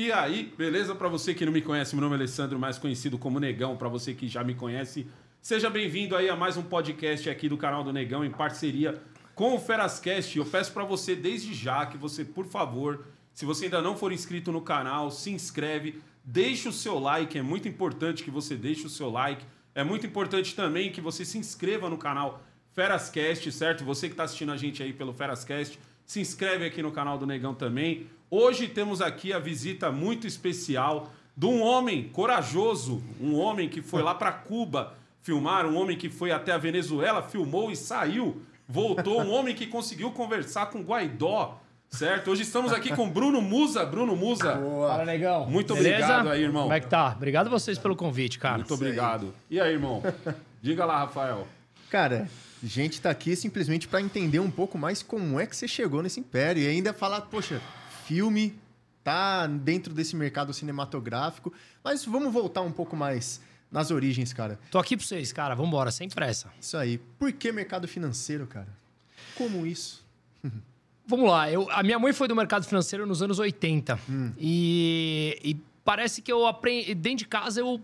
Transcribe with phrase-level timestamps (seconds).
[0.00, 0.94] E aí, beleza?
[0.94, 3.76] Para você que não me conhece, meu nome é Alessandro, mais conhecido como Negão.
[3.76, 5.06] Para você que já me conhece,
[5.42, 8.98] seja bem-vindo aí a mais um podcast aqui do canal do Negão em parceria
[9.34, 10.38] com o Ferascast.
[10.38, 14.10] Eu peço para você desde já que você, por favor, se você ainda não for
[14.10, 18.86] inscrito no canal, se inscreve, deixe o seu like, é muito importante que você deixe
[18.86, 19.44] o seu like.
[19.74, 23.84] É muito importante também que você se inscreva no canal Ferascast, certo?
[23.84, 25.78] Você que está assistindo a gente aí pelo Ferascast,
[26.10, 28.08] se inscreve aqui no canal do Negão também.
[28.28, 34.02] Hoje temos aqui a visita muito especial de um homem corajoso, um homem que foi
[34.02, 39.22] lá para Cuba filmar, um homem que foi até a Venezuela, filmou e saiu, voltou,
[39.22, 42.32] um homem que conseguiu conversar com Guaidó, certo?
[42.32, 43.86] Hoje estamos aqui com Bruno Musa.
[43.86, 44.54] Bruno Musa.
[44.54, 44.88] Boa.
[44.88, 45.48] Fala, negão.
[45.48, 45.94] Muito Beleza?
[45.94, 46.62] obrigado aí, irmão.
[46.62, 47.14] Como é que tá?
[47.16, 48.56] Obrigado a vocês pelo convite, cara.
[48.56, 49.32] Muito obrigado.
[49.48, 50.02] E aí, irmão?
[50.60, 51.46] Diga lá, Rafael.
[51.88, 52.28] Cara,
[52.62, 56.20] gente tá aqui simplesmente para entender um pouco mais como é que você chegou nesse
[56.20, 57.60] império e ainda falar, poxa,
[58.06, 58.54] filme
[59.02, 64.58] tá dentro desse mercado cinematográfico, mas vamos voltar um pouco mais nas origens, cara.
[64.70, 65.54] Tô aqui para vocês, cara.
[65.54, 66.52] Vamos embora, sem pressa.
[66.60, 66.98] Isso aí.
[67.18, 68.68] Por que mercado financeiro, cara?
[69.34, 70.04] Como isso?
[71.06, 71.50] Vamos lá.
[71.50, 73.98] Eu, a minha mãe foi do mercado financeiro nos anos 80.
[74.08, 74.32] Hum.
[74.38, 76.94] E, e parece que eu aprendi.
[76.94, 77.80] Dentro de casa eu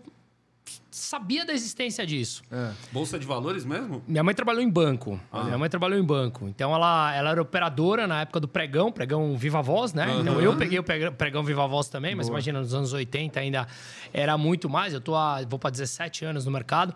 [0.91, 2.43] sabia da existência disso.
[2.51, 2.71] É.
[2.91, 4.03] Bolsa de valores mesmo?
[4.07, 5.19] Minha mãe trabalhou em banco.
[5.31, 5.43] Ah.
[5.43, 6.47] Minha mãe trabalhou em banco.
[6.47, 10.07] Então ela, ela era operadora na época do pregão, pregão Viva Voz, né?
[10.07, 10.21] Uhum.
[10.21, 12.37] Então eu peguei o pregão Viva Voz também, mas Boa.
[12.37, 13.67] imagina, nos anos 80 ainda
[14.13, 14.93] era muito mais.
[14.93, 16.93] Eu tô há, vou para 17 anos no mercado.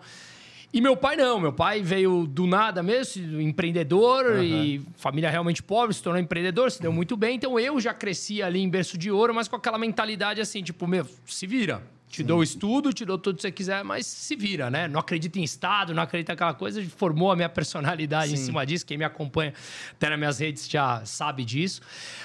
[0.72, 4.42] E meu pai não, meu pai veio do nada mesmo, empreendedor uhum.
[4.42, 7.36] e família realmente pobre, se tornou empreendedor, se deu muito bem.
[7.36, 10.86] Então eu já cresci ali em berço de ouro, mas com aquela mentalidade assim, tipo,
[10.86, 11.82] meu, se vira.
[12.12, 14.86] Te dou o estudo, te dou tudo que você quiser, mas se vira, né?
[14.86, 18.34] Não acredita em Estado, não acredita naquela coisa, formou a minha personalidade Sim.
[18.34, 18.84] em cima disso.
[18.84, 19.54] Quem me acompanha
[19.92, 21.80] até nas minhas redes já sabe disso.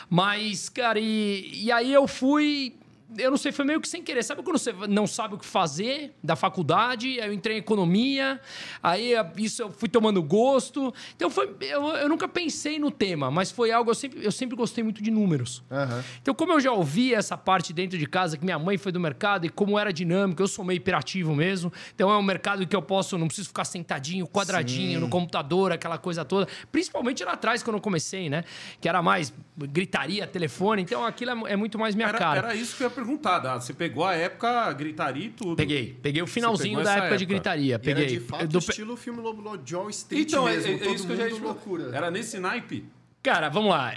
[0.09, 2.75] Mas, cara, e, e aí eu fui
[3.15, 4.23] eu não sei, foi meio que sem querer.
[4.23, 7.19] Sabe quando você não sabe o que fazer da faculdade?
[7.21, 8.39] Aí eu entrei em economia,
[8.83, 10.93] aí isso eu fui tomando gosto.
[11.15, 14.57] Então foi, eu, eu nunca pensei no tema, mas foi algo, eu sempre, eu sempre
[14.57, 15.63] gostei muito de números.
[15.71, 16.03] Uhum.
[16.21, 18.99] Então, como eu já ouvi essa parte dentro de casa, que minha mãe foi do
[18.99, 21.71] mercado e como era dinâmico, eu sou meio hiperativo mesmo.
[21.95, 25.05] Então é um mercado que eu posso, não preciso ficar sentadinho, quadradinho Sim.
[25.05, 26.47] no computador, aquela coisa toda.
[26.71, 28.43] Principalmente lá atrás, quando eu comecei, né?
[28.81, 30.81] Que era mais gritaria, telefone.
[30.81, 32.39] Então aquilo é, é muito mais minha era, cara.
[32.39, 33.59] Era isso que eu ia perguntar.
[33.59, 35.55] Você pegou a época gritaria e tudo.
[35.55, 35.97] Peguei.
[36.01, 37.79] Peguei o finalzinho da época, época, de gritaria.
[37.79, 38.03] Peguei.
[38.03, 38.59] era de fato do...
[38.59, 40.71] estilo filme Lobo Joe Street então, mesmo.
[40.71, 41.95] É, é, isso que eu já loucura.
[41.95, 42.85] Era nesse naipe?
[43.21, 43.95] Cara, vamos lá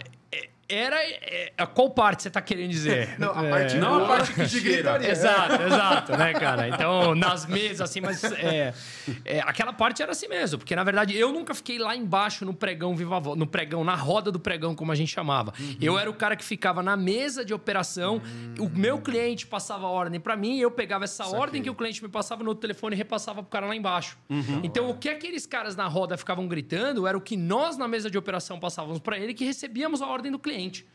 [0.71, 0.97] era.
[1.03, 3.17] É, qual parte você está querendo dizer?
[3.19, 5.11] Não, a parte, é, não a parte que gritaria.
[5.11, 6.69] Exato, exato, né, cara?
[6.69, 8.73] Então, nas mesas, assim, mas é,
[9.25, 12.55] é, aquela parte era assim mesmo, porque na verdade eu nunca fiquei lá embaixo no
[12.55, 15.53] pregão Viva Voz, no pregão, na roda do pregão, como a gente chamava.
[15.59, 15.77] Uhum.
[15.81, 18.23] Eu era o cara que ficava na mesa de operação,
[18.59, 18.67] uhum.
[18.67, 21.65] o meu cliente passava a ordem para mim, eu pegava essa Isso ordem aqui.
[21.65, 24.17] que o cliente me passava no telefone e repassava pro cara lá embaixo.
[24.29, 24.61] Uhum.
[24.63, 28.11] Então, o que aqueles caras na roda ficavam gritando era o que nós na mesa
[28.11, 30.91] de operação passávamos para ele, que recebíamos a ordem do cliente cliente.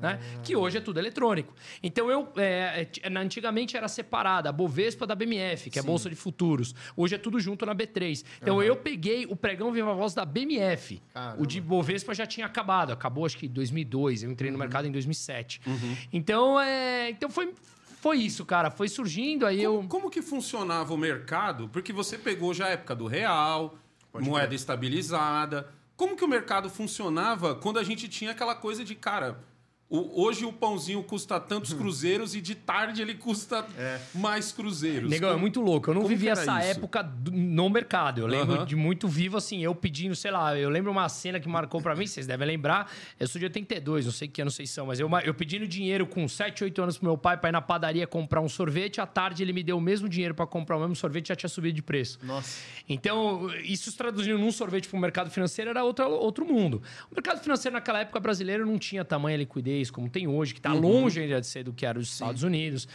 [0.00, 0.20] Né?
[0.42, 1.54] Que hoje é tudo eletrônico.
[1.82, 6.10] Então, eu é, é antigamente era separada a Bovespa da BMF, que é a Bolsa
[6.10, 6.74] de Futuros.
[6.94, 8.22] Hoje é tudo junto na B3.
[8.42, 8.62] Então, uhum.
[8.62, 11.00] eu peguei o pregão Viva Voz da BMF.
[11.14, 11.42] Caramba.
[11.42, 12.92] O de Bovespa já tinha acabado.
[12.92, 14.22] Acabou, acho que em 2002.
[14.22, 14.58] Eu entrei uhum.
[14.58, 15.62] no mercado em 2007.
[15.66, 15.96] Uhum.
[16.12, 17.54] Então, é, então foi,
[18.02, 18.70] foi isso, cara.
[18.70, 19.88] Foi surgindo, aí como, eu...
[19.88, 21.70] Como que funcionava o mercado?
[21.70, 23.78] Porque você pegou já a época do real,
[24.12, 24.56] Pode moeda ver.
[24.56, 29.42] estabilizada como que o mercado funcionava quando a gente tinha aquela coisa de, cara,
[29.88, 31.78] o, hoje o pãozinho custa tantos hum.
[31.78, 34.00] cruzeiros e de tarde ele custa é.
[34.12, 35.08] mais cruzeiros.
[35.08, 35.90] Negão, é muito louco.
[35.90, 36.78] Eu não vivi essa isso?
[36.78, 38.20] época do, no mercado.
[38.20, 38.66] Eu lembro uh -huh.
[38.66, 41.94] de muito vivo, assim, eu pedindo, sei lá, eu lembro uma cena que marcou para
[41.94, 42.90] mim, vocês devem lembrar.
[43.18, 46.04] Eu sou de 82, não sei que ano vocês são, mas eu, eu pedindo dinheiro
[46.04, 49.00] com 7, 8 anos pro meu pai pra ir na padaria comprar um sorvete.
[49.00, 51.48] À tarde ele me deu o mesmo dinheiro para comprar o mesmo sorvete já tinha
[51.48, 52.18] subido de preço.
[52.24, 52.60] Nossa.
[52.88, 56.82] Então, isso se traduzindo num sorvete pro mercado financeiro era outro, outro mundo.
[57.08, 60.72] O mercado financeiro naquela época brasileiro não tinha tamanha liquidez como tem hoje, que está
[60.72, 60.80] uhum.
[60.80, 62.88] longe ainda de ser do que era os Estados Unidos.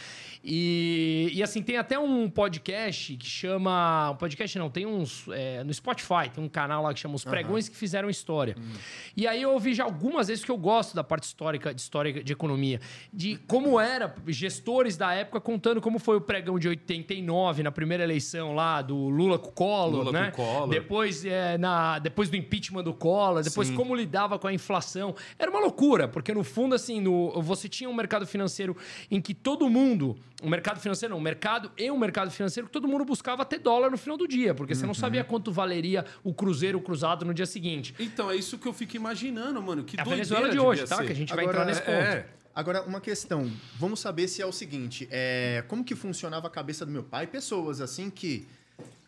[0.44, 4.10] E, e assim, tem até um podcast que chama.
[4.10, 5.26] Um podcast não, tem uns.
[5.30, 7.72] É, no Spotify, tem um canal lá que chama Os Pregões uhum.
[7.72, 8.56] que Fizeram História.
[8.58, 8.72] Uhum.
[9.16, 12.24] E aí eu ouvi já algumas vezes que eu gosto da parte histórica, de história
[12.24, 12.80] de economia,
[13.12, 18.02] de como era gestores da época contando como foi o pregão de 89, na primeira
[18.02, 20.30] eleição lá do Lula com o Collor, Lula né?
[20.30, 20.68] Com Collor.
[20.68, 23.74] Depois, é, na, depois do impeachment do Collor, depois Sim.
[23.74, 25.14] como lidava com a inflação.
[25.38, 28.76] Era uma loucura, porque no fundo, assim, no, você tinha um mercado financeiro
[29.10, 32.88] em que todo mundo o mercado financeiro não, o mercado e o mercado financeiro, todo
[32.88, 34.94] mundo buscava ter dólar no final do dia, porque você não uhum.
[34.94, 37.94] sabia quanto valeria o cruzeiro cruzado no dia seguinte.
[37.98, 39.84] Então, é isso que eu fico imaginando, mano.
[39.84, 40.96] Que é a Venezuela de hoje, tá?
[40.96, 41.06] Ser.
[41.06, 41.92] Que a gente vai Agora, entrar nesse ponto.
[41.92, 43.50] É, Agora, uma questão.
[43.78, 47.26] Vamos saber se é o seguinte: é, como que funcionava a cabeça do meu pai?
[47.26, 48.46] Pessoas assim que.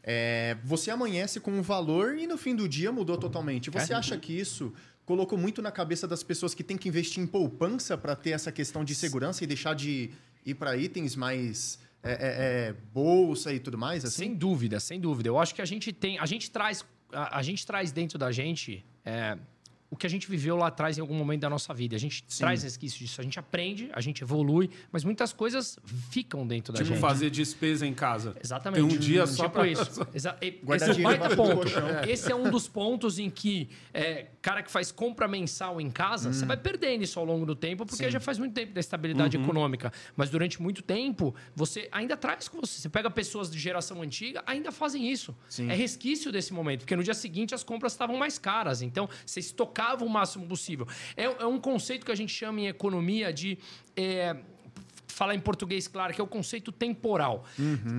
[0.02, 3.70] é, você amanhece com um valor e no fim do dia mudou totalmente.
[3.70, 3.96] Você É.
[3.96, 4.72] acha que isso
[5.04, 8.50] colocou muito na cabeça das pessoas que tem que investir em poupança para ter essa
[8.50, 10.10] questão de segurança e deixar de
[10.44, 12.16] ir para itens mais é, é,
[12.68, 14.04] é, bolsa e tudo mais?
[14.04, 14.16] Assim?
[14.24, 15.28] Sem dúvida, sem dúvida.
[15.28, 16.18] Eu acho que a gente tem.
[16.18, 16.84] A gente traz.
[17.12, 18.84] A, a gente traz dentro da gente.
[19.04, 19.38] é,
[19.94, 21.94] o que a gente viveu lá atrás em algum momento da nossa vida.
[21.96, 23.20] A gente traz resquício disso.
[23.20, 25.78] A gente aprende, a gente evolui, mas muitas coisas
[26.10, 27.00] ficam dentro da Tipo, gente.
[27.00, 28.34] fazer despesa em casa.
[28.42, 28.86] Exatamente.
[28.86, 30.06] Tem um dia só tipo pra- isso.
[30.12, 31.54] Exa Guardar esse é um baita ponto.
[31.56, 31.88] colchão.
[32.08, 36.32] Esse é um dos pontos em que é, cara que faz compra mensal em casa,
[36.32, 39.36] você vai perdendo isso ao longo do tempo, porque já faz muito tempo da estabilidade
[39.36, 39.92] econômica.
[40.16, 42.80] Mas durante muito tempo, você ainda traz com você.
[42.80, 45.34] Você pega pessoas de geração antiga, ainda fazem isso.
[45.48, 45.70] Sim.
[45.70, 48.82] É resquício desse momento, porque no dia seguinte as compras estavam mais caras.
[48.82, 49.38] Então, você
[49.84, 50.86] estocava o máximo possível.
[51.16, 53.58] É, é um conceito que a gente chama em economia de.
[53.96, 54.36] é,
[55.06, 57.44] falar em português, claro, que é o conceito temporal.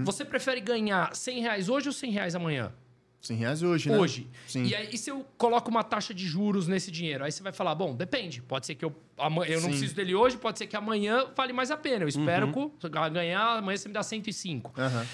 [0.04, 2.74] Você prefere ganhar 100 reais hoje ou 100 reais amanhã?
[3.22, 3.98] 100 reais hoje, né?
[3.98, 4.28] Hoje.
[4.46, 4.66] Sim.
[4.66, 7.74] E aí, se eu coloco uma taxa de juros nesse dinheiro, aí você vai falar,
[7.74, 8.42] bom, depende.
[8.42, 9.70] Pode ser que eu, eu não Sim.
[9.70, 12.04] preciso dele hoje, pode ser que amanhã vale mais a pena.
[12.04, 14.74] Eu espero que eu ganhar, amanhã você me dá 105.
[14.78, 15.06] Aham.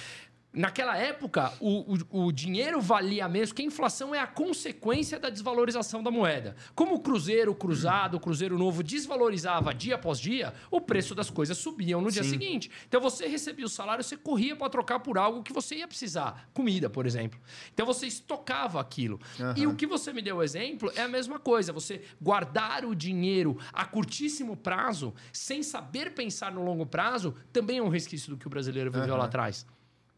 [0.53, 5.29] Naquela época, o, o, o dinheiro valia mesmo, que a inflação é a consequência da
[5.29, 6.57] desvalorização da moeda.
[6.75, 11.57] Como o cruzeiro cruzado, o cruzeiro novo desvalorizava dia após dia, o preço das coisas
[11.57, 12.31] subiam no dia Sim.
[12.31, 12.69] seguinte.
[12.85, 16.49] Então você recebia o salário, você corria para trocar por algo que você ia precisar,
[16.53, 17.39] comida, por exemplo.
[17.73, 19.21] Então você estocava aquilo.
[19.55, 22.93] E o que você me deu o exemplo é a mesma coisa, você guardar o
[22.93, 28.37] dinheiro a curtíssimo prazo, sem saber pensar no longo prazo, também é um resquício do
[28.37, 29.65] que o brasileiro viveu lá atrás.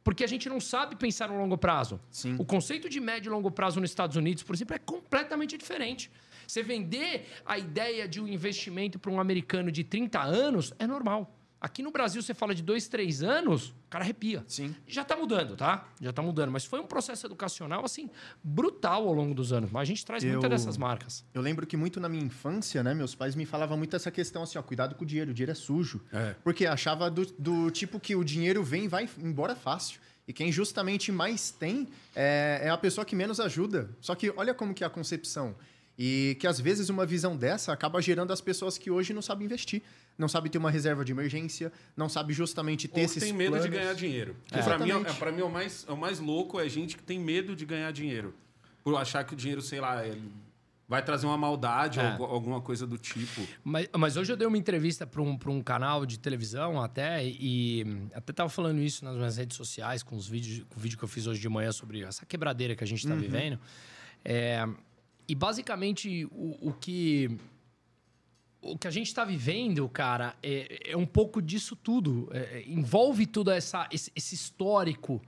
[0.03, 1.99] Porque a gente não sabe pensar no longo prazo.
[2.11, 2.35] Sim.
[2.37, 6.11] O conceito de médio e longo prazo nos Estados Unidos, por exemplo, é completamente diferente.
[6.47, 11.33] Você vender a ideia de um investimento para um americano de 30 anos é normal.
[11.63, 14.43] Aqui no Brasil, você fala de dois, três anos, o cara arrepia.
[14.49, 14.75] Sim.
[14.85, 15.87] Já está mudando, tá?
[16.01, 16.51] Já está mudando.
[16.51, 18.09] Mas foi um processo educacional, assim,
[18.43, 19.71] brutal ao longo dos anos.
[19.71, 21.23] Mas a gente traz muita Eu- dessas marcas.
[21.33, 24.43] Eu lembro que muito na minha infância, né, meus pais me falavam muito essa questão
[24.43, 26.01] assim, ó, cuidado com o dinheiro, o dinheiro é sujo.
[26.11, 26.35] É.
[26.43, 30.01] Porque achava do, do tipo que o dinheiro vem e vai embora fácil.
[30.27, 33.89] E quem justamente mais tem é, é a pessoa que menos ajuda.
[34.01, 35.55] Só que olha como que é a concepção.
[35.97, 39.45] E que às vezes uma visão dessa acaba gerando as pessoas que hoje não sabem
[39.45, 39.81] investir.
[40.17, 43.33] Não sabem ter uma reserva de emergência, não sabem justamente ter Ou esses que tem
[43.33, 43.77] medo de planos.
[43.79, 44.35] ganhar dinheiro.
[44.51, 44.61] É.
[44.61, 47.01] Pra mim, é, pra mim é o, mais, é o mais louco é gente que
[47.03, 48.33] tem medo de ganhar dinheiro.
[48.83, 50.21] Por achar que o dinheiro, sei lá, ele
[50.87, 52.03] vai trazer uma maldade É.
[52.03, 53.41] ou algu- alguma coisa do tipo.
[53.63, 57.25] Mas, mas hoje eu dei uma entrevista para um, pra um canal de televisão até,
[57.25, 60.95] e até tava falando isso nas minhas redes sociais, com os vídeos, com o vídeo
[60.97, 63.57] que eu fiz hoje de manhã sobre essa quebradeira que a gente está vivendo.
[64.23, 64.67] É,
[65.27, 67.37] e basicamente o, o que.
[68.61, 72.29] O que a gente está vivendo, cara, é, é um pouco disso tudo.
[72.31, 75.21] É, é, envolve tudo essa, esse, esse histórico,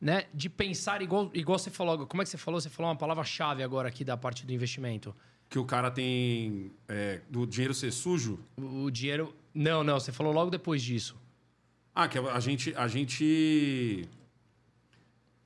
[0.00, 0.24] né?
[0.34, 2.06] De pensar igual, igual você falou.
[2.06, 2.60] Como é que você falou?
[2.60, 5.14] Você falou uma palavra-chave agora aqui da parte do investimento.
[5.48, 6.72] Que o cara tem.
[6.88, 8.40] é, do dinheiro ser sujo.
[8.56, 9.34] O dinheiro.
[9.54, 11.16] Não, não, você falou logo depois disso.
[11.94, 12.74] Ah, que a gente.
[12.74, 14.08] A gente.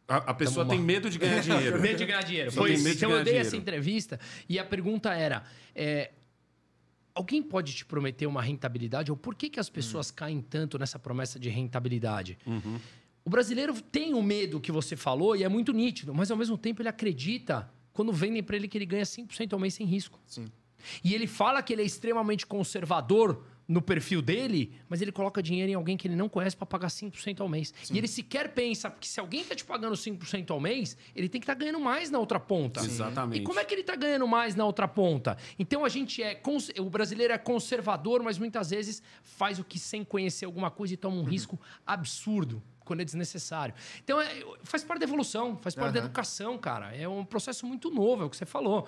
[0.08, 0.86] A, a pessoa Tamo tem mal.
[0.86, 1.80] medo de ganhar dinheiro.
[1.80, 2.52] Medo de ganhar dinheiro.
[2.52, 2.84] Foi isso.
[2.84, 3.46] medo de Então eu dei dinheiro.
[3.48, 5.42] essa entrevista e a pergunta era:
[5.74, 6.12] é,
[7.14, 9.10] alguém pode te prometer uma rentabilidade?
[9.10, 12.38] Ou por que, que as pessoas caem tanto nessa promessa de rentabilidade?
[12.46, 12.78] Uhum.
[13.24, 16.56] O brasileiro tem o medo que você falou e é muito nítido, mas ao mesmo
[16.56, 20.20] tempo ele acredita quando vendem para ele que ele ganha 5% ao mês sem risco.
[20.26, 20.46] Sim.
[21.02, 25.72] E ele fala que ele é extremamente conservador no perfil dele, mas ele coloca dinheiro
[25.72, 27.74] em alguém que ele não conhece para pagar 5% ao mês.
[27.90, 31.40] E ele sequer pensa, porque se alguém está te pagando 5% ao mês, ele tem
[31.40, 32.80] que estar ganhando mais na outra ponta.
[32.80, 32.86] Sim.
[32.86, 33.40] Exatamente.
[33.42, 35.36] E como é que ele está ganhando mais na outra ponta?
[35.58, 36.34] Então a gente é.
[36.36, 40.94] cons- O brasileiro é conservador, mas muitas vezes faz o que sem conhecer alguma coisa
[40.94, 42.62] e toma um risco absurdo.
[42.84, 43.74] Quando é desnecessário.
[44.04, 46.06] Então, é- faz parte da evolução, faz parte da Aham.
[46.06, 46.94] educação, cara.
[46.94, 48.86] É um processo muito novo, é o que você falou.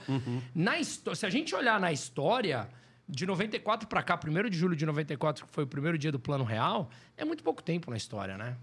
[0.54, 2.68] Na histó- se a gente olhar na história,
[3.08, 6.18] de 94 para cá, 1 de julho de 94, que foi o primeiro dia do
[6.18, 8.56] Plano Real, é muito pouco tempo na história, né?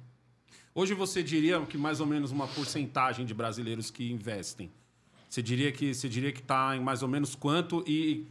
[0.73, 4.69] Hoje você diria que mais ou menos uma porcentagem de brasileiros que investem.
[5.29, 8.27] Você diria que você diria que está em mais ou menos quanto e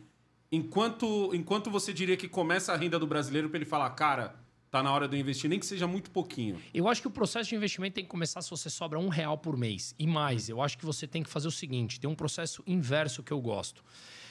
[0.53, 4.37] enquanto enquanto você diria que começa a renda do brasileiro para ele falar, cara,
[4.71, 6.61] tá na hora de eu investir, nem que seja muito pouquinho.
[6.73, 9.39] Eu acho que o processo de investimento tem que começar se você sobra um real
[9.39, 9.95] por mês.
[9.99, 13.23] E mais, eu acho que você tem que fazer o seguinte: tem um processo inverso
[13.23, 13.83] que eu gosto.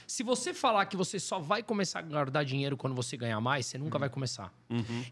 [0.07, 3.65] Se você falar que você só vai começar a guardar dinheiro quando você ganhar mais,
[3.65, 4.53] você nunca vai começar.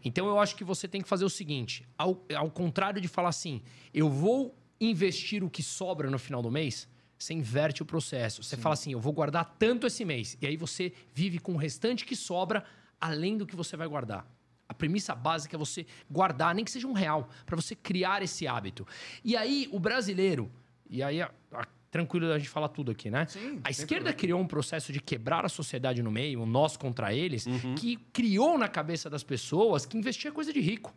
[0.04, 3.28] Então eu acho que você tem que fazer o seguinte: ao, ao contrário de falar
[3.30, 8.42] assim, eu vou investir o que sobra no final do mês, você inverte o processo.
[8.42, 10.36] Você fala assim, eu vou guardar tanto esse mês.
[10.40, 12.64] E aí você vive com o restante que sobra
[13.00, 14.26] além do que você vai guardar.
[14.68, 18.46] A premissa básica é você guardar, nem que seja um real, para você criar esse
[18.46, 18.86] hábito.
[19.22, 20.50] E aí, o brasileiro,
[20.88, 23.26] e aí, a, a, tranquilo da gente falar tudo aqui, né?
[23.26, 24.12] Sim, a esquerda problema.
[24.14, 27.74] criou um processo de quebrar a sociedade no meio, um nós contra eles, Uhum.
[27.76, 30.92] que criou na cabeça das pessoas que investir é coisa de rico.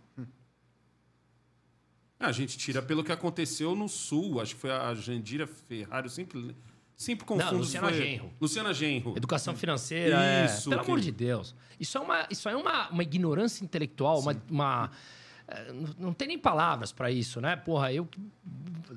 [2.18, 4.40] A gente tira pelo que aconteceu no Sul.
[4.42, 6.06] Acho que foi a Jandira Ferrari.
[6.08, 6.56] Eu sempre,
[6.96, 7.58] sempre confundo.
[7.58, 8.34] Luciana foi- Genro.
[8.40, 9.14] Luciana Genro.
[9.18, 11.54] Educação financeira, é- Isso, pelo que- amor de Deus.
[11.78, 14.96] Isso é uma, isso é uma, uma ignorância intelectual, uma, uma- é,
[15.74, 17.56] não- não tem nem palavras para isso, né?
[17.56, 18.20] Porra, eu que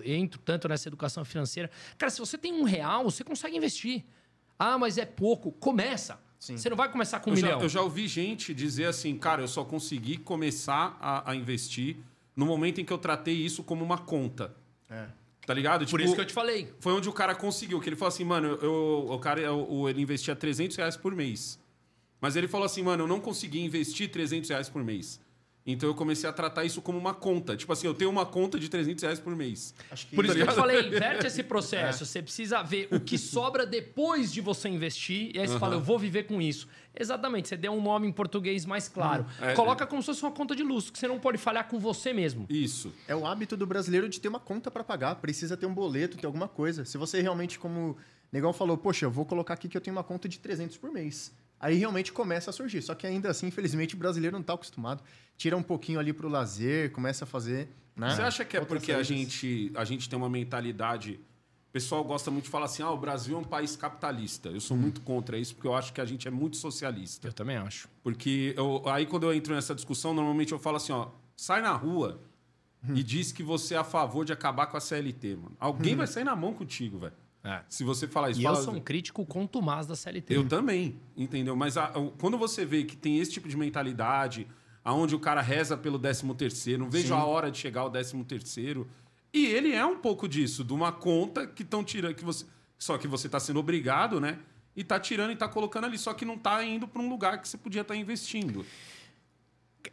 [0.05, 1.71] entro tanto nessa educação financeira.
[1.97, 4.05] Cara, se você tem um real, você consegue investir.
[4.59, 5.53] Ah, mas é pouco.
[5.53, 6.19] Começa.
[6.39, 7.61] Você não vai começar com um Eu já, milhão.
[7.63, 11.97] eu já ouvi gente dizer assim, cara, eu só consegui começar a, a investir
[12.37, 14.55] no momento em que eu tratei isso como uma conta.
[14.89, 15.07] É.
[15.45, 15.87] Tá ligado?
[15.87, 16.73] Por isso que eu te falei.
[16.79, 20.01] Foi onde o cara conseguiu, que ele falou assim, mano, eu, o cara eu- ele
[20.03, 21.59] investia 300 reais por mês.
[22.21, 25.21] Mas ele falou assim, mano, eu não consegui investir 300 reais por mês.
[25.71, 27.55] Então eu comecei a tratar isso como uma conta.
[27.55, 29.75] Tipo assim, eu tenho uma conta de 300 reais por mês.
[29.91, 30.61] Acho que Por isso que eu te ligado?
[30.67, 32.07] falei, inverte esse processo.
[32.07, 35.31] Você precisa ver o que sobra depois de você investir.
[35.35, 36.67] E aí você fala, eu vou viver com isso.
[36.99, 39.27] Exatamente, você deu um nome em português mais claro.
[39.43, 41.79] É, Coloca como se fosse uma conta de luz, que você não pode falhar com
[41.79, 42.47] você mesmo.
[42.49, 42.91] Isso.
[43.07, 46.17] É o hábito do brasileiro de ter uma conta para pagar, precisa ter um boleto,
[46.17, 46.87] ter alguma coisa.
[46.87, 47.97] Se você realmente, como o
[48.33, 50.91] Negão falou, poxa, eu vou colocar aqui que eu tenho uma conta de 300 por
[50.91, 51.31] mês.
[51.61, 52.83] Aí realmente começa a surgir.
[52.83, 55.03] Só que ainda assim, infelizmente, o brasileiro não está acostumado.
[55.39, 57.69] Tira um pouquinho ali pro lazer, começa a fazer.
[57.97, 58.11] Né?
[58.15, 61.19] Você acha que é outras porque a gente, a gente tem uma mentalidade.
[61.69, 64.49] O pessoal gosta muito de falar assim: ah, o Brasil é um país capitalista.
[64.49, 67.27] Eu sou muito contra isso, porque eu acho que a gente é muito socialista.
[67.29, 67.89] Eu também acho.
[68.03, 71.73] Porque eu- aí quando eu entro nessa discussão, normalmente eu falo assim: ó, sai na
[71.73, 72.21] rua
[72.95, 75.57] e diz que você é a favor de acabar com a CLT, mano.
[75.59, 77.13] Alguém vai sair na mão contigo, velho.
[77.45, 77.61] É.
[77.69, 78.41] Se você falar isso.
[78.41, 80.35] E fala, eu sou um crítico contumaz da CLT.
[80.35, 81.55] eu também, entendeu?
[81.55, 84.47] Mas a- quando você vê que tem esse tipo de mentalidade,
[84.89, 87.13] aonde o cara reza pelo 13 terceiro, não vejo Sim.
[87.13, 88.89] a hora de chegar ao 13 terceiro.
[89.35, 92.47] E ele é um pouco disso, de uma conta que estão tirando, que você,
[92.79, 94.39] só que você está sendo obrigado, né?
[94.75, 97.39] E tá tirando e tá colocando ali, só que não tá indo para um lugar
[97.39, 98.65] que você podia estar investindo.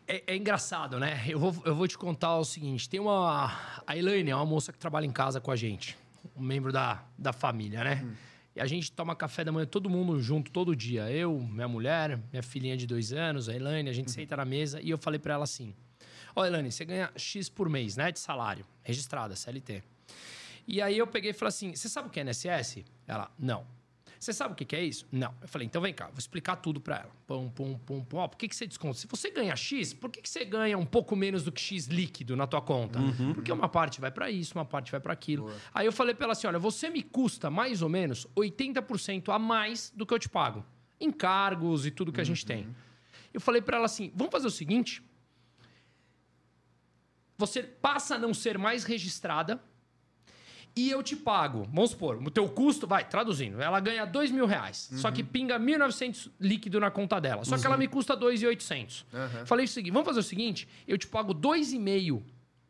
[0.08, 1.26] É, é engraçado, né?
[1.28, 3.52] Eu vou, eu vou te contar o seguinte: tem uma.
[3.86, 5.98] A Elaine é uma moça que trabalha em casa com a gente,
[6.38, 8.06] um membro da, da família, né?
[8.56, 11.12] E a gente toma café da manhã todo mundo junto, todo dia.
[11.12, 14.80] Eu, minha mulher, minha filhinha de dois anos, a Elaine, a gente senta na mesa
[14.82, 15.76] e eu falei pra ela assim:
[16.34, 18.12] Ó, Elaine, você ganha X por mês, né?
[18.12, 19.84] De salário, registrada, CLT.
[20.68, 22.86] E aí eu peguei e falei assim: você sabe o que é INSS?
[23.06, 23.66] Ela, não.
[24.26, 25.06] Você sabe o que que é isso?
[25.12, 25.32] Não.
[25.40, 27.12] Eu falei, então vem cá, vou explicar tudo pra ela.
[27.28, 28.18] Pum, pum, pum, pum.
[28.18, 28.98] Ó, por que, que você desconta?
[28.98, 31.86] Se você ganha X, por que, que você ganha um pouco menos do que X
[31.86, 32.98] líquido na tua conta?
[33.36, 35.54] Porque uma parte vai pra isso, uma parte vai pra aquilo.
[35.72, 39.38] Aí eu falei pra ela assim: olha, você me custa mais ou menos 80% a
[39.38, 40.66] mais do que eu te pago.
[41.00, 42.68] Encargos e tudo que a gente tem.
[43.32, 45.04] Eu falei pra ela assim: vamos fazer o seguinte.
[47.38, 49.62] Você passa a não ser mais registrada
[50.76, 51.64] e eu te pago.
[51.72, 54.90] Vamos supor, o teu custo, vai, traduzindo, ela ganha dois mil reais.
[54.94, 57.46] Só que pinga 1.900 líquido na conta dela.
[57.46, 59.06] Só que ela me custa 2.800.
[59.46, 62.22] Falei o seguinte, vamos fazer o seguinte, eu te pago 2,5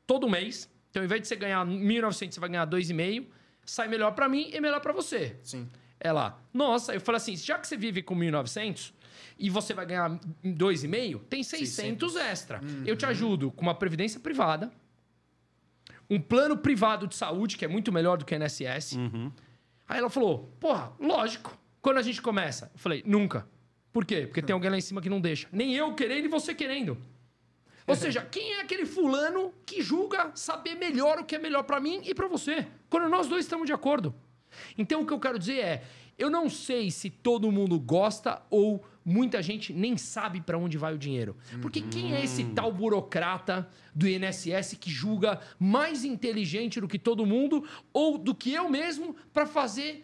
[0.05, 0.69] todo mês.
[0.91, 3.25] Então, ao invés de você ganhar 1.900, você vai ganhar 2,5.
[3.65, 5.38] Sai melhor pra mim e melhor pra você.
[5.41, 5.67] Sim.
[6.00, 8.93] Ela, nossa, eu falei assim, já que você vive com 1.900
[9.39, 10.12] e você vai ganhar
[10.43, 12.62] 2,5, tem 600, extra.
[12.85, 14.71] Eu te ajudo com uma previdência privada,
[16.09, 18.97] um plano privado de saúde, que é muito melhor do que a NSS.
[19.88, 21.57] Aí ela falou, porra, lógico.
[21.81, 22.71] Quando a gente começa?
[22.74, 23.47] Eu falei, nunca.
[23.93, 24.25] Por quê?
[24.25, 25.47] Porque tem alguém lá em cima que não deixa.
[25.51, 26.97] Nem eu querendo e você querendo.
[27.88, 31.79] Ou seja, quem é aquele fulano que julga saber melhor o que é melhor pra
[31.79, 32.67] mim e pra você?
[32.89, 34.13] Quando nós dois estamos de acordo.
[34.77, 35.83] Então o que eu quero dizer é,
[36.17, 40.95] eu não sei se todo mundo gosta ou muita gente nem sabe pra onde vai
[40.95, 41.38] o dinheiro.
[41.62, 47.25] Porque quem é esse tal burocrata do INSS que julga mais inteligente do que todo
[47.25, 50.03] mundo ou do que eu mesmo pra fazer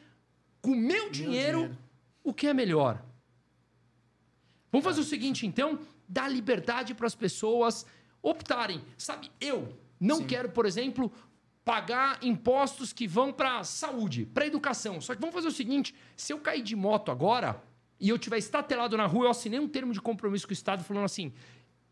[0.61, 1.77] com o meu dinheiro, dinheiro.
[2.23, 3.03] o que é melhor?
[4.71, 7.85] Vamos fazer o seguinte, então, dar liberdade para as pessoas
[8.21, 8.81] optarem.
[8.97, 11.11] Sabe, eu não quero, por exemplo,
[11.65, 15.01] pagar impostos que vão para saúde, para educação.
[15.01, 17.61] Só que vamos fazer o seguinte: se eu cair de moto agora
[18.01, 20.83] e eu tiver estatelado na rua, eu assinei um termo de compromisso com o Estado
[20.83, 21.31] falando assim.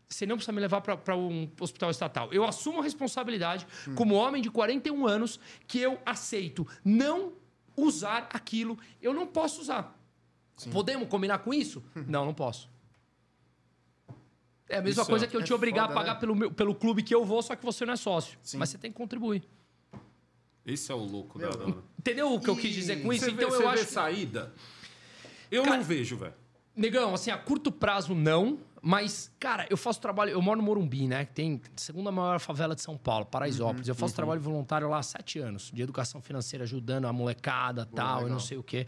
[0.08, 2.32] Você não precisa me levar para um hospital estatal.
[2.32, 3.64] Eu assumo a responsabilidade,
[3.94, 5.38] como homem de 41 anos,
[5.68, 7.32] que eu aceito não
[7.76, 8.76] usar aquilo.
[9.00, 9.96] Eu não posso usar.
[10.72, 11.80] Podemos combinar com isso?
[12.08, 12.68] Não, não posso.
[14.68, 16.20] É a mesma Isso coisa que eu é te obrigar foda, a pagar né?
[16.20, 18.38] pelo, meu- pelo clube que eu vou, só que você não é sócio.
[18.42, 18.58] Sim.
[18.58, 19.42] Mas você tem que contribuir.
[20.66, 21.66] Esse é o louco Meu, da.
[21.98, 23.24] Entendeu o que eu quis dizer com isso?
[23.24, 23.84] Você então vê, eu você acho.
[23.84, 24.52] vê saída?
[25.50, 26.34] Eu Cara- não vejo, velho.
[26.76, 30.30] Negão, assim, a curto prazo não, mas, cara, eu faço trabalho.
[30.30, 31.24] Eu moro no Morumbi, né?
[31.26, 33.88] Que tem a segunda maior favela de São Paulo, Paraisópolis.
[33.88, 37.94] eu faço trabalho voluntário lá há sete anos, de educação financeira, ajudando a molecada e
[37.94, 38.30] tal, legal.
[38.30, 38.86] não sei o quê.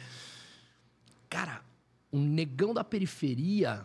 [1.29, 1.61] Cara,
[2.11, 3.85] o negão da periferia.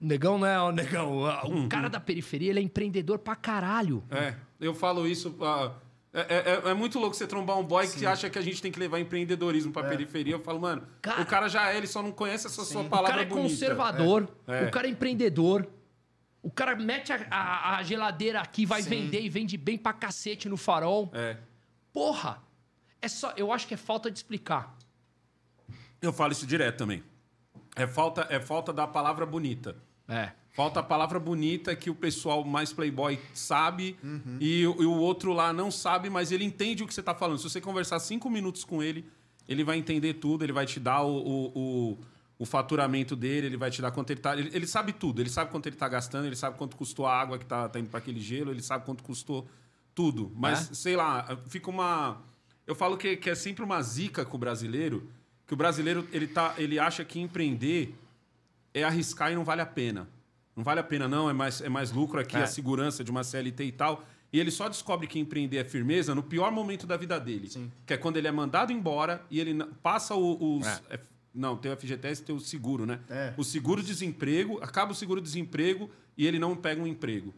[0.00, 1.22] Negão não é o negão.
[1.44, 4.04] O cara da periferia, ele é empreendedor pra caralho.
[4.10, 5.34] É, eu falo isso.
[5.40, 5.72] ah,
[6.14, 8.70] é, é- é muito louco você trombar um boy que acha que a gente tem
[8.70, 10.34] que levar empreendedorismo pra periferia.
[10.34, 12.88] Eu falo, mano, Cara- o cara já é, ele só não conhece essa sua O
[12.88, 13.48] palavra cara é bonita.
[13.50, 14.64] conservador, É.
[14.66, 15.66] o cara é empreendedor.
[16.42, 20.48] O cara mete a, a- a geladeira aqui, vai vender e vende bem pra cacete
[20.48, 21.10] no farol.
[21.14, 21.36] É.
[21.92, 22.42] Porra!
[23.00, 24.76] É só, eu acho que é falta de explicar.
[26.00, 27.02] Eu falo isso direto também.
[27.76, 29.76] É falta, é falta da palavra bonita.
[30.06, 30.32] É.
[30.54, 34.38] Falta a palavra bonita que o pessoal mais playboy sabe Uhum.
[34.40, 37.12] e, o- e o outro lá não sabe, mas ele entende o que você está
[37.14, 37.38] falando.
[37.38, 39.04] Se você conversar cinco minutos com ele,
[39.48, 41.52] ele vai entender tudo, ele vai te dar o, o,
[41.92, 41.98] o-
[42.38, 44.36] o faturamento dele, ele vai te dar quanto ele tá.
[44.38, 47.12] Ele, ele sabe tudo, ele sabe quanto ele está gastando, ele sabe quanto custou a
[47.20, 49.48] água que tá, tá indo para aquele gelo, ele sabe quanto custou
[49.94, 50.30] tudo.
[50.36, 50.74] Mas, É?
[50.74, 52.22] sei lá, fica uma.
[52.66, 55.08] Eu falo que, que é sempre uma zica com o brasileiro,
[55.48, 57.92] que o brasileiro ele, tá, ele acha que empreender
[58.72, 60.08] é arriscar e não vale a pena.
[60.56, 61.28] Não vale a pena, não.
[61.28, 62.42] É mais, é mais lucro aqui, É.
[62.42, 64.04] a segurança de uma CLT e tal.
[64.32, 67.48] E ele só descobre que empreender é firmeza no pior momento da vida dele.
[67.86, 70.66] Que é quando ele é mandado embora e ele passa o- os.
[70.90, 70.98] é,
[71.32, 73.00] não, tem o FGTS e tem o seguro, né?
[73.08, 73.32] É.
[73.36, 77.32] O seguro-desemprego, acaba o seguro-desemprego e ele não pega um emprego.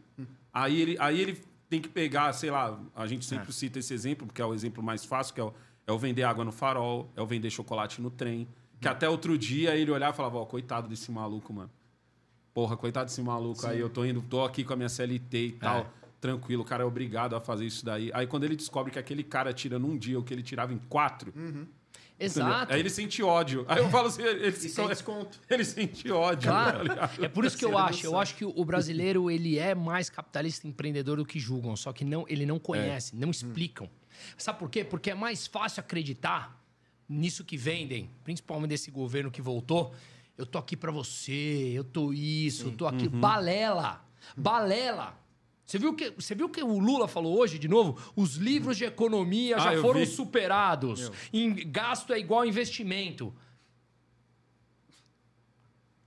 [0.53, 4.25] Aí, ele, aí ele tem que pegar, sei lá, a gente sempre cita esse exemplo,
[4.25, 5.53] porque é o exemplo mais fácil, que é o,
[5.85, 8.47] é o vender água no farol, é o vender chocolate no trem.
[8.79, 11.69] Que até outro dia ele olhava e falava, ó, coitado desse maluco, mano.
[12.57, 15.51] Porra, coitado desse maluco aí, eu tô indo, tô aqui com a minha CLT e
[15.51, 18.09] tal, tranquilo, o cara é obrigado a fazer isso daí.
[18.15, 20.79] Aí quando ele descobre que aquele cara tira num dia o que ele tirava em
[20.89, 21.67] quatro, entendeu?
[22.19, 22.73] Exato.
[22.73, 23.63] aí ele sente ódio.
[23.67, 25.39] Aí eu falo assim, ele, E sem desconto.
[25.47, 26.49] ele sente ódio.
[26.51, 27.23] tá Claro.
[27.23, 28.03] É por isso que eu acho.
[28.03, 31.93] Eu acho que o brasileiro ele é mais capitalista e empreendedor do que julgam, só
[31.93, 33.87] que não, ele não conhece, não explicam.
[34.35, 34.83] Sabe por quê?
[34.83, 36.59] Porque é mais fácil acreditar
[37.07, 39.93] nisso que vendem, principalmente desse governo que voltou.
[40.37, 43.07] Eu tô aqui pra você, eu tô isso, eu tô aqui.
[43.09, 44.05] Balela!
[44.35, 45.17] Balela!
[45.65, 47.99] Você viu, que, você viu que o Lula falou hoje, de novo?
[48.15, 50.05] Os livros de economia Ah, já foram vi.
[50.05, 51.11] superados.
[51.33, 53.33] Em, gasto é igual investimento.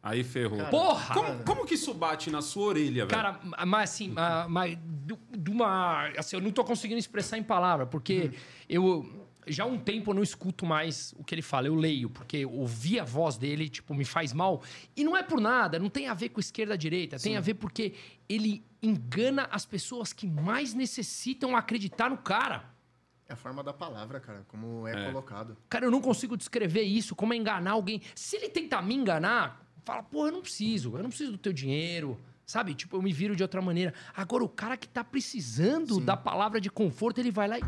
[0.02, 0.64] Aí ferrou.
[0.70, 1.12] Porra!
[1.14, 3.08] Como, como que isso bate na sua orelha, velho?
[3.08, 4.14] Cara, mas assim,
[4.48, 6.08] mas do- de uma.
[6.16, 8.30] Assim, eu não tô conseguindo expressar em palavra, porque
[8.66, 12.10] eu já há um tempo eu não escuto mais o que ele fala, eu leio,
[12.10, 14.62] porque ouvir a voz dele, tipo, me faz mal.
[14.96, 17.54] E não é por nada, não tem a ver com esquerda direita, tem a ver
[17.54, 17.94] porque
[18.28, 22.64] ele engana as pessoas que mais necessitam acreditar no cara.
[23.28, 25.56] É a forma da palavra, cara, como é, colocado.
[25.68, 28.02] Cara, eu não consigo descrever isso, como é enganar alguém.
[28.14, 31.52] Se ele tentar me enganar, fala, pô, eu não preciso, eu não preciso do teu
[31.52, 32.18] dinheiro.
[32.44, 32.74] Sabe?
[32.74, 33.94] Tipo, eu me viro de outra maneira.
[34.12, 37.62] Agora, o cara que tá precisando da palavra de conforto, ele vai lá e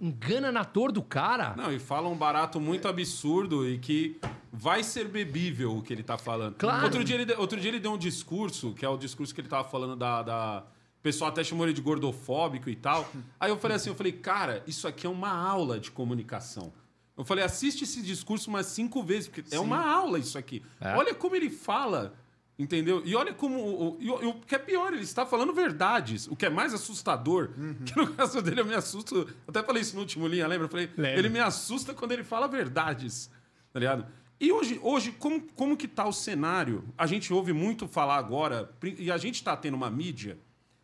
[0.00, 1.54] engana na dor do cara.
[1.56, 4.20] Não, e fala um barato muito absurdo e que
[4.52, 6.54] vai ser bebível o que ele tá falando.
[6.56, 6.84] Claro.
[6.84, 9.48] Outro dia ele, outro dia ele deu um discurso, que é o discurso que ele
[9.48, 10.22] tava falando da.
[10.22, 10.64] da...
[10.98, 13.08] O pessoal até chamou ele de gordofóbico e tal.
[13.38, 16.72] Aí eu falei assim, eu falei, cara, isso aqui é uma aula de comunicação.
[17.16, 20.62] Eu falei, assiste esse discurso umas cinco vezes, porque é uma aula isso aqui.
[20.80, 20.94] É.
[20.96, 22.14] Olha como ele fala,
[22.58, 23.02] entendeu?
[23.04, 23.58] E olha como.
[23.58, 26.26] O, o- o- que é pior, ele está falando verdades.
[26.28, 27.50] O que é mais assustador,
[27.84, 29.14] que no caso dele eu me assusto.
[29.16, 30.66] Eu até falei isso no último linha, lembra?
[30.66, 31.18] Eu falei, Lembro.
[31.20, 33.30] ele me assusta quando ele fala verdades,
[33.72, 34.06] tá ligado?
[34.38, 36.84] E hoje, hoje como, como que tá o cenário?
[36.98, 40.38] A gente ouve muito falar agora, e a gente tá tendo uma mídia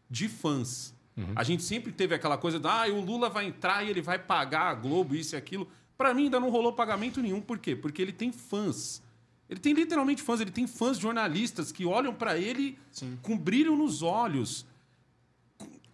[0.08, 0.94] de fãs.
[1.37, 4.18] A gente sempre teve aquela coisa da, ah, o Lula vai entrar e ele vai
[4.18, 5.68] pagar a Globo, isso e aquilo.
[5.98, 7.38] Pra mim ainda não rolou pagamento nenhum.
[7.42, 7.76] Por quê?
[7.76, 9.02] Porque ele tem fãs.
[9.53, 12.79] Ele tem literalmente fãs, ele tem fãs jornalistas que olham pra ele
[13.21, 14.65] com brilho nos olhos.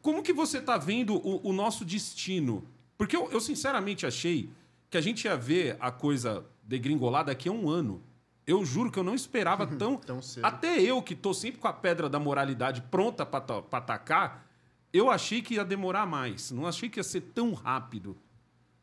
[0.00, 2.64] Como que você tá vendo o, o nosso destino?
[2.96, 4.48] Porque eu, eu sinceramente achei
[4.88, 8.00] que a gente ia ver a coisa degringolar daqui a um ano.
[8.46, 9.96] Eu juro que eu não esperava tão.
[9.96, 10.44] Tão cedo.
[10.44, 13.42] Até eu, que tô sempre com a pedra da moralidade pronta pra
[13.72, 14.46] atacar,
[14.92, 16.52] eu achei que ia demorar mais.
[16.52, 18.16] Não achei que ia ser tão rápido.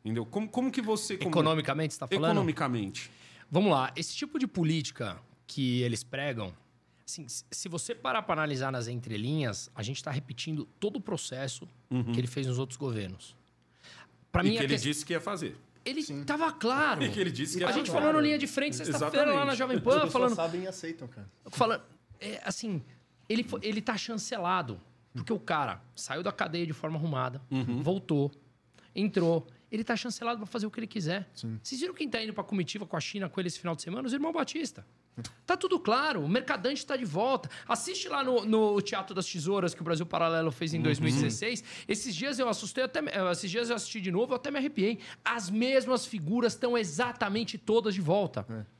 [0.04, 0.26] Entendeu?
[0.26, 1.16] Como, como que você.
[1.16, 1.30] Como...
[1.30, 2.24] Economicamente, você tá falando?
[2.26, 3.10] Economicamente.
[3.50, 6.52] Vamos lá, esse tipo de política que eles pregam,
[7.06, 11.68] assim, se- você parar para analisar nas entrelinhas, a gente está repetindo todo o processo
[12.12, 13.36] que ele fez nos outros governos.
[14.32, 14.48] Para Uhum.
[14.48, 15.56] E mim, que ele questão- disse que ia fazer.
[15.84, 17.00] ele tava claro.
[17.04, 19.44] E que ele disse que ia a gente falou no linha de frente sexta-feira lá
[19.44, 19.54] na.
[19.54, 21.28] Jovem As Pan, pessoas falando, sabem e aceitam, cara.
[21.50, 21.82] falando
[22.20, 22.82] é, assim,
[23.28, 24.80] ele, ele tá chancelado.
[25.14, 27.40] Porque o cara saiu da cadeia de forma arrumada,
[27.82, 28.30] voltou,
[28.94, 29.46] entrou.
[29.70, 31.28] Ele tá chancelado para fazer o que ele quiser.
[31.34, 31.58] Sim.
[31.62, 33.82] Vocês viram quem tá indo pra comitiva com a China com ele esse final de
[33.82, 34.06] semana?
[34.06, 34.86] Os irmãos Batista.
[35.46, 37.48] Tá tudo claro, o Mercadante está de volta.
[37.66, 41.60] Assiste lá no, no, Teatro das Tesouras que o Brasil Paralelo fez em 2016.
[41.60, 41.66] Uhum.
[41.88, 43.00] Esses dias eu assustei até.
[43.32, 44.98] Esses dias eu assisti de novo, eu até me arrepiei.
[45.24, 48.44] As mesmas figuras estão exatamente todas de volta.
[48.50, 48.75] É.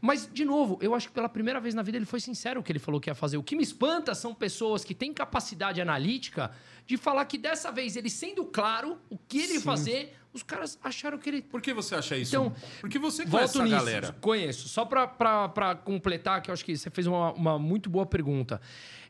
[0.00, 2.62] Mas, de novo, eu acho que pela primeira vez na vida ele foi sincero o
[2.62, 3.36] que ele falou que ia fazer.
[3.36, 6.50] O que me espanta são pessoas que têm capacidade analítica
[6.86, 10.78] de falar que dessa vez ele sendo claro o que ele ia fazer, os caras
[10.82, 11.42] acharam que ele.
[11.42, 12.34] Por que você acha isso?
[12.34, 14.12] Então, Porque você conhece essa nisso, galera.
[14.20, 14.68] Conheço.
[14.68, 18.60] Só para completar, que eu acho que você fez uma, uma muito boa pergunta.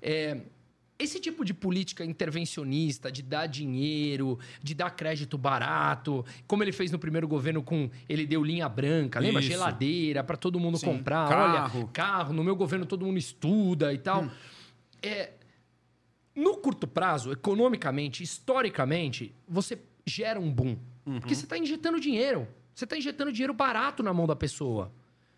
[0.03, 0.43] É,
[0.99, 6.91] esse tipo de política intervencionista, de dar dinheiro, de dar crédito barato, como ele fez
[6.91, 9.41] no primeiro governo com ele deu linha branca, lembra?
[9.41, 9.51] Isso.
[9.51, 10.87] Geladeira para todo mundo Sim.
[10.87, 11.79] comprar, carro.
[11.79, 14.25] olha, carro, no meu governo todo mundo estuda e tal.
[14.25, 14.31] Hum.
[15.03, 15.33] É,
[16.35, 20.77] no curto prazo, economicamente, historicamente, você gera um boom.
[21.07, 21.21] Uhum.
[21.21, 22.49] Porque você está injetando dinheiro.
[22.75, 24.93] Você está injetando dinheiro barato na mão da pessoa.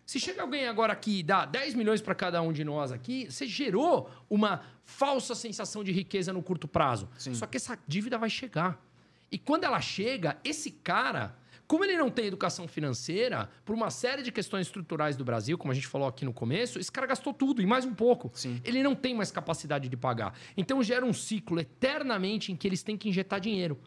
[0.05, 3.29] Se chega alguém agora aqui e dá 10 milhões para cada um de nós aqui,
[3.29, 7.09] você gerou uma falsa sensação de riqueza no curto prazo.
[7.19, 7.35] Sim.
[7.35, 8.81] Só que essa dívida vai chegar.
[9.29, 11.35] E quando ela chega, esse cara,
[11.67, 15.71] como ele não tem educação financeira, por uma série de questões estruturais do Brasil, como
[15.71, 18.31] a gente falou aqui no começo, esse cara gastou tudo e mais um pouco.
[18.33, 18.61] Sim.
[18.63, 20.33] Ele não tem mais capacidade de pagar.
[20.55, 23.77] Então gera um ciclo eternamente em que eles têm que injetar dinheiro.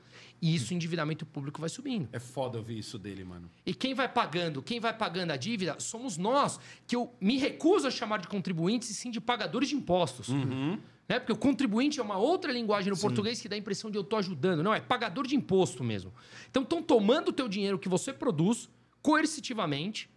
[0.43, 2.09] E isso, o endividamento público vai subindo.
[2.13, 3.51] É foda ouvir isso dele, mano.
[3.65, 4.63] E quem vai pagando?
[4.63, 8.91] Quem vai pagando a dívida somos nós, que eu me recuso a chamar de contribuintes
[8.91, 10.29] e sim de pagadores de impostos.
[10.29, 10.79] Uhum.
[11.11, 11.19] Né?
[11.19, 13.03] Porque o contribuinte é uma outra linguagem no sim.
[13.03, 14.63] português que dá a impressão de eu estou ajudando.
[14.63, 16.15] Não, é pagador de imposto mesmo.
[16.49, 18.71] Então estão tomando o teu dinheiro que você produz
[19.03, 20.09] coercitivamente.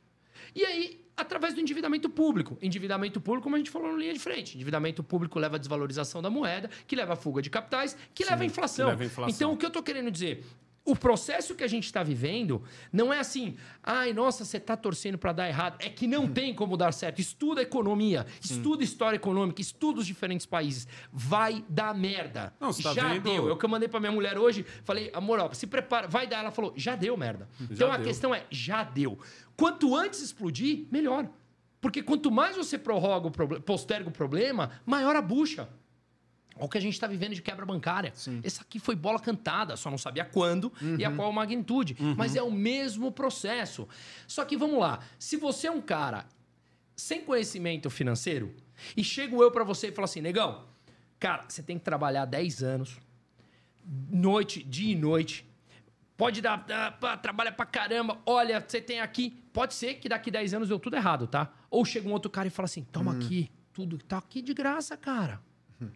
[0.53, 2.59] E aí através do endividamento público.
[2.61, 4.53] Endividamento público, como a gente falou no linha de frente.
[4.53, 8.29] Endividamento público leva à desvalorização da moeda, que leva à fuga de capitais, que, Sim,
[8.29, 8.85] leva, à inflação.
[8.85, 9.35] que leva inflação.
[9.35, 10.45] Então, o que eu estou querendo dizer?
[10.85, 15.17] O processo que a gente está vivendo não é assim, ai, nossa, você está torcendo
[15.17, 15.77] para dar errado.
[15.79, 17.19] É que não tem como dar certo.
[17.19, 20.85] Estuda economia, estuda história econômica, estuda os diferentes países.
[21.11, 22.53] Vai dar merda.
[22.59, 23.23] Não, tá já vendo?
[23.23, 23.47] deu.
[23.47, 26.39] Eu que eu mandei para minha mulher hoje, falei, amor, ó, se prepara, vai dar.
[26.39, 27.47] Ela falou, já deu merda.
[27.59, 29.17] Já então a questão é, já deu.
[29.55, 31.29] Quanto antes explodir, melhor.
[31.79, 35.69] Porque quanto mais você prorroga o problema, posterga o problema, maior a bucha.
[36.55, 38.11] Olha o que a gente está vivendo de quebra bancária.
[38.15, 38.41] Sim.
[38.43, 40.97] Essa aqui foi bola cantada, só não sabia quando uhum.
[40.97, 41.15] e a uhum.
[41.15, 41.95] qual magnitude.
[41.99, 42.15] Uhum.
[42.17, 43.87] Mas é o mesmo processo.
[44.27, 44.99] Só que vamos lá.
[45.17, 46.25] Se você é um cara
[46.95, 48.53] sem conhecimento financeiro
[48.95, 50.65] e chego eu para você e falo assim, negão,
[51.19, 52.97] cara, você tem que trabalhar 10 anos,
[54.11, 55.45] noite, dia e noite,
[56.15, 56.65] Pode dar,
[57.21, 58.19] trabalha pra caramba.
[58.25, 59.31] Olha, você tem aqui.
[59.51, 61.51] Pode ser que daqui 10 anos deu tudo errado, tá?
[61.69, 63.17] Ou chega um outro cara e fala assim: toma hum.
[63.17, 65.41] aqui, tudo tá aqui de graça, cara.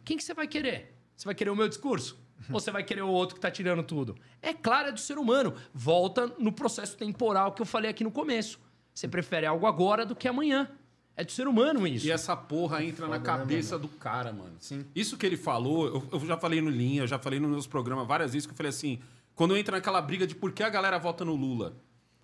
[0.03, 0.95] Quem que você vai querer?
[1.15, 2.17] Você vai querer o meu discurso?
[2.51, 4.15] Ou você vai querer o outro que tá tirando tudo?
[4.41, 5.53] É claro, é do ser humano.
[5.73, 8.59] Volta no processo temporal que eu falei aqui no começo.
[8.93, 10.69] Você prefere algo agora do que amanhã.
[11.15, 12.05] É do ser humano isso.
[12.05, 14.55] E essa porra entra Foda, na né, cabeça né, do cara, mano.
[14.59, 14.85] Sim.
[14.95, 17.65] Isso que ele falou, eu, eu, já falei no Linha, eu já falei nos meus
[17.65, 18.99] programas várias vezes que eu falei assim:
[19.33, 21.75] quando entra naquela briga de por que a galera vota no Lula.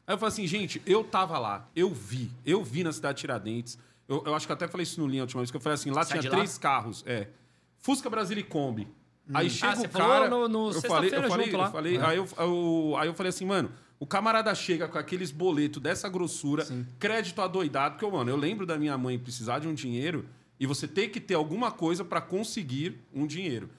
[0.06, 3.22] Aí eu falo assim, gente, eu tava lá, eu vi, eu vi na cidade de
[3.22, 3.80] Tiradentes.
[4.08, 5.76] Eu, eu acho que até falei isso no Linha a última vez, que eu falei
[5.76, 6.62] assim, lá Sai tinha três lá?
[6.62, 7.30] carros, é.
[7.84, 8.88] Fusca Brasil e Kombi.
[9.30, 9.32] Hum.
[9.34, 10.30] Aí chega ah, o cara.
[10.30, 12.02] No, no eu falei, eu falei, eu falei, é.
[12.02, 16.08] aí, eu, eu, aí eu falei assim, mano, o camarada chega com aqueles boletos dessa
[16.08, 16.88] grossura, Sim.
[16.98, 20.26] crédito adoidado, porque, mano, eu lembro da minha mãe precisar de um dinheiro
[20.58, 23.70] e você tem que ter alguma coisa para conseguir um dinheiro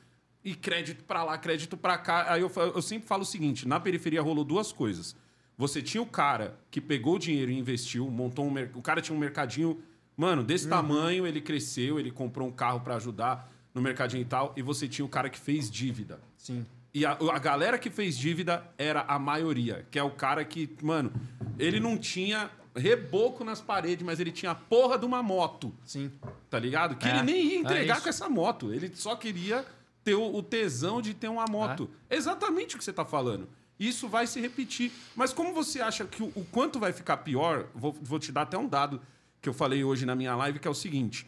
[0.44, 2.30] e crédito para lá, crédito para cá.
[2.30, 5.16] Aí eu, eu sempre falo o seguinte: na periferia rolou duas coisas.
[5.56, 9.16] Você tinha o cara que pegou o dinheiro e investiu, montou um o cara tinha
[9.16, 9.80] um mercadinho,
[10.14, 10.70] mano, desse uhum.
[10.70, 14.86] tamanho, ele cresceu, ele comprou um carro para ajudar no mercadinho e tal, e você
[14.86, 16.20] tinha o cara que fez dívida.
[16.38, 16.64] Sim.
[16.94, 20.70] E a, a galera que fez dívida era a maioria, que é o cara que,
[20.80, 21.12] mano,
[21.58, 25.74] ele não tinha reboco nas paredes, mas ele tinha a porra de uma moto.
[25.84, 26.10] Sim.
[26.48, 26.96] Tá ligado?
[26.96, 27.10] Que é.
[27.10, 29.64] ele nem ia entregar é com essa moto, ele só queria
[30.04, 31.90] ter o, tesão de ter uma moto.
[32.08, 32.16] É.
[32.16, 33.48] Exatamente o que você está falando.
[33.78, 34.92] Isso vai se repetir.
[35.16, 38.42] Mas como você acha que o, o quanto vai ficar pior, vou, vou, te dar
[38.42, 39.00] até um dado
[39.40, 41.26] que eu falei hoje na minha live, que é o seguinte.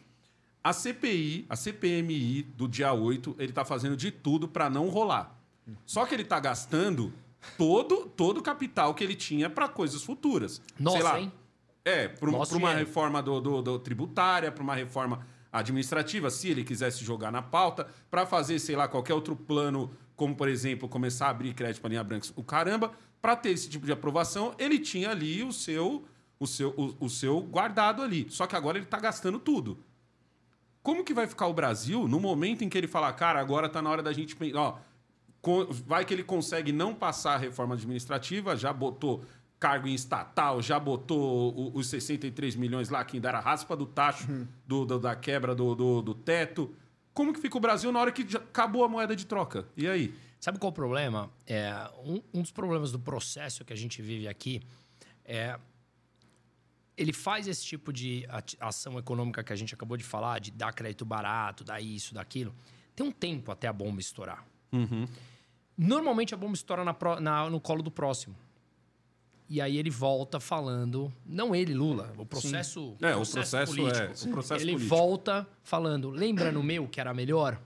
[0.67, 5.39] A CPI, a CPMI do dia 8, ele está fazendo de tudo para não rolar.
[5.85, 7.13] Só que ele está gastando
[7.57, 10.61] todo, todo o capital que ele tinha para coisas futuras.
[10.77, 11.33] Nossa, Sei lá, hein?
[11.85, 17.05] É, para uma reforma do, do, do tributária, para uma reforma administrativa, se ele quisesse
[17.05, 21.31] jogar na pauta, para fazer, sei lá, qualquer outro plano, como, por exemplo, começar a
[21.31, 22.91] abrir crédito para linha branca, o caramba,
[23.23, 26.05] para ter esse tipo de aprovação, ele tinha ali o seu,
[26.41, 28.27] o seu, o, o seu guardado ali.
[28.31, 29.79] Só que agora ele está gastando tudo.
[30.87, 33.83] Como que vai ficar o Brasil no momento em que ele falar, cara, agora está
[33.83, 34.37] na hora da gente.
[34.55, 34.79] Ó,
[35.85, 39.25] vai que ele consegue não passar a reforma administrativa, já botou
[39.59, 44.31] cargo em estatal, já botou os 63 milhões lá que ainda era raspa do tacho
[44.31, 44.47] uhum.
[44.65, 46.73] do, do, da quebra do, do, do, teto.
[47.13, 49.67] Como que fica o Brasil na hora que acabou a moeda de troca?
[49.77, 50.15] E aí?
[50.39, 51.29] Sabe qual o problema?
[51.49, 54.63] É, um, um dos problemas do processo que a gente vive aqui
[55.25, 55.59] é
[56.97, 58.27] ele faz esse tipo de
[58.59, 62.55] ação econômica que a gente acabou de falar, de dar crédito barato, dar isso, daquilo.
[62.95, 64.45] Tem um tempo até a bomba estourar.
[64.73, 65.07] Uhum.
[65.77, 68.35] Normalmente a bomba estoura na, na, no colo do próximo.
[69.49, 73.99] E aí ele volta falando, não ele, Lula, o processo, é, o processo, é, político.
[73.99, 74.97] É, o processo ele político.
[74.97, 77.61] volta falando, lembra no meu que era melhor?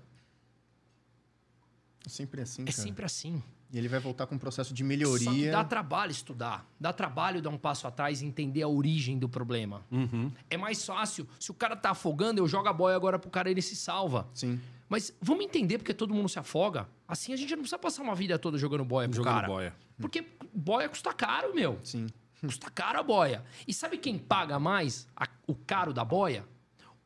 [2.05, 3.43] É sempre assim, É sempre assim.
[3.73, 5.25] E ele vai voltar com um processo de melhoria.
[5.25, 6.69] Só que dá trabalho estudar.
[6.79, 9.85] Dá trabalho dar um passo atrás e entender a origem do problema.
[9.91, 10.31] Uhum.
[10.49, 11.27] É mais fácil.
[11.39, 13.77] Se o cara tá afogando, eu jogo a boia agora pro cara e ele se
[13.77, 14.29] salva.
[14.35, 14.61] Sim.
[14.89, 16.89] Mas vamos entender porque todo mundo se afoga.
[17.07, 19.47] Assim a gente não precisa passar uma vida toda jogando boia pro jogando cara.
[19.47, 19.75] boia.
[20.01, 21.79] Porque boia custa caro, meu.
[21.85, 22.09] Sim.
[22.41, 23.45] Custa caro a boia.
[23.69, 26.47] E sabe quem paga mais a, o caro da boia?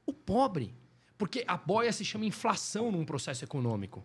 [0.07, 0.73] O pobre.
[1.19, 4.05] Porque a boia se chama inflação num processo econômico.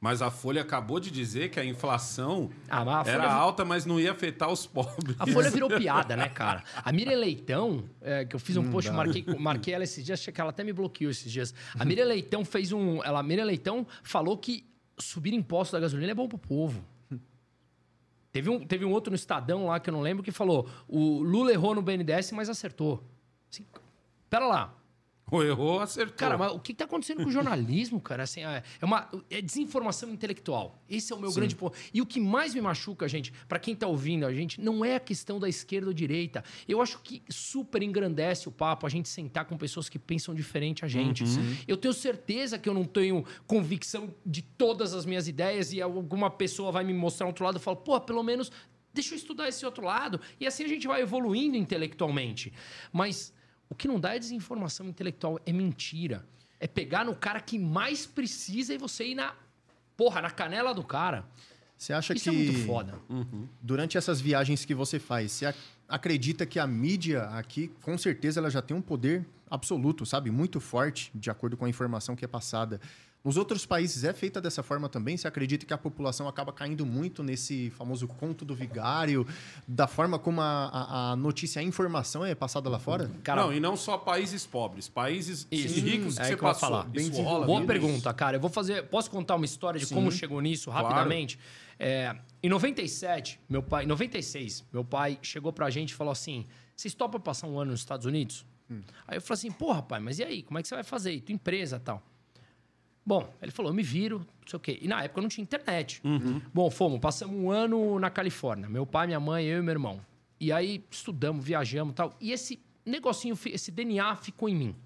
[0.00, 3.32] Mas a Folha acabou de dizer que a inflação ah, a era Folha...
[3.32, 5.16] alta, mas não ia afetar os pobres.
[5.18, 6.62] A Folha virou piada, né, cara?
[6.84, 10.24] A Miriam Leitão, é, que eu fiz um não post, marquei, marquei ela esses dias,
[10.24, 11.54] que ela até me bloqueou esses dias.
[11.78, 13.02] A Miriam Leitão fez um.
[13.02, 16.84] Ela, a Miriam Leitão falou que subir imposto da gasolina é bom pro povo.
[18.30, 21.22] Teve um, teve um outro no Estadão lá que eu não lembro que falou: o
[21.22, 23.02] Lula errou no BNDES, mas acertou.
[23.50, 23.64] Assim,
[24.28, 24.74] pera lá.
[25.30, 26.16] Ou errou, acertou.
[26.16, 28.22] Cara, mas o que está acontecendo com o jornalismo, cara?
[28.22, 30.80] Assim, é, é uma é desinformação intelectual.
[30.88, 31.40] Esse é o meu Sim.
[31.40, 31.76] grande ponto.
[31.92, 34.94] E o que mais me machuca, gente, para quem está ouvindo a gente, não é
[34.94, 36.44] a questão da esquerda ou direita.
[36.68, 40.84] Eu acho que super engrandece o papo a gente sentar com pessoas que pensam diferente
[40.84, 41.24] a gente.
[41.24, 41.56] Uhum.
[41.66, 46.30] Eu tenho certeza que eu não tenho convicção de todas as minhas ideias e alguma
[46.30, 48.52] pessoa vai me mostrar outro lado e fala, pô, pelo menos
[48.94, 50.20] deixa eu estudar esse outro lado.
[50.38, 52.52] E assim a gente vai evoluindo intelectualmente.
[52.92, 53.34] Mas
[53.68, 56.24] o que não dá é desinformação intelectual, é mentira.
[56.58, 59.34] É pegar no cara que mais precisa e você ir na.
[59.96, 61.24] Porra, na canela do cara.
[61.76, 62.36] Você acha Isso que.
[62.36, 62.98] Isso é muito foda.
[63.08, 63.48] Uhum.
[63.60, 65.54] Durante essas viagens que você faz, você
[65.88, 70.30] acredita que a mídia aqui, com certeza, ela já tem um poder absoluto, sabe?
[70.30, 72.80] Muito forte, de acordo com a informação que é passada.
[73.26, 75.16] Nos outros países é feita dessa forma também?
[75.16, 79.26] Você acredita que a população acaba caindo muito nesse famoso conto do vigário,
[79.66, 83.10] da forma como a, a, a notícia, a informação é passada lá fora?
[83.24, 85.80] Cara, não, e não só países pobres, países isso.
[85.80, 86.68] ricos que é você que passou.
[86.68, 86.84] Falar.
[86.84, 88.36] Bem rola, Boa pergunta, cara.
[88.36, 88.84] Eu vou fazer.
[88.84, 89.96] Posso contar uma história de Sim.
[89.96, 91.36] como chegou nisso rapidamente?
[91.36, 91.52] Claro.
[91.80, 96.46] É, em 97, meu pai, em 96, meu pai chegou pra gente e falou assim:
[96.76, 98.46] vocês topam passar um ano nos Estados Unidos?
[98.70, 98.82] Hum.
[99.04, 100.42] Aí eu falei assim, pô, rapaz, mas e aí?
[100.44, 101.12] Como é que você vai fazer?
[101.12, 102.00] E tua empresa tal?
[103.06, 104.78] Bom, ele falou, eu me viro, não sei o quê.
[104.82, 106.00] E na época não tinha internet.
[106.04, 106.42] Uhum.
[106.52, 108.68] Bom, fomos, passamos um ano na Califórnia.
[108.68, 110.00] Meu pai, minha mãe, eu e meu irmão.
[110.40, 112.16] E aí estudamos, viajamos e tal.
[112.20, 114.76] E esse negocinho, esse DNA ficou em mim.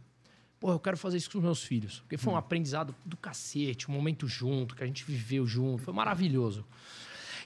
[0.61, 2.01] Pô, eu quero fazer isso com os meus filhos.
[2.01, 2.39] Porque foi um uhum.
[2.39, 5.83] aprendizado do cacete, um momento junto, que a gente viveu junto.
[5.83, 6.67] Foi maravilhoso.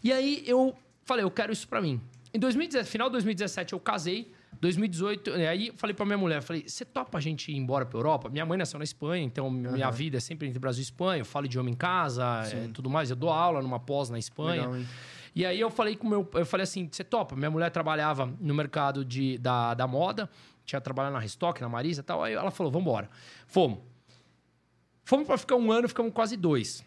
[0.02, 2.00] E aí eu falei, eu quero isso para mim.
[2.32, 4.32] Em 2017, final de 2017 eu casei.
[4.64, 8.30] 2018, aí falei pra minha mulher, falei, você topa a gente ir embora pra Europa?
[8.30, 11.20] Minha mãe nasceu na Espanha, então minha vida é sempre entre Brasil e Espanha.
[11.20, 13.10] Eu falo idioma em casa, é, tudo mais.
[13.10, 14.66] Eu dou aula numa pós na Espanha.
[14.66, 14.86] Legal,
[15.34, 17.36] e aí eu falei com meu, eu falei assim, você topa?
[17.36, 20.30] Minha mulher trabalhava no mercado de, da, da moda,
[20.64, 22.22] tinha trabalhado na Restock, na Marisa e tal.
[22.22, 23.10] Aí ela falou, vamos embora.
[23.46, 23.80] Fomos.
[25.04, 26.82] Fomos para ficar um ano, ficamos quase dois.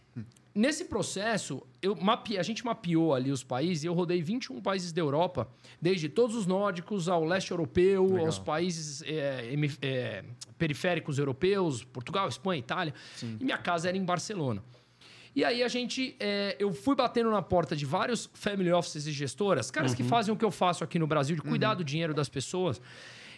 [0.58, 2.36] Nesse processo, eu mape...
[2.36, 5.48] a gente mapeou ali os países e eu rodei 21 países da Europa,
[5.80, 8.26] desde todos os nórdicos ao leste europeu, Legal.
[8.26, 10.24] aos países é, é,
[10.58, 12.92] periféricos europeus, Portugal, Espanha, Itália.
[13.16, 13.38] Sim.
[13.40, 14.64] E minha casa era em Barcelona.
[15.36, 19.12] E aí a gente, é, eu fui batendo na porta de vários family offices e
[19.12, 19.98] gestoras, caras uhum.
[19.98, 21.76] que fazem o que eu faço aqui no Brasil, de cuidar uhum.
[21.76, 22.82] do dinheiro das pessoas.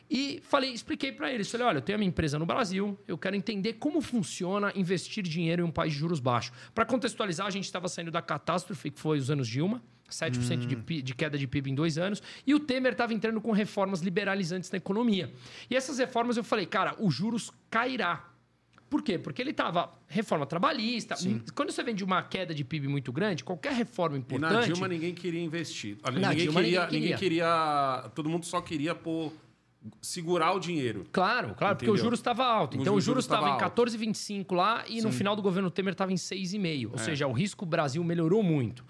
[0.10, 3.18] E falei, expliquei para eles, falei, olha, eu tenho a minha empresa no Brasil, eu
[3.18, 6.52] quero entender como funciona investir dinheiro em um país de juros baixos.
[6.74, 10.84] Para contextualizar, a gente estava saindo da catástrofe que foi os anos Dilma, 7% hum.
[10.84, 14.02] de, de, queda de PIB em dois anos, e o Temer estava entrando com reformas
[14.02, 15.32] liberalizantes na economia.
[15.70, 18.26] E essas reformas eu falei, cara, os juros cairá.
[18.90, 19.20] Por quê?
[19.20, 21.16] Porque ele estava reforma trabalhista.
[21.16, 21.44] Sim.
[21.54, 24.52] Quando você vem de uma queda de PIB muito grande, qualquer reforma importante.
[24.52, 25.98] E na Dilma ninguém queria investir.
[26.12, 28.10] ninguém, Dilma, queria, ninguém, queria, ninguém queria.
[28.16, 29.32] Todo mundo só queria pôr
[30.02, 31.06] segurar o dinheiro.
[31.12, 31.76] Claro, claro, Entendeu?
[31.76, 32.78] porque o juros estava alto.
[32.78, 35.08] Então o juros estava em 14,25 lá e Sim.
[35.08, 36.90] no final do governo Temer estava em 6,5.
[36.90, 36.98] Ou é.
[36.98, 38.84] seja, o risco Brasil melhorou muito.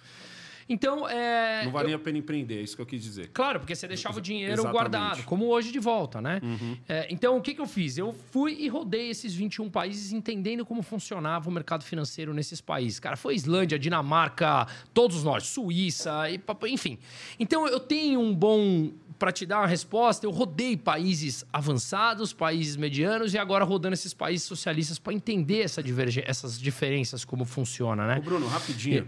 [0.69, 1.65] Então, é.
[1.65, 1.97] Não valia eu...
[1.97, 3.31] a pena empreender, é isso que eu quis dizer.
[3.33, 4.71] Claro, porque você deixava o dinheiro Exatamente.
[4.71, 6.39] guardado, como hoje de volta, né?
[6.43, 6.77] Uhum.
[6.87, 7.97] É, então, o que, que eu fiz?
[7.97, 12.99] Eu fui e rodei esses 21 países entendendo como funcionava o mercado financeiro nesses países.
[12.99, 16.25] Cara, foi Islândia, Dinamarca, todos nós, Suíça,
[16.67, 16.99] enfim.
[17.39, 22.77] Então, eu tenho um bom para te dar uma resposta, eu rodei países avançados, países
[22.77, 25.83] medianos e agora rodando esses países socialistas para entender essa
[26.25, 28.17] essas diferenças, como funciona, né?
[28.19, 29.07] Ô Bruno, rapidinho.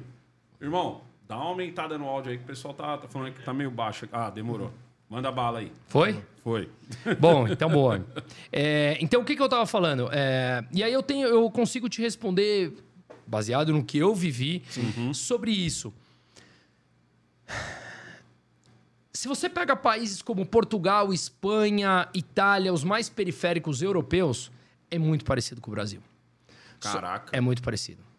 [0.59, 0.65] E...
[0.65, 3.53] Irmão, dá uma aumentada no áudio aí que o pessoal tá, tá falando que tá
[3.53, 4.05] meio baixo.
[4.11, 4.69] Ah, demorou.
[5.09, 5.71] Manda bala aí.
[5.87, 6.21] Foi?
[6.43, 6.69] Foi.
[7.17, 8.05] Bom, então boa.
[8.51, 10.09] É, então, o que, que eu tava falando?
[10.11, 12.73] É, e aí eu tenho, eu consigo te responder,
[13.25, 15.13] baseado no que eu vivi, uhum.
[15.13, 15.93] sobre isso.
[19.13, 24.51] Se você pega países como Portugal, Espanha, Itália, os mais periféricos europeus,
[24.89, 26.01] é muito parecido com o Brasil.
[26.81, 27.29] Caraca.
[27.31, 28.10] É muito parecido.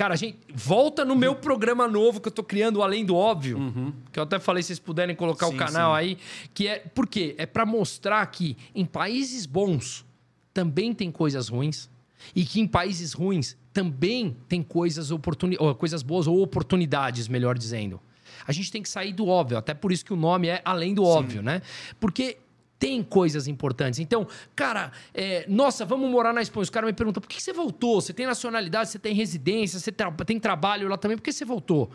[0.00, 3.58] Cara, a gente volta no meu programa novo que eu tô criando, Além do Óbvio.
[3.58, 3.92] Uhum.
[4.10, 5.98] Que eu até falei, se vocês puderem colocar sim, o canal sim.
[5.98, 6.18] aí.
[6.54, 6.78] Que é.
[6.78, 7.34] Por quê?
[7.36, 10.06] É para mostrar que em países bons
[10.54, 11.90] também tem coisas ruins.
[12.34, 15.58] E que em países ruins também tem coisas, oportuni...
[15.76, 18.00] coisas boas ou oportunidades, melhor dizendo
[18.46, 19.58] a gente tem que sair do óbvio.
[19.58, 21.10] Até por isso que o nome é Além do Sim.
[21.10, 21.62] Óbvio, né?
[22.00, 22.38] Porque
[22.80, 24.00] tem coisas importantes.
[24.00, 26.62] Então, cara, é, nossa, vamos morar na Espanha.
[26.62, 28.00] Os caras me perguntam, por que você voltou?
[28.00, 31.44] Você tem nacionalidade, você tem residência, você tra tem trabalho lá também, por que você
[31.44, 31.90] voltou?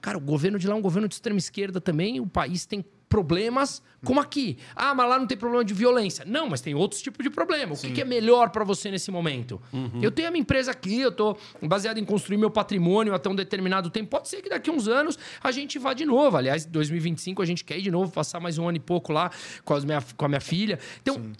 [0.00, 2.84] Cara, o governo de lá é um governo de extrema esquerda também, o país tem
[3.08, 4.58] problemas como aqui.
[4.76, 6.24] Ah, mas lá não tem problema de violência.
[6.24, 7.74] Não, mas tem outros tipos de problema.
[7.74, 9.60] O que, que, é melhor para você nesse momento?
[9.72, 10.00] Uhum.
[10.00, 13.34] Eu tenho a minha empresa aqui, eu tô baseado em construir meu patrimônio até um
[13.34, 14.10] determinado tempo.
[14.10, 16.36] Pode ser que daqui a uns anos a gente vá de novo.
[16.36, 19.30] Aliás, 2025 a gente quer ir de novo, passar mais um ano e pouco lá
[19.64, 20.78] com, as minha, com a minha filha.
[21.02, 21.32] Então, Sim.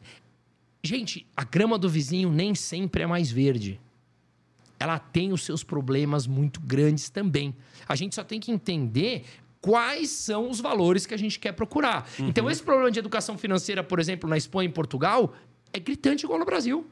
[0.82, 3.80] gente, a grama do vizinho nem sempre é mais verde.
[4.80, 7.54] Ela tem os seus problemas muito grandes também.
[7.88, 9.24] A gente só tem que entender
[9.60, 12.08] quais são os valores que a gente quer procurar.
[12.18, 12.28] Uhum.
[12.28, 15.34] Então, esse problema de educação financeira, por exemplo, na Espanha e em Portugal,
[15.72, 16.86] é gritante igual no Brasil.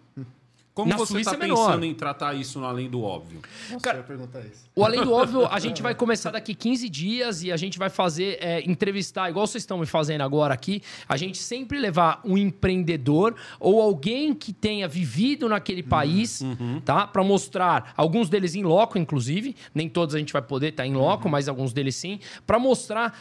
[0.77, 3.41] Como Na você está é pensando em tratar isso no além do óbvio?
[3.71, 4.67] Nossa, Cara, perguntar isso.
[4.77, 7.89] O além do óbvio, a gente vai começar daqui 15 dias e a gente vai
[7.89, 12.37] fazer, é, entrevistar, igual vocês estão me fazendo agora aqui, a gente sempre levar um
[12.37, 15.89] empreendedor ou alguém que tenha vivido naquele uhum.
[15.89, 16.83] país, uhum.
[16.85, 17.07] tá?
[17.07, 20.87] Para mostrar, alguns deles em loco, inclusive, nem todos a gente vai poder estar tá
[20.87, 21.31] em loco, uhum.
[21.31, 23.19] mas alguns deles sim, para mostrar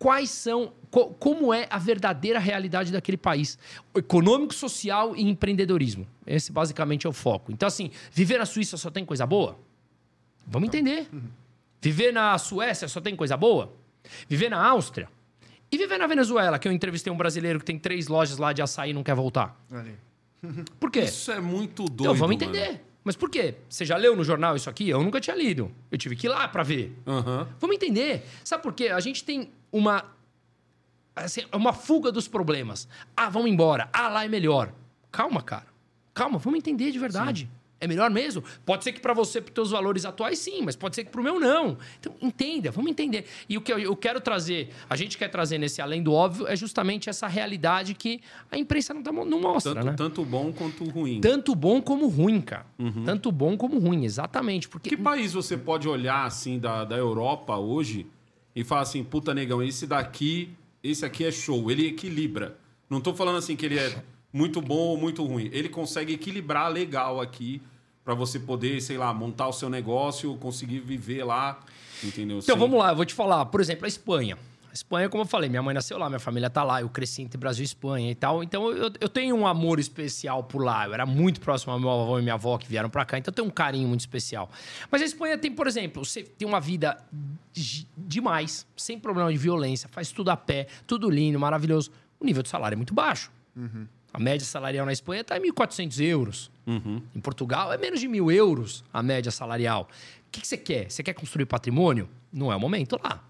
[0.00, 3.58] quais são, co como é a verdadeira realidade daquele país.
[3.94, 6.06] Econômico, social e empreendedorismo.
[6.26, 7.52] Esse basicamente é o foco.
[7.52, 9.58] Então, assim, viver na Suíça só tem coisa boa?
[10.46, 11.06] Vamos entender.
[11.82, 13.72] Viver na Suécia só tem coisa boa?
[14.26, 15.06] Viver na Áustria?
[15.70, 18.62] E viver na Venezuela, que eu entrevistei um brasileiro que tem três lojas lá de
[18.62, 19.54] açaí e não quer voltar?
[20.80, 21.00] Por quê?
[21.00, 22.00] Isso é muito doido.
[22.00, 22.66] Então, vamos entender.
[22.68, 22.80] Mano.
[23.02, 23.54] Mas por quê?
[23.66, 24.90] Você já leu no jornal isso aqui?
[24.90, 25.72] Eu nunca tinha lido.
[25.90, 26.94] Eu tive que ir lá para ver.
[27.06, 27.46] Uhum.
[27.58, 28.26] Vamos entender.
[28.44, 28.88] Sabe por quê?
[28.88, 30.04] A gente tem uma
[31.14, 32.88] assim, uma fuga dos problemas.
[33.16, 33.88] Ah, vamos embora.
[33.92, 34.72] Ah, lá é melhor.
[35.10, 35.66] Calma, cara.
[36.14, 37.42] Calma, vamos entender de verdade.
[37.42, 37.60] Sim.
[37.82, 38.44] É melhor mesmo?
[38.66, 41.10] Pode ser que para você, para os teus valores atuais, sim, mas pode ser que
[41.10, 41.78] para o meu, não.
[41.98, 43.24] Então, entenda, vamos entender.
[43.48, 46.54] E o que eu, quero trazer, a gente quer trazer nesse além do óbvio, é
[46.54, 49.94] justamente essa realidade que a imprensa não, tá, não mostra, tanto, né?
[49.96, 51.22] Tanto bom quanto ruim.
[51.22, 52.66] Tanto bom como ruim, cara.
[52.78, 53.04] Uhum.
[53.04, 54.68] Tanto bom como ruim, exatamente.
[54.68, 54.90] Porque...
[54.90, 58.06] Que país você pode olhar, assim, da, da Europa hoje
[58.54, 60.50] e falar assim, puta, negão, esse daqui,
[60.82, 62.56] esse aqui é show, ele equilibra.
[62.88, 65.48] Não estou falando assim que ele é muito bom ou muito ruim.
[65.52, 67.62] Ele consegue equilibrar legal aqui
[68.04, 71.60] para você poder, sei lá, montar o seu negócio, conseguir viver lá,
[72.02, 72.38] entendeu?
[72.38, 72.58] Então, Sem...
[72.58, 73.46] vamos lá, eu vou te falar.
[73.46, 74.38] Por exemplo, a Espanha.
[74.70, 77.22] A Espanha, como eu falei, minha mãe nasceu lá, minha família tá lá, eu cresci
[77.22, 78.40] entre Brasil e Espanha e tal.
[78.40, 80.86] Então eu, eu tenho um amor especial por lá.
[80.86, 83.32] Eu era muito próximo ao meu avô e minha avó que vieram para cá, então
[83.32, 84.48] eu tenho um carinho muito especial.
[84.88, 86.96] Mas a Espanha tem, por exemplo, você tem uma vida
[87.96, 91.90] demais, sem problema de violência, faz tudo a pé, tudo lindo, maravilhoso.
[92.20, 93.32] O nível de salário é muito baixo.
[93.56, 93.88] Uhum.
[94.12, 96.50] A média salarial na Espanha está em 1.400 euros.
[96.64, 97.02] Uhum.
[97.12, 99.88] Em Portugal é menos de mil euros a média salarial.
[100.28, 100.88] O que, que você quer?
[100.88, 102.08] Você quer construir patrimônio?
[102.32, 103.20] Não é o momento lá.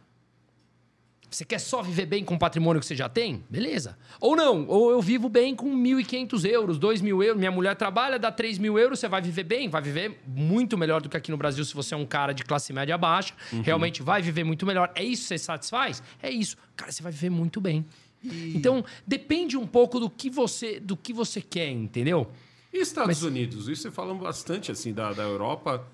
[1.31, 3.45] Você quer só viver bem com o patrimônio que você já tem?
[3.49, 3.97] Beleza.
[4.21, 7.39] Ou não, ou eu vivo bem com 1.500 euros, 2.000 euros.
[7.39, 9.69] Minha mulher trabalha, dá 3 mil euros, você vai viver bem?
[9.69, 12.43] Vai viver muito melhor do que aqui no Brasil se você é um cara de
[12.45, 13.33] classe média baixa.
[13.53, 13.63] Uhum.
[13.63, 14.91] Realmente vai viver muito melhor.
[14.97, 16.03] É isso que você satisfaz?
[16.21, 16.57] É isso.
[16.75, 17.87] Cara, você vai viver muito bem.
[18.25, 18.57] E...
[18.57, 22.29] Então, depende um pouco do que você, do que você quer, entendeu?
[22.73, 23.23] E Estados Mas...
[23.23, 23.69] Unidos?
[23.69, 25.87] Isso você fala bastante assim da, da Europa.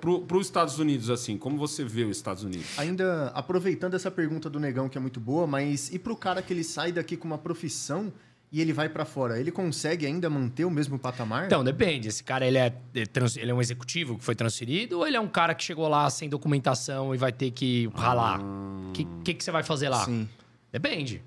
[0.00, 2.78] Para os Estados Unidos, assim, como você vê os Estados Unidos?
[2.78, 6.42] Ainda aproveitando essa pergunta do Negão, que é muito boa, mas e para o cara
[6.42, 8.12] que ele sai daqui com uma profissão
[8.52, 11.46] e ele vai para fora, ele consegue ainda manter o mesmo patamar?
[11.46, 12.08] Então, depende.
[12.08, 15.26] Esse cara, ele é, ele é um executivo que foi transferido ou ele é um
[15.26, 18.40] cara que chegou lá sem documentação e vai ter que ralar?
[18.40, 20.04] O que, que, que você vai fazer lá?
[20.04, 20.28] Sim.
[20.70, 21.22] Depende.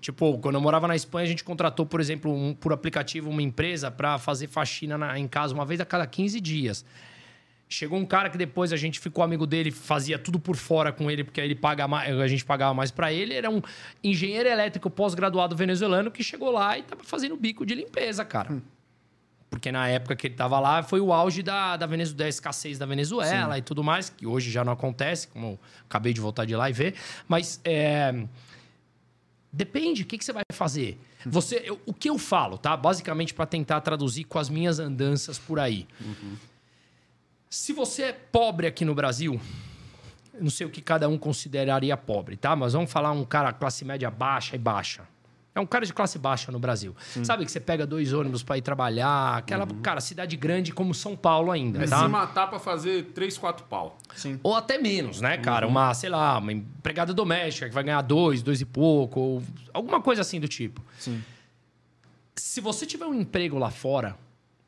[0.00, 3.42] Tipo, quando eu morava na Espanha, a gente contratou, por exemplo, um, por aplicativo, uma
[3.42, 6.84] empresa para fazer faxina na, em casa uma vez a cada 15 dias.
[7.68, 11.10] Chegou um cara que depois a gente ficou amigo dele, fazia tudo por fora com
[11.10, 13.34] ele, porque aí ele paga mais, a gente pagava mais para ele.
[13.34, 13.60] Era um
[14.04, 18.52] engenheiro elétrico pós-graduado venezuelano que chegou lá e tava fazendo bico de limpeza, cara.
[18.52, 18.62] Hum.
[19.50, 22.78] Porque na época que ele tava lá foi o auge da, da, Venezuela, da escassez
[22.78, 23.58] da Venezuela Sim.
[23.58, 25.58] e tudo mais, que hoje já não acontece, como
[25.88, 26.94] acabei de voltar de lá e ver.
[27.26, 28.14] Mas é,
[29.52, 31.00] depende, o que, que você vai fazer?
[31.24, 32.76] Você, eu, o que eu falo, tá?
[32.76, 35.88] Basicamente para tentar traduzir com as minhas andanças por aí.
[36.00, 36.36] Uhum
[37.56, 39.40] se você é pobre aqui no Brasil,
[40.38, 42.54] não sei o que cada um consideraria pobre, tá?
[42.54, 45.08] Mas vamos falar um cara classe média baixa e baixa.
[45.54, 46.94] É um cara de classe baixa no Brasil.
[47.00, 47.24] Sim.
[47.24, 49.80] Sabe que você pega dois ônibus para ir trabalhar, aquela, uhum.
[49.80, 52.02] cara, cidade grande como São Paulo ainda, é tá?
[52.02, 53.96] se matar para fazer três, quatro pau.
[54.14, 54.38] Sim.
[54.42, 55.64] Ou até menos, né, cara?
[55.64, 55.72] Uhum.
[55.72, 59.42] Uma, sei lá, uma empregada doméstica que vai ganhar dois, dois e pouco, ou
[59.72, 60.82] alguma coisa assim do tipo.
[60.98, 61.24] Sim.
[62.34, 64.14] Se você tiver um emprego lá fora,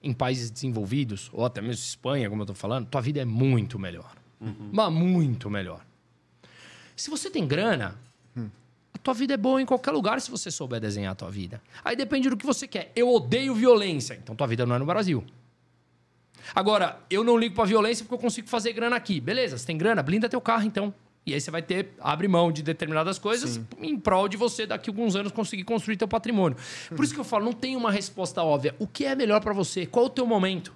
[0.02, 3.78] em países desenvolvidos, ou até mesmo Espanha, como eu estou falando, tua vida é muito
[3.78, 4.12] melhor.
[4.40, 4.70] Uhum.
[4.72, 5.84] Mas muito melhor.
[6.96, 7.96] Se você tem grana,
[8.36, 8.48] hum.
[8.94, 11.60] a tua vida é boa em qualquer lugar se você souber desenhar a tua vida.
[11.84, 12.92] Aí depende do que você quer.
[12.94, 15.24] Eu odeio violência, então tua vida não é no Brasil.
[16.54, 19.20] Agora, eu não ligo pra violência porque eu consigo fazer grana aqui.
[19.20, 20.02] Beleza, você tem grana?
[20.02, 20.94] Blinda teu carro, então.
[21.28, 23.66] E aí você vai ter, abre mão de determinadas coisas Sim.
[23.80, 26.56] em prol de você, daqui a alguns anos, conseguir construir teu patrimônio.
[26.94, 28.74] Por isso que eu falo, não tem uma resposta óbvia.
[28.78, 29.84] O que é melhor para você?
[29.84, 30.72] Qual o teu momento?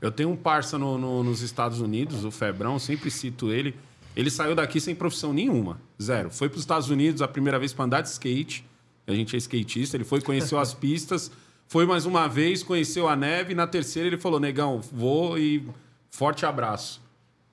[0.00, 3.74] Eu tenho um parça no, no, nos Estados Unidos, o Febrão, sempre cito ele.
[4.14, 6.30] Ele saiu daqui sem profissão nenhuma, zero.
[6.30, 8.64] Foi para os Estados Unidos a primeira vez para andar de skate.
[9.06, 9.96] A gente é skatista.
[9.96, 11.30] Ele foi, conheceu as pistas,
[11.66, 13.52] foi mais uma vez, conheceu a neve.
[13.52, 15.66] E na terceira ele falou: Negão, vou e
[16.10, 17.00] forte abraço.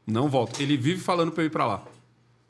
[0.05, 0.59] Não volto.
[0.59, 1.83] Ele vive falando para eu ir para lá.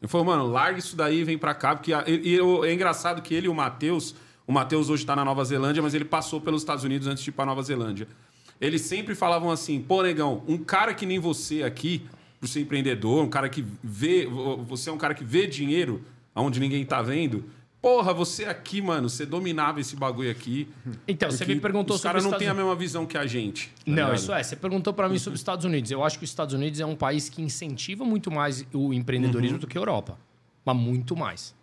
[0.02, 1.76] Ele falou, mano, larga isso daí e vem pra cá.
[1.76, 4.16] Porque e, e, é engraçado que ele e o Matheus.
[4.48, 7.30] O Matheus hoje tá na Nova Zelândia, mas ele passou pelos Estados Unidos antes de
[7.30, 8.08] ir pra Nova Zelândia.
[8.60, 12.06] Eles sempre falavam assim: pô, negão, um cara que nem você aqui,
[12.40, 14.28] por ser empreendedor, um cara que vê.
[14.68, 16.04] Você é um cara que vê dinheiro
[16.36, 17.46] onde ninguém tá vendo.
[17.82, 20.68] Porra, você aqui, mano, você dominava esse bagulho aqui.
[21.08, 22.18] Então, você me perguntou os sobre.
[22.18, 23.70] Os caras não têm a mesma visão que a gente.
[23.70, 24.16] Tá não, ligado?
[24.16, 24.44] isso é.
[24.44, 25.90] Você perguntou para mim sobre os Estados Unidos.
[25.90, 29.56] Eu acho que os Estados Unidos é um país que incentiva muito mais o empreendedorismo
[29.56, 29.62] uhum.
[29.62, 30.18] do que a Europa.
[30.66, 31.56] Mas muito mais.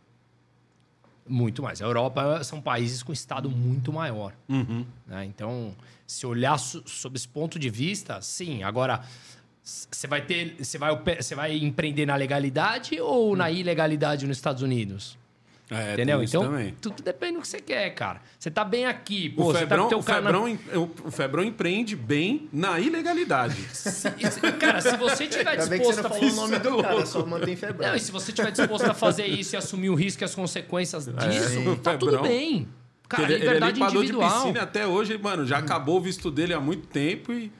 [1.28, 1.82] Muito mais.
[1.82, 4.32] A Europa são países com Estado muito maior.
[4.48, 4.86] Uhum.
[5.06, 5.26] Né?
[5.26, 5.74] Então,
[6.06, 8.62] se olhar sob esse ponto de vista, sim.
[8.62, 9.04] Agora,
[9.62, 10.56] você vai ter.
[10.58, 13.36] Você vai, você vai empreender na legalidade ou uhum.
[13.36, 15.18] na ilegalidade nos Estados Unidos?
[15.68, 16.22] É, Entendeu?
[16.22, 16.76] Então, também.
[16.80, 18.20] tudo depende do que você quer, cara.
[18.38, 20.80] Você tá bem aqui, pô, o Febrão, tá o, Febrão, na...
[21.04, 23.56] o Febrão empreende bem na ilegalidade.
[23.72, 24.10] Se,
[24.58, 27.88] cara, se você tiver disposto a fazer o nome do cara, só mantém Febrão.
[27.88, 30.34] Não, e se você tiver disposto a fazer isso e assumir o risco e as
[30.34, 32.68] consequências é, disso, é, tá tudo bem.
[33.08, 34.28] Cara, ele, liberdade ele é individual.
[34.28, 37.52] de piscina até hoje, mano, já acabou o visto dele há muito tempo e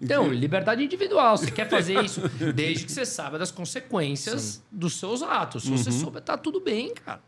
[0.00, 1.36] então, liberdade individual.
[1.36, 2.22] Você quer fazer isso
[2.54, 4.62] desde que você saiba das consequências Sim.
[4.70, 5.62] dos seus atos.
[5.62, 5.76] Se uhum.
[5.76, 7.20] você souber, tá tudo bem, cara.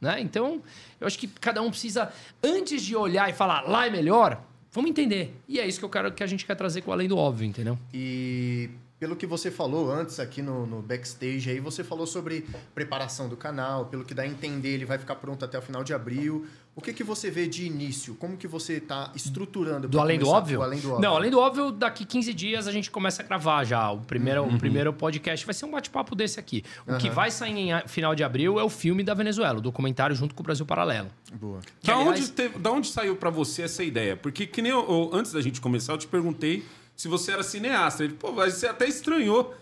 [0.00, 0.20] Né?
[0.20, 0.62] Então,
[1.00, 4.42] eu acho que cada um precisa, antes de olhar e falar lá é melhor,
[4.72, 5.34] vamos entender.
[5.48, 7.46] E é isso que eu quero que a gente quer trazer com além do óbvio,
[7.46, 7.78] entendeu?
[7.92, 12.44] E pelo que você falou antes aqui no, no, backstage, aí você falou sobre
[12.74, 15.84] preparação do canal, pelo que dá a entender, ele vai ficar pronto até o final
[15.84, 16.46] de abril.
[16.78, 18.14] O que, que você vê de início?
[18.14, 19.88] Como que você está estruturando?
[19.88, 20.62] Do além do, óbvio?
[20.62, 21.02] além do óbvio?
[21.02, 23.90] Não, além do óbvio, daqui 15 dias a gente começa a gravar já.
[23.90, 24.54] O primeiro, uhum.
[24.54, 26.62] o primeiro podcast vai ser um bate-papo desse aqui.
[26.86, 26.98] O uhum.
[26.98, 30.36] que vai sair em final de abril é o filme da Venezuela, o documentário junto
[30.36, 31.08] com o Brasil Paralelo.
[31.32, 31.58] Boa.
[31.80, 32.20] Que, da, aliás...
[32.20, 34.16] onde teve, da onde saiu para você essa ideia?
[34.16, 36.64] Porque que nem eu, eu, antes da gente começar, eu te perguntei
[36.94, 38.04] se você era cineasta.
[38.04, 39.52] Ele, pô, mas você até estranhou.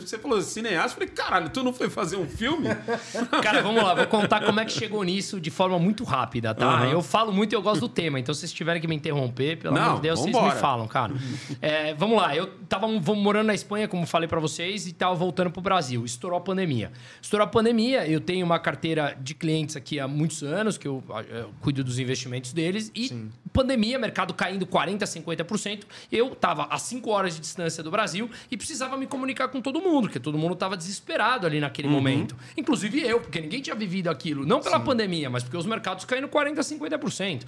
[0.00, 2.68] Você falou cineasta, eu falei, caralho, tu não foi fazer um filme?
[3.42, 6.82] Cara, vamos lá, vou contar como é que chegou nisso de forma muito rápida, tá?
[6.82, 6.90] Uhum.
[6.90, 9.58] Eu falo muito e eu gosto do tema, então se vocês tiverem que me interromper,
[9.58, 11.12] pelo não, amor de Deus, vocês me falam, cara.
[11.60, 15.50] É, vamos lá, eu tava morando na Espanha, como falei para vocês, e tava voltando
[15.50, 16.04] pro Brasil.
[16.04, 16.90] Estourou a pandemia.
[17.20, 21.02] Estourou a pandemia, eu tenho uma carteira de clientes aqui há muitos anos, que eu,
[21.28, 23.30] eu cuido dos investimentos deles, e Sim.
[23.52, 25.82] pandemia, mercado caindo 40%, 50%.
[26.10, 29.80] Eu tava a 5 horas de distância do Brasil e precisava me comunicar com todo
[29.80, 31.94] mundo, porque todo mundo estava desesperado ali naquele uhum.
[31.94, 32.36] momento.
[32.56, 34.46] Inclusive eu, porque ninguém tinha vivido aquilo.
[34.46, 34.84] Não pela Sim.
[34.84, 37.42] pandemia, mas porque os mercados caíram 40%, 50%.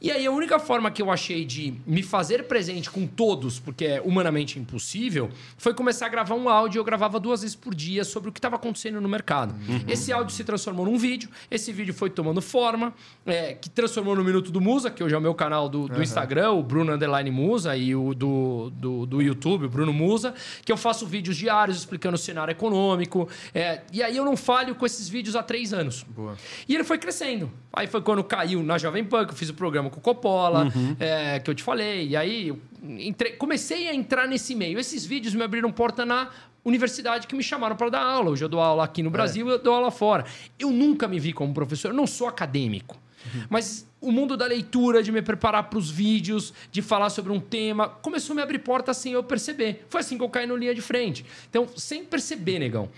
[0.00, 3.84] E aí a única forma que eu achei de me fazer presente com todos, porque
[3.84, 6.78] é humanamente impossível, foi começar a gravar um áudio.
[6.78, 9.54] Eu gravava duas vezes por dia sobre o que estava acontecendo no mercado.
[9.68, 9.82] Uhum.
[9.88, 12.94] Esse áudio se transformou num vídeo, esse vídeo foi tomando forma,
[13.26, 15.96] é, que transformou no Minuto do Musa, que hoje é o meu canal do, do
[15.96, 16.02] uhum.
[16.02, 20.32] Instagram, o Bruno Underline Musa, e o do, do, do, YouTube, o Bruno Musa,
[20.64, 23.28] que eu faço vídeos diários explicando o cenário econômico.
[23.52, 26.04] É, e aí eu não falho com esses vídeos há três anos.
[26.04, 26.36] Boa.
[26.68, 27.50] E ele foi crescendo.
[27.72, 30.64] Aí foi quando caiu na Jovem Pan, que eu fiz o programa com o Coppola,
[30.64, 30.96] uhum.
[30.98, 32.08] é, que eu te falei.
[32.08, 33.30] E aí entre...
[33.32, 34.78] comecei a entrar nesse meio.
[34.78, 36.30] Esses vídeos me abriram porta na
[36.64, 38.30] universidade que me chamaram para dar aula.
[38.30, 39.12] Hoje eu dou aula aqui no é.
[39.12, 39.54] Brasil, é.
[39.54, 40.24] eu dou aula fora.
[40.58, 42.96] Eu nunca me vi como professor, eu não sou acadêmico.
[43.34, 43.42] Uhum.
[43.50, 47.40] Mas o mundo da leitura, de me preparar para os vídeos, de falar sobre um
[47.40, 49.84] tema, começou a me abrir porta sem eu perceber.
[49.88, 51.24] Foi assim que eu caí no linha de frente.
[51.50, 52.88] Então, sem perceber, negão.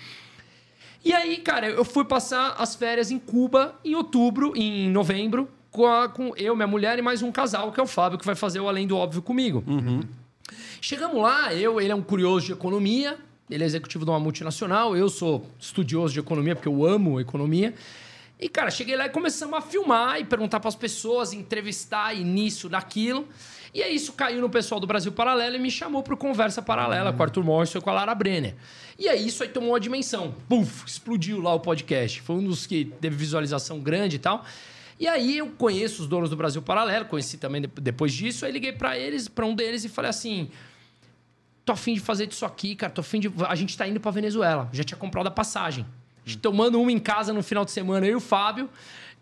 [1.03, 5.87] E aí, cara, eu fui passar as férias em Cuba em outubro, em novembro, com,
[5.87, 8.35] a, com eu, minha mulher e mais um casal, que é o Fábio, que vai
[8.35, 9.62] fazer o Além do Óbvio comigo.
[9.66, 10.03] Uhum.
[10.81, 13.18] Chegamos lá, eu, ele é um curioso de economia,
[13.49, 17.75] ele é executivo de uma multinacional, eu sou estudioso de economia, porque eu amo economia.
[18.39, 22.71] E, cara, cheguei lá e começamos a filmar e perguntar para as pessoas, entrevistar início
[22.71, 23.29] daquilo.
[23.73, 27.11] E aí isso caiu no pessoal do Brasil Paralelo e me chamou para Conversa Paralela
[27.11, 27.16] uhum.
[27.16, 28.55] com o Arthur Morrison e com a Lara Brenner.
[28.99, 30.35] E aí isso aí tomou uma dimensão.
[30.49, 32.23] Puf, explodiu lá o podcast.
[32.23, 34.45] Foi um dos que teve visualização grande e tal.
[35.01, 38.44] E aí eu conheço os donos do Brasil Paralelo, conheci também depois disso.
[38.44, 40.51] Aí liguei para eles, para um deles e falei assim:
[41.64, 42.92] tô afim de fazer isso aqui, cara.
[42.92, 43.32] Tô afim de.
[43.48, 44.68] A gente tá indo para Venezuela.
[44.72, 45.86] Já tinha comprado a passagem.
[46.24, 48.68] A gente tomando uma em casa no final de semana, eu e o Fábio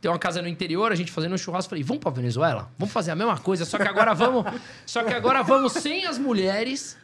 [0.00, 2.70] tem uma casa no interior, a gente fazendo um churrasco, falei, vamos para Venezuela?
[2.78, 4.44] Vamos fazer a mesma coisa, só que agora vamos,
[4.86, 6.96] só que agora vamos sem as mulheres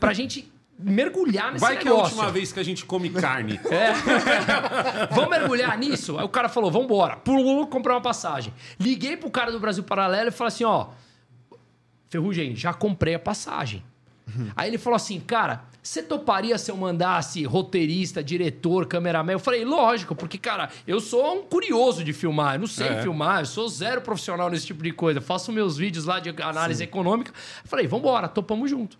[0.00, 0.50] pra gente
[0.82, 1.76] mergulhar nesse Vai negócio.
[1.76, 3.60] Vai que é a última vez que a gente come carne.
[3.70, 3.92] É.
[5.14, 6.18] vamos mergulhar nisso?
[6.18, 7.16] Aí o cara falou, vamos embora.
[7.16, 8.52] Pulou, comprar uma passagem.
[8.78, 10.88] Liguei pro cara do Brasil Paralelo e falei assim, ó,
[12.08, 13.84] Ferrugem, já comprei a passagem.
[14.56, 19.32] Aí ele falou assim, cara, você toparia se eu mandasse roteirista, diretor, cameraman?
[19.32, 22.56] Eu falei, lógico, porque, cara, eu sou um curioso de filmar.
[22.56, 23.02] Eu não sei é.
[23.02, 25.20] filmar, eu sou zero profissional nesse tipo de coisa.
[25.20, 26.84] faço meus vídeos lá de análise Sim.
[26.84, 27.32] econômica.
[27.64, 28.98] Eu falei, vambora, topamos junto.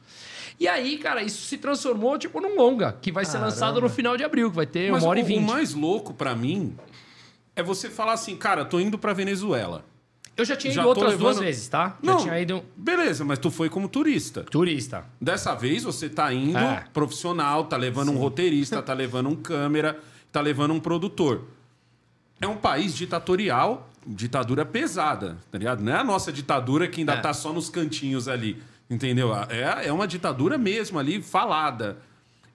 [0.59, 3.51] E aí, cara, isso se transformou, tipo, num longa, que vai Caramba.
[3.51, 5.39] ser lançado no final de abril, que vai ter Mas uma hora o, e vinte.
[5.39, 6.77] O mais louco para mim
[7.57, 9.85] é você falar assim, cara, tô indo pra Venezuela.
[10.41, 11.23] Eu já tinha ido já outras levando...
[11.23, 11.99] duas vezes, tá?
[12.03, 12.65] Não, já tinha ido.
[12.75, 14.43] Beleza, mas tu foi como turista.
[14.45, 15.05] Turista.
[15.21, 16.83] Dessa vez você tá indo é.
[16.95, 18.17] profissional, tá levando Sim.
[18.17, 20.01] um roteirista, tá levando um câmera,
[20.33, 21.45] tá levando um produtor.
[22.41, 25.83] É um país ditatorial, ditadura pesada, tá ligado?
[25.83, 27.21] Não é a nossa ditadura que ainda é.
[27.21, 29.35] tá só nos cantinhos ali, entendeu?
[29.51, 31.99] É, é uma ditadura mesmo ali, falada.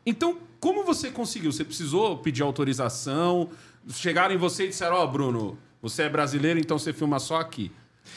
[0.03, 1.51] Então, como você conseguiu?
[1.51, 3.51] Você precisou pedir autorização?
[3.91, 5.57] Chegaram em você e disseram: Ó, oh, Bruno,
[5.89, 7.71] você é brasileiro, então você filma só aqui.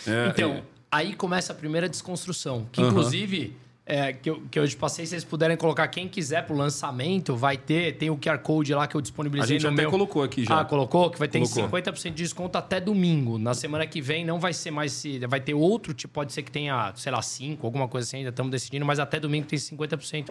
[0.06, 0.62] É, então, é...
[0.90, 2.66] aí começa a primeira desconstrução.
[2.72, 3.54] Que, inclusive,
[3.84, 7.36] é, que, eu, que eu te passei, se vocês puderem colocar quem quiser pro lançamento,
[7.36, 7.98] vai ter.
[7.98, 9.90] Tem o QR Code lá que eu disponibilizei a gente no até meu...
[9.90, 10.60] colocou aqui já.
[10.60, 11.10] Ah, colocou?
[11.10, 11.68] Que vai ter colocou.
[11.68, 13.36] 50% de desconto até domingo.
[13.36, 15.04] Na semana que vem não vai ser mais.
[15.28, 18.30] Vai ter outro, tipo, pode ser que tenha, sei lá, 5, alguma coisa assim, ainda
[18.30, 20.30] estamos decidindo, mas até domingo tem 50%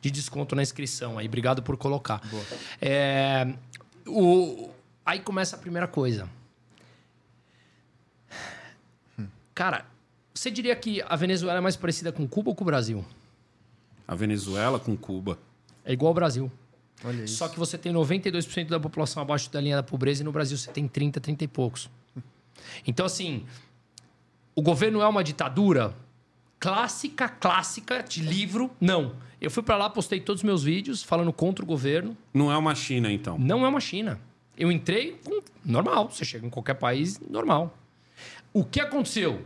[0.00, 1.18] de desconto na inscrição.
[1.18, 2.20] Aí, obrigado por colocar.
[2.80, 3.54] É,
[4.06, 4.70] o,
[5.04, 6.28] aí começa a primeira coisa.
[9.56, 9.86] Cara,
[10.34, 13.02] você diria que a Venezuela é mais parecida com Cuba ou com o Brasil?
[14.06, 15.38] A Venezuela com Cuba.
[15.82, 16.52] É igual ao Brasil.
[17.02, 17.36] Olha isso.
[17.36, 20.58] Só que você tem 92% da população abaixo da linha da pobreza e no Brasil
[20.58, 21.90] você tem 30, 30 e poucos.
[22.86, 23.44] Então, assim,
[24.54, 25.94] o governo é uma ditadura
[26.58, 28.70] clássica, clássica, de livro?
[28.80, 29.14] Não.
[29.40, 32.16] Eu fui para lá, postei todos os meus vídeos falando contra o governo.
[32.32, 33.38] Não é uma China, então?
[33.38, 34.18] Não é uma China.
[34.56, 35.42] Eu entrei com...
[35.64, 36.10] normal.
[36.10, 37.72] Você chega em qualquer país, normal.
[38.56, 39.44] O que aconteceu?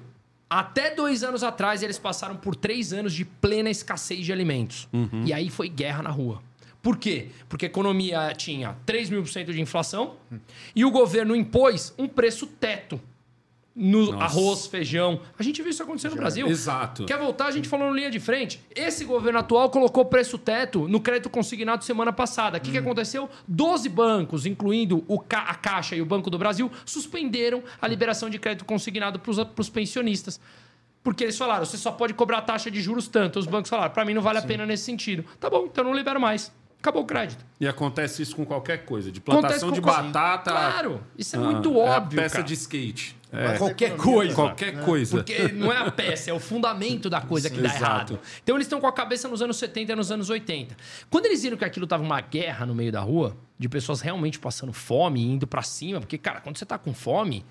[0.49, 4.89] Até dois anos atrás, eles passaram por três anos de plena escassez de alimentos.
[4.93, 5.25] Uhum.
[5.27, 6.41] E aí foi guerra na rua.
[6.81, 7.31] Por quê?
[7.49, 10.39] Porque a economia tinha 3 mil por cento de inflação uhum.
[10.77, 13.01] e o governo impôs um preço teto
[13.75, 14.25] no Nossa.
[14.25, 15.21] arroz, feijão.
[15.39, 16.47] A gente viu isso acontecer no Brasil.
[16.49, 17.05] Exato.
[17.05, 17.47] Quer voltar?
[17.47, 18.61] A gente falou no linha de frente.
[18.75, 22.59] Esse governo atual colocou preço teto no crédito consignado semana passada.
[22.59, 22.73] O que, hum.
[22.73, 23.31] que aconteceu?
[23.47, 28.29] Doze bancos, incluindo o Ca a Caixa e o Banco do Brasil, suspenderam a liberação
[28.29, 30.41] de crédito consignado para os pensionistas.
[31.03, 33.39] Porque eles falaram, você só pode cobrar taxa de juros tanto.
[33.39, 34.45] Os bancos falaram, para mim não vale Sim.
[34.45, 35.25] a pena nesse sentido.
[35.39, 36.53] Tá bom, então não libero mais.
[36.79, 37.45] Acabou o crédito.
[37.59, 39.13] E acontece isso com qualquer coisa.
[39.13, 40.51] De plantação de batata.
[40.51, 42.19] Claro, isso é ah, muito óbvio.
[42.19, 42.47] É a peça cara.
[42.47, 43.20] de skate.
[43.33, 43.57] É.
[43.59, 44.35] Qualquer coisa.
[44.35, 44.83] Qualquer é.
[44.83, 45.17] coisa.
[45.19, 47.85] Porque não é a peça, é o fundamento da coisa Sim, que dá exato.
[47.85, 48.21] errado.
[48.43, 50.77] Então eles estão com a cabeça nos anos 70 e nos anos 80.
[51.09, 54.39] Quando eles viram que aquilo tava uma guerra no meio da rua, de pessoas realmente
[54.39, 57.45] passando fome e indo para cima, porque, cara, quando você tá com fome,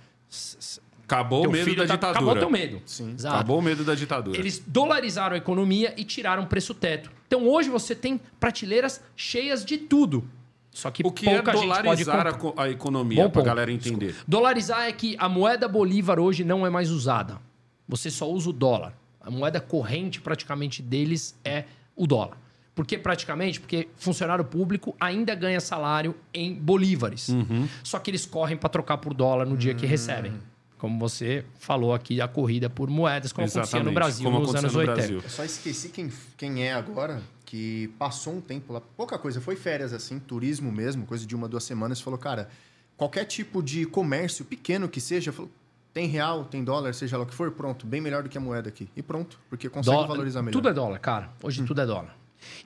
[1.09, 2.11] Acabou o medo da tá, ditadura.
[2.11, 2.81] Acabou o teu medo.
[2.85, 3.13] Sim.
[3.15, 3.35] Exato.
[3.35, 4.37] Acabou o medo da ditadura.
[4.37, 7.11] Eles dolarizaram a economia e tiraram o preço teto.
[7.25, 10.29] Então hoje você tem prateleiras cheias de tudo.
[10.71, 14.07] Só que o que é pouca é dolarizar a, a, economia, para a galera entender?
[14.07, 14.25] Desculpa.
[14.27, 17.39] Dolarizar é que a moeda bolívar hoje não é mais usada.
[17.87, 18.93] Você só usa o dólar.
[19.19, 21.65] A moeda corrente praticamente deles é
[21.95, 22.37] o dólar.
[22.73, 23.59] Por que praticamente?
[23.59, 27.27] Porque funcionário público ainda ganha salário em bolívares.
[27.27, 27.67] Uhum.
[27.83, 29.89] Só que eles correm para trocar por dólar no dia que uhum.
[29.89, 30.33] recebem.
[30.77, 33.67] Como você falou aqui, a corrida por moedas, como Exatamente.
[33.67, 34.95] acontecia no Brasil como nos anos no 80.
[34.95, 35.21] Brasil.
[35.21, 39.55] Eu só esqueci quem, quem é agora, que passou um tempo lá, pouca coisa, foi
[39.55, 42.47] férias assim, turismo mesmo, coisa de uma, duas semanas, falou, cara,
[42.95, 45.49] qualquer tipo de comércio, pequeno que seja, falou,
[45.91, 48.41] tem real, tem dólar, seja lá o que for, pronto, bem melhor do que a
[48.41, 48.87] moeda aqui.
[48.95, 50.51] E pronto, porque consegue dólar, valorizar melhor.
[50.51, 51.31] Tudo é dólar, cara.
[51.41, 51.65] Hoje hum.
[51.65, 52.15] tudo é dólar.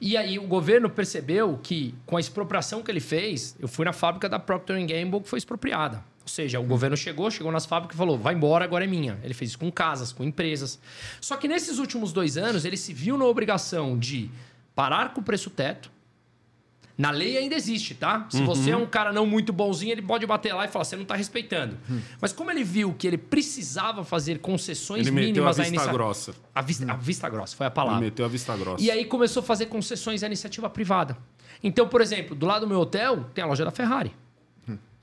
[0.02, 3.94] E aí o governo percebeu que com a expropriação que ele fez, eu fui na
[3.94, 6.04] fábrica da Procter Gamble que foi expropriada.
[6.22, 9.18] Ou seja, o governo chegou, chegou nas fábricas e falou: vai embora, agora é minha.
[9.24, 10.78] Ele fez isso com casas, com empresas.
[11.22, 14.30] Só que nesses últimos dois anos, ele se viu na obrigação de
[14.76, 15.92] parar com o preço teto,
[16.98, 18.28] na lei ainda existe, tá?
[18.30, 18.46] Se uhum.
[18.46, 21.04] você é um cara não muito bonzinho, ele pode bater lá e falar, você não
[21.04, 21.78] está respeitando.
[21.90, 22.00] Uhum.
[22.22, 25.92] Mas como ele viu que ele precisava fazer concessões ele mínimas à iniciativa.
[25.92, 26.36] grossa.
[26.54, 28.00] A vista, a vista grossa, foi a palavra.
[28.00, 28.84] Ele meteu a vista grossa.
[28.84, 31.18] E aí começou a fazer concessões à iniciativa privada.
[31.64, 34.14] Então, por exemplo, do lado do meu hotel tem a loja da Ferrari.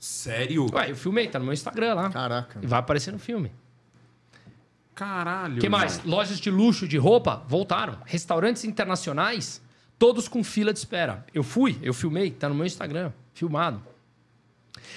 [0.01, 0.65] Sério?
[0.73, 2.09] Ué, eu filmei, tá no meu Instagram lá.
[2.09, 2.59] Caraca.
[2.59, 3.51] E vai aparecer no filme.
[4.93, 5.59] Caralho.
[5.59, 6.03] que mais?
[6.03, 7.97] Lojas de luxo de roupa voltaram.
[8.05, 9.61] Restaurantes internacionais
[10.01, 11.23] todos com fila de espera.
[11.31, 13.83] Eu fui, eu filmei, tá no meu Instagram, filmado.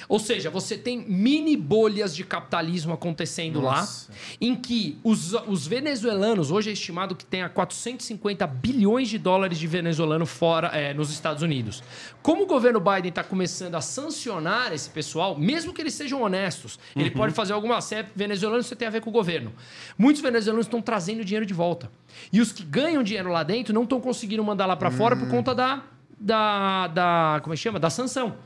[0.08, 4.10] Ou seja, você tem mini bolhas de capitalismo acontecendo Nossa.
[4.10, 9.58] lá, em que os, os venezuelanos, hoje é estimado que tenha 450 bilhões de dólares
[9.58, 11.82] de venezuelano fora é, nos Estados Unidos.
[12.22, 16.78] Como o governo Biden está começando a sancionar esse pessoal, mesmo que eles sejam honestos,
[16.94, 17.02] uhum.
[17.02, 17.80] ele pode fazer alguma.
[17.80, 19.52] Se é venezuelano, isso tem a ver com o governo.
[19.96, 21.90] Muitos venezuelanos estão trazendo dinheiro de volta.
[22.32, 25.26] E os que ganham dinheiro lá dentro não estão conseguindo mandar lá para fora por
[25.26, 25.30] hum.
[25.30, 25.82] conta da,
[26.18, 27.40] da, da.
[27.42, 27.78] Como é que chama?
[27.78, 28.36] Da sanção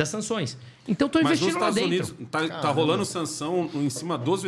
[0.00, 0.56] das sanções.
[0.90, 4.42] Então estou investindo Mas nos Estados Unidos tá, tá, rolando sanção em cima dos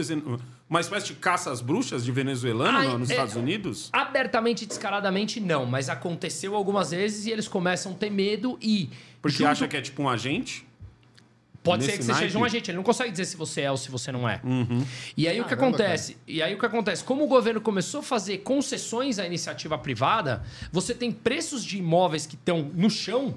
[0.68, 3.88] uma espécie de caça às bruxas de venezuelano ah, nos é, Estados Unidos?
[3.92, 5.64] Abertamente, descaradamente, não.
[5.64, 8.90] Mas aconteceu algumas vezes e eles começam a ter medo e...
[9.20, 9.50] Porque junto...
[9.50, 10.66] acha que é tipo um agente?
[11.62, 12.70] Pode ser que você seja um agente.
[12.70, 14.40] Ele não consegue dizer se você é ou se você não é.
[14.42, 14.84] Uhum.
[15.16, 16.14] E aí Caramba, o que acontece?
[16.14, 16.24] Cara.
[16.26, 17.04] E aí o que acontece?
[17.04, 22.26] Como o governo começou a fazer concessões à iniciativa privada, você tem preços de imóveis
[22.26, 23.36] que estão no chão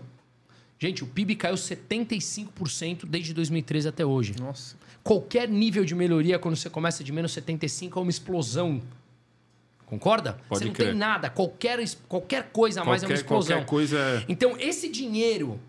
[0.78, 4.36] Gente, o PIB caiu 75% desde 2013 até hoje.
[4.40, 4.76] Nossa.
[5.04, 8.82] Qualquer nível de melhoria, quando você começa de menos 75, é uma explosão.
[9.86, 10.34] Concorda?
[10.50, 10.90] Pode você não crer.
[10.90, 11.30] tem nada.
[11.30, 13.58] Qualquer, qualquer coisa a qualquer, mais é uma explosão.
[13.58, 14.26] Qualquer coisa é...
[14.28, 15.60] Então, esse dinheiro,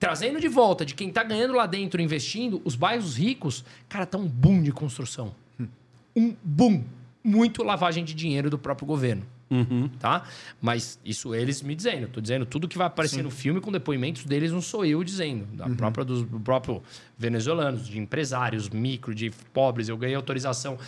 [0.00, 4.18] trazendo de volta de quem está ganhando lá dentro, investindo, os bairros ricos, cara, tá
[4.18, 5.34] um boom de construção.
[5.60, 5.68] Hum.
[6.16, 6.82] Um boom.
[7.22, 9.24] Muito lavagem de dinheiro do próprio governo.
[9.52, 9.90] Uhum.
[10.00, 10.24] Tá?
[10.60, 12.08] Mas isso eles me dizendo.
[12.08, 13.22] Tô dizendo tudo que vai aparecer Sim.
[13.22, 15.44] no filme com depoimentos deles, não sou eu dizendo.
[15.54, 15.76] Da uhum.
[15.76, 16.82] própria dos do próprio
[17.18, 19.90] venezuelanos, de empresários, micro, de pobres.
[19.90, 20.78] Eu ganhei autorização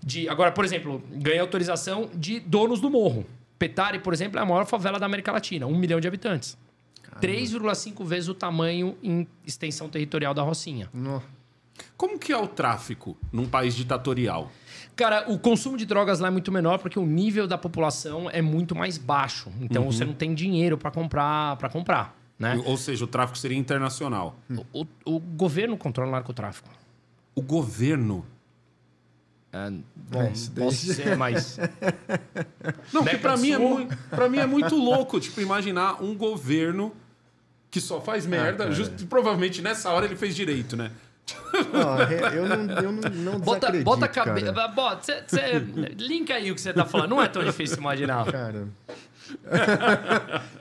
[0.00, 0.28] de.
[0.28, 3.26] Agora, por exemplo, ganhei autorização de donos do morro.
[3.58, 6.56] Petare, por exemplo, é a maior favela da América Latina, um milhão de habitantes.
[7.20, 10.88] 3,5 vezes o tamanho em extensão territorial da Rocinha.
[11.96, 14.50] Como que é o tráfico num país ditatorial?
[14.96, 18.40] Cara, o consumo de drogas lá é muito menor porque o nível da população é
[18.40, 19.50] muito mais baixo.
[19.60, 19.92] Então uhum.
[19.92, 22.62] você não tem dinheiro para comprar, para comprar, né?
[22.64, 24.36] Ou seja, o tráfico seria internacional.
[24.72, 24.86] O, o,
[25.16, 26.68] o governo controla o narcotráfico.
[27.34, 28.24] O governo?
[29.52, 31.58] É, bom, é, posso ser mais.
[32.92, 33.96] Não, porque para mim, é muito,
[34.30, 36.92] mim é muito louco, tipo, imaginar um governo
[37.70, 38.68] que só faz merda.
[38.68, 40.92] Ah, just, provavelmente nessa hora ele fez direito, né?
[42.34, 44.52] Eu não, eu não, não bota, bota a cabeça.
[44.68, 45.58] Bota, cê,
[45.96, 47.10] linka aí o que você tá falando.
[47.10, 48.24] Não é tão difícil imaginar.
[48.30, 48.68] Cara.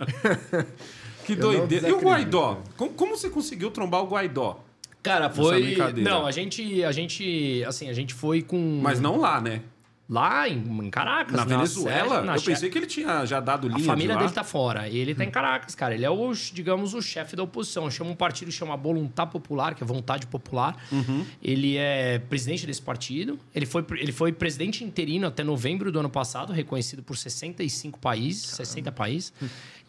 [1.26, 1.90] que doideira.
[1.90, 2.62] E o Guaidó?
[2.78, 4.64] Como, como você conseguiu trombar o Guaidó?
[5.02, 5.76] Cara, foi.
[5.98, 7.64] Não, a gente, a gente.
[7.66, 8.80] Assim, a gente foi com.
[8.82, 9.62] Mas não lá, né?
[10.10, 11.34] Lá em, em Caracas.
[11.34, 12.22] Na, na Venezuela?
[12.22, 14.90] na eu pensei que ele tinha já dado linha A família de dele tá fora.
[14.90, 15.94] Ele tá em Caracas, cara.
[15.96, 17.90] Ele é, o, digamos, o chefe da oposição.
[17.90, 20.76] Chama um partido que chama Voluntad Popular, que é Vontade Popular.
[20.92, 21.26] Uhum.
[21.42, 23.40] Ele é presidente desse partido.
[23.56, 28.52] Ele foi, ele foi presidente interino até novembro do ano passado, reconhecido por 65 países,
[28.52, 28.66] Caramba.
[28.66, 29.34] 60 países.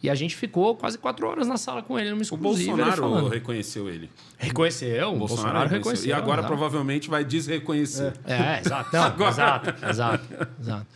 [0.03, 2.73] E a gente ficou quase quatro horas na sala com ele, numa exclusiva.
[2.73, 4.09] O Bolsonaro ele reconheceu ele.
[4.37, 6.09] Reconheceu, o Bolsonaro, Bolsonaro reconheceu.
[6.09, 6.47] E agora exato.
[6.47, 8.13] provavelmente vai desreconhecer.
[8.25, 8.89] É, é exato.
[8.93, 9.27] Não.
[9.27, 10.87] Exato, exato, exato.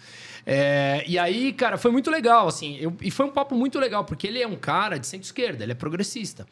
[0.46, 2.78] É, e aí, cara, foi muito legal, assim.
[2.80, 5.72] Eu, e foi um papo muito legal, porque ele é um cara de centro-esquerda, ele
[5.72, 6.48] é progressista.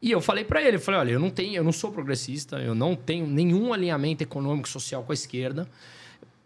[0.00, 2.58] E eu falei para ele, eu falei, olha, eu não tenho, eu não sou progressista,
[2.58, 5.68] eu não tenho nenhum alinhamento econômico social com a esquerda.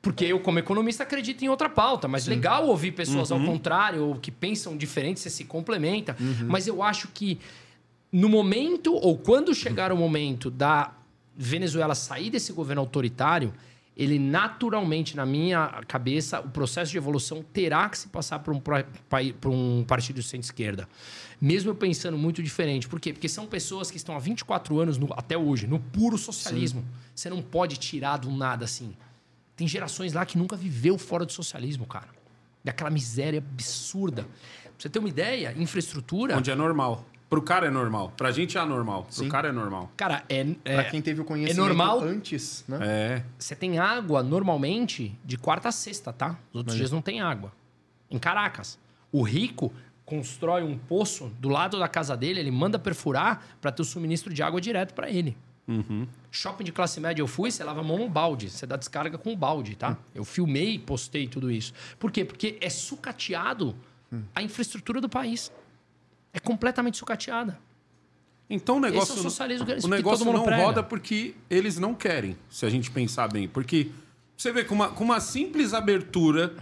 [0.03, 2.09] Porque eu, como economista, acredito em outra pauta.
[2.09, 2.30] Mas Sim.
[2.30, 3.40] legal ouvir pessoas uhum.
[3.40, 6.16] ao contrário, ou que pensam diferente, você se complementa.
[6.18, 6.46] Uhum.
[6.48, 7.38] Mas eu acho que
[8.11, 10.92] no momento, ou quando chegar o momento da
[11.36, 13.53] Venezuela sair desse governo autoritário,
[13.96, 18.61] ele naturalmente, na minha cabeça, o processo de evolução terá que se passar por um,
[18.61, 20.88] por um partido centro-esquerda.
[21.38, 22.88] Mesmo eu pensando muito diferente.
[22.88, 23.12] Por quê?
[23.12, 26.80] Porque são pessoas que estão há 24 anos, no, até hoje, no puro socialismo.
[26.80, 26.86] Sim.
[27.14, 28.94] Você não pode tirar do nada assim.
[29.61, 32.08] Tem gerações lá que nunca viveu fora do socialismo, cara.
[32.64, 34.22] Daquela miséria absurda.
[34.22, 36.38] Pra você ter uma ideia, infraestrutura.
[36.38, 37.04] Onde é normal.
[37.28, 38.11] Pro cara é normal.
[38.16, 39.02] Pra gente é anormal.
[39.02, 39.28] Pro Sim.
[39.28, 39.92] cara é normal.
[39.98, 40.46] Cara, é.
[40.64, 42.78] é pra quem teve o conhecimento é normal, antes, né?
[42.80, 43.24] É.
[43.38, 46.38] Você tem água normalmente de quarta a sexta, tá?
[46.50, 46.76] Os outros Mas...
[46.76, 47.52] dias não tem água.
[48.11, 48.78] Em Caracas.
[49.12, 49.70] O rico
[50.06, 54.32] constrói um poço do lado da casa dele, ele manda perfurar para ter o suministro
[54.32, 55.36] de água direto para ele.
[55.70, 56.04] Uhum.
[56.32, 58.50] Shopping de classe média eu fui, você lava a mão no balde.
[58.50, 59.90] Você dá descarga com o balde, tá?
[59.90, 59.96] Uhum.
[60.16, 61.72] Eu filmei postei tudo isso.
[61.96, 62.24] Por quê?
[62.24, 63.76] Porque é sucateado
[64.10, 64.24] uhum.
[64.34, 65.52] a infraestrutura do país.
[66.32, 67.56] É completamente sucateada.
[68.48, 70.64] Então o negócio, é o, o negócio não prega.
[70.64, 73.46] roda porque eles não querem, se a gente pensar bem.
[73.46, 73.92] Porque
[74.36, 76.56] você vê com uma, com uma simples abertura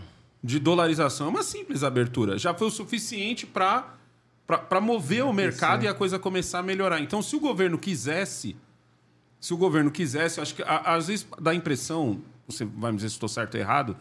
[0.45, 5.95] de dolarização, uma simples abertura, já foi o suficiente para mover o mercado e a
[5.95, 7.01] coisa começar a melhorar.
[7.01, 8.55] Então, se o governo quisesse
[9.41, 13.09] se o governo quisesse, acho que às vezes dá a impressão, você vai me dizer
[13.09, 13.97] se estou certo ou errado,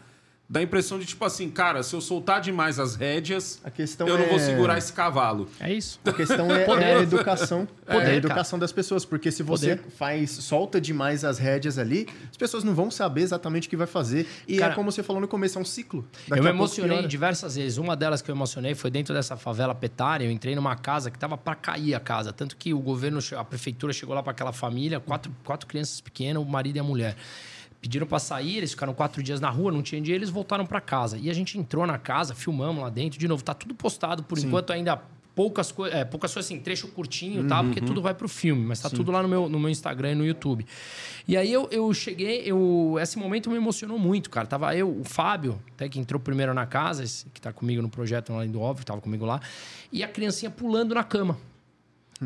[0.48, 3.60] dá a impressão de tipo assim, cara, se eu soltar demais as rédeas,
[3.98, 4.28] eu não é...
[4.28, 5.46] vou segurar esse cavalo.
[5.60, 6.00] É isso.
[6.04, 8.60] A questão é, é a educação, Poder, é a educação cara.
[8.60, 9.90] das pessoas, porque se você Poder.
[9.90, 13.86] faz solta demais as rédeas ali, as pessoas não vão saber exatamente o que vai
[13.86, 16.06] fazer e é cara, é como você falou no começo, é um ciclo.
[16.26, 17.76] Daqui eu me emocionei diversas vezes.
[17.76, 21.18] Uma delas que eu emocionei foi dentro dessa favela petária, eu entrei numa casa que
[21.18, 24.52] tava para cair a casa, tanto que o governo, a prefeitura chegou lá para aquela
[24.52, 27.16] família, quatro, quatro crianças pequenas, o marido e a mulher.
[27.80, 30.80] Pediram para sair, eles ficaram quatro dias na rua, não tinha dinheiro, eles voltaram para
[30.80, 31.16] casa.
[31.16, 33.18] E a gente entrou na casa, filmamos lá dentro.
[33.18, 34.48] De novo, tá tudo postado por Sim.
[34.48, 35.00] enquanto ainda
[35.38, 37.62] poucas coisas, é, poucas coisas assim, trecho curtinho, uhum, tá?
[37.62, 38.96] Porque tudo vai pro filme, mas tá Sim.
[38.96, 40.66] tudo lá no meu, no meu Instagram e no YouTube.
[41.28, 44.48] E aí eu, eu cheguei, eu, esse momento me emocionou muito, cara.
[44.48, 48.32] Tava eu, o Fábio, até que entrou primeiro na casa, que tá comigo no projeto
[48.32, 49.40] além do óbvio, tava comigo lá,
[49.92, 51.38] e a criancinha pulando na cama.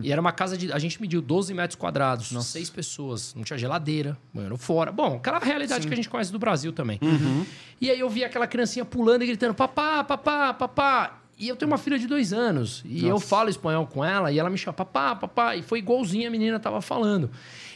[0.00, 0.72] E era uma casa de.
[0.72, 2.48] A gente mediu 12 metros quadrados, Nossa.
[2.48, 3.34] seis pessoas.
[3.34, 4.90] Não tinha geladeira, banheiro fora.
[4.90, 5.88] Bom, aquela realidade Sim.
[5.88, 6.98] que a gente conhece do Brasil também.
[7.02, 7.44] Uhum.
[7.80, 11.18] E aí eu vi aquela criancinha pulando e gritando: papá, papá, papá.
[11.38, 12.82] E eu tenho uma filha de dois anos.
[12.86, 13.06] E Nossa.
[13.06, 15.56] eu falo espanhol com ela e ela me chama papá, papá.
[15.56, 17.30] E foi igualzinho a menina tava falando.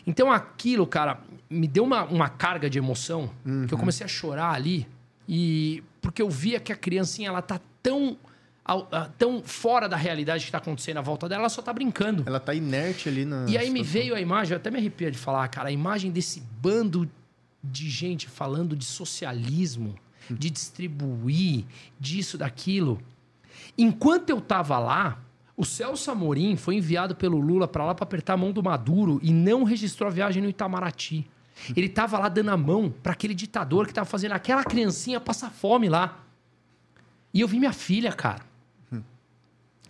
[0.07, 1.19] Então aquilo, cara,
[1.51, 3.67] me deu uma, uma carga de emoção uhum.
[3.67, 4.87] que eu comecei a chorar ali.
[5.29, 8.17] E porque eu via que a criancinha ela tá tão
[9.17, 12.25] tão fora da realidade que está acontecendo à volta dela, ela só está brincando.
[12.27, 13.47] Ela está inerte ali na.
[13.49, 13.73] E aí situação.
[13.73, 17.09] me veio a imagem, eu até me arrepio de falar, cara, a imagem desse bando
[17.63, 19.95] de gente falando de socialismo,
[20.29, 21.65] de distribuir,
[21.99, 23.01] disso, daquilo.
[23.79, 25.21] Enquanto eu estava lá,
[25.57, 29.21] o Celso Amorim foi enviado pelo Lula para lá para apertar a mão do Maduro
[29.23, 31.29] e não registrou a viagem no Itamaraty.
[31.75, 35.51] Ele estava lá dando a mão para aquele ditador que estava fazendo aquela criancinha passar
[35.51, 36.23] fome lá.
[37.33, 38.56] E eu vi minha filha, cara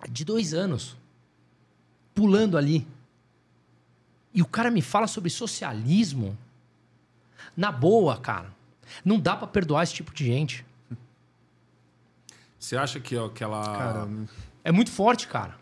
[0.09, 0.97] de dois anos,
[2.15, 2.87] pulando ali.
[4.33, 6.37] E o cara me fala sobre socialismo.
[7.57, 8.55] Na boa, cara.
[9.05, 10.65] Não dá para perdoar esse tipo de gente.
[12.59, 13.63] Você acha que aquela.
[13.63, 14.29] Caramba.
[14.65, 15.57] É muito forte, cara.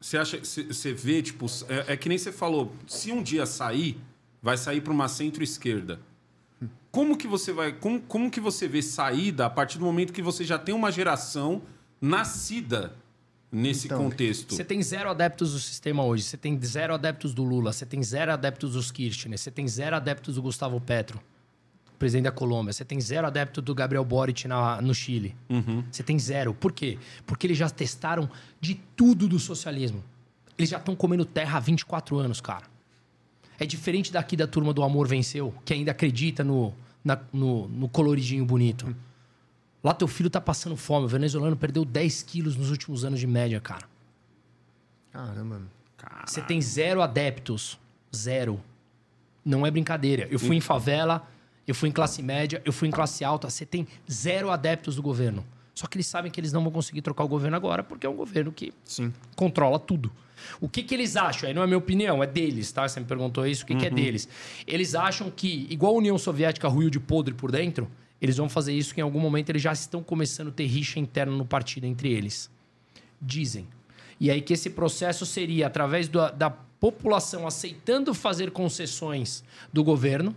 [0.00, 0.38] Você acha.
[0.38, 1.46] Você vê, tipo.
[1.68, 2.72] É, é, que nem você falou.
[2.86, 4.00] Se um dia sair,
[4.42, 6.00] vai sair para uma centro-esquerda.
[6.90, 7.72] Como que você vai.
[7.72, 10.90] Como, como que você vê saída a partir do momento que você já tem uma
[10.90, 11.62] geração
[12.00, 12.96] nascida
[13.54, 14.54] nesse então, contexto?
[14.54, 18.02] Você tem zero adeptos do sistema hoje, você tem zero adeptos do Lula, você tem
[18.02, 21.20] zero adeptos dos Kirchner, você tem zero adeptos do Gustavo Petro,
[21.98, 25.34] presidente da Colômbia, você tem zero adeptos do Gabriel Boric na, no Chile.
[25.48, 25.84] Uhum.
[25.90, 26.52] Você tem zero.
[26.52, 26.98] Por quê?
[27.24, 28.28] Porque eles já testaram
[28.60, 30.02] de tudo do socialismo.
[30.58, 32.64] Eles já estão comendo terra há 24 anos, cara.
[33.58, 36.74] É diferente daqui da turma do Amor Venceu, que ainda acredita no,
[37.04, 38.86] na, no, no coloridinho bonito.
[38.86, 38.94] Uhum.
[39.84, 41.04] Lá teu filho tá passando fome.
[41.04, 43.86] O venezuelano perdeu 10 quilos nos últimos anos de média, cara.
[45.12, 45.60] Caramba.
[46.26, 47.78] Você tem zero adeptos.
[48.14, 48.58] Zero.
[49.44, 50.26] Não é brincadeira.
[50.30, 51.28] Eu fui em favela,
[51.68, 53.50] eu fui em classe média, eu fui em classe alta.
[53.50, 55.44] Você tem zero adeptos do governo.
[55.74, 58.08] Só que eles sabem que eles não vão conseguir trocar o governo agora, porque é
[58.08, 59.12] um governo que Sim.
[59.36, 60.10] controla tudo.
[60.60, 61.48] O que, que eles acham?
[61.48, 62.88] Aí não é minha opinião, é deles, tá?
[62.88, 63.80] Você me perguntou isso, o que, uhum.
[63.80, 63.94] que é uhum.
[63.94, 64.28] deles?
[64.66, 67.90] Eles acham que, igual a União Soviética ruiu de podre por dentro,
[68.24, 70.98] eles vão fazer isso que em algum momento eles já estão começando a ter rixa
[70.98, 72.50] interna no partido entre eles.
[73.20, 73.68] Dizem.
[74.18, 80.34] E aí que esse processo seria através do, da população aceitando fazer concessões do governo,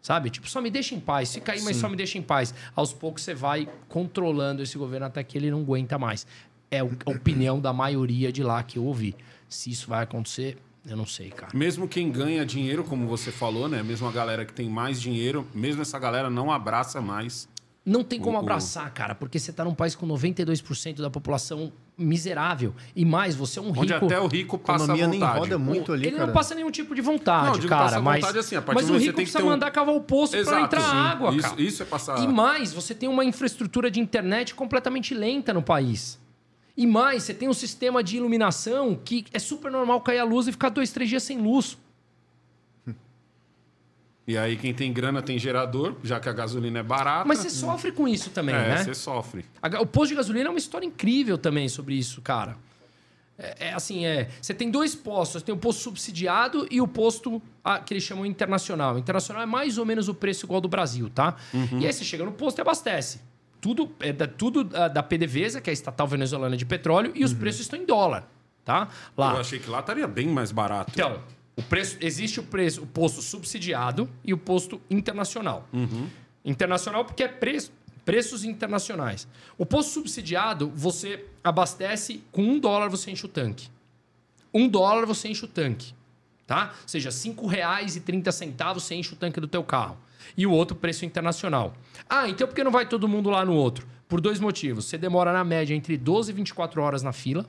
[0.00, 0.30] sabe?
[0.30, 1.28] Tipo, só me deixa em paz.
[1.28, 2.54] Se cair, mas só me deixa em paz.
[2.74, 6.26] Aos poucos você vai controlando esse governo até que ele não aguenta mais.
[6.70, 9.14] É a opinião da maioria de lá que eu ouvi.
[9.46, 10.56] Se isso vai acontecer,
[10.88, 11.52] eu não sei, cara.
[11.54, 13.82] Mesmo quem ganha dinheiro, como você falou, né?
[13.82, 17.48] Mesmo a galera que tem mais dinheiro, mesmo essa galera não abraça mais.
[17.84, 21.72] Não tem como O- abraçar, cara, porque você tá num país com 92% da população
[21.96, 22.74] miserável.
[22.96, 23.80] E mais, você é um rico.
[23.82, 25.38] Onde até o rico A passa economia nem vontade.
[25.38, 26.26] roda muito ali, ele cara.
[26.26, 27.84] não passa nenhum tipo de vontade, Não, digo cara.
[27.84, 29.50] passar mas, vontade assim, a partir mas do o rico você tem que precisa um-
[29.52, 30.96] mandar cavar o poço pra Exato, entrar sim.
[30.96, 31.62] água, isso, cara.
[31.62, 32.18] Isso é passar.
[32.24, 36.18] E mais, você tem uma infraestrutura de internet completamente lenta no país.
[36.76, 40.46] E mais, você tem um sistema de iluminação que é super normal cair a luz
[40.46, 41.78] e ficar dois, três dias sem luz.
[44.26, 47.26] E aí quem tem grana tem gerador, já que a gasolina é barata.
[47.26, 48.84] Mas você sofre com isso também, é, né?
[48.84, 49.44] você sofre.
[49.80, 52.56] O posto de gasolina é uma história incrível também sobre isso, cara.
[53.38, 54.28] É, é assim, é.
[54.42, 58.26] Você tem dois postos, tem o posto subsidiado e o posto ah, que eles chamam
[58.26, 58.98] internacional.
[58.98, 61.36] Internacional é mais ou menos o preço igual ao do Brasil, tá?
[61.80, 63.20] E aí você chega no posto e abastece.
[63.60, 67.24] Tudo é da, tudo ah, da PDVSA, que é a estatal venezuelana de petróleo, e
[67.24, 68.28] os preços estão em dólar,
[68.64, 68.88] tá?
[69.16, 69.34] Lá.
[69.34, 70.92] Eu achei que lá estaria bem mais barato.
[70.94, 71.20] Então,
[71.56, 75.66] o preço, existe o preço, o posto subsidiado e o posto internacional.
[76.44, 77.72] Internacional porque é preço,
[78.04, 79.26] preços internacionais.
[79.56, 83.68] O posto subsidiado, você abastece com um dólar você enche o tanque.
[84.54, 85.94] Um dólar você enche o tanque.
[86.46, 86.72] Tá?
[86.82, 89.98] Ou seja, R$ 5,30 você enche o tanque do teu carro.
[90.36, 91.74] E o outro, preço internacional.
[92.08, 93.86] Ah, então por que não vai todo mundo lá no outro?
[94.08, 94.84] Por dois motivos.
[94.86, 97.44] Você demora, na média, entre 12 e 24 horas na fila.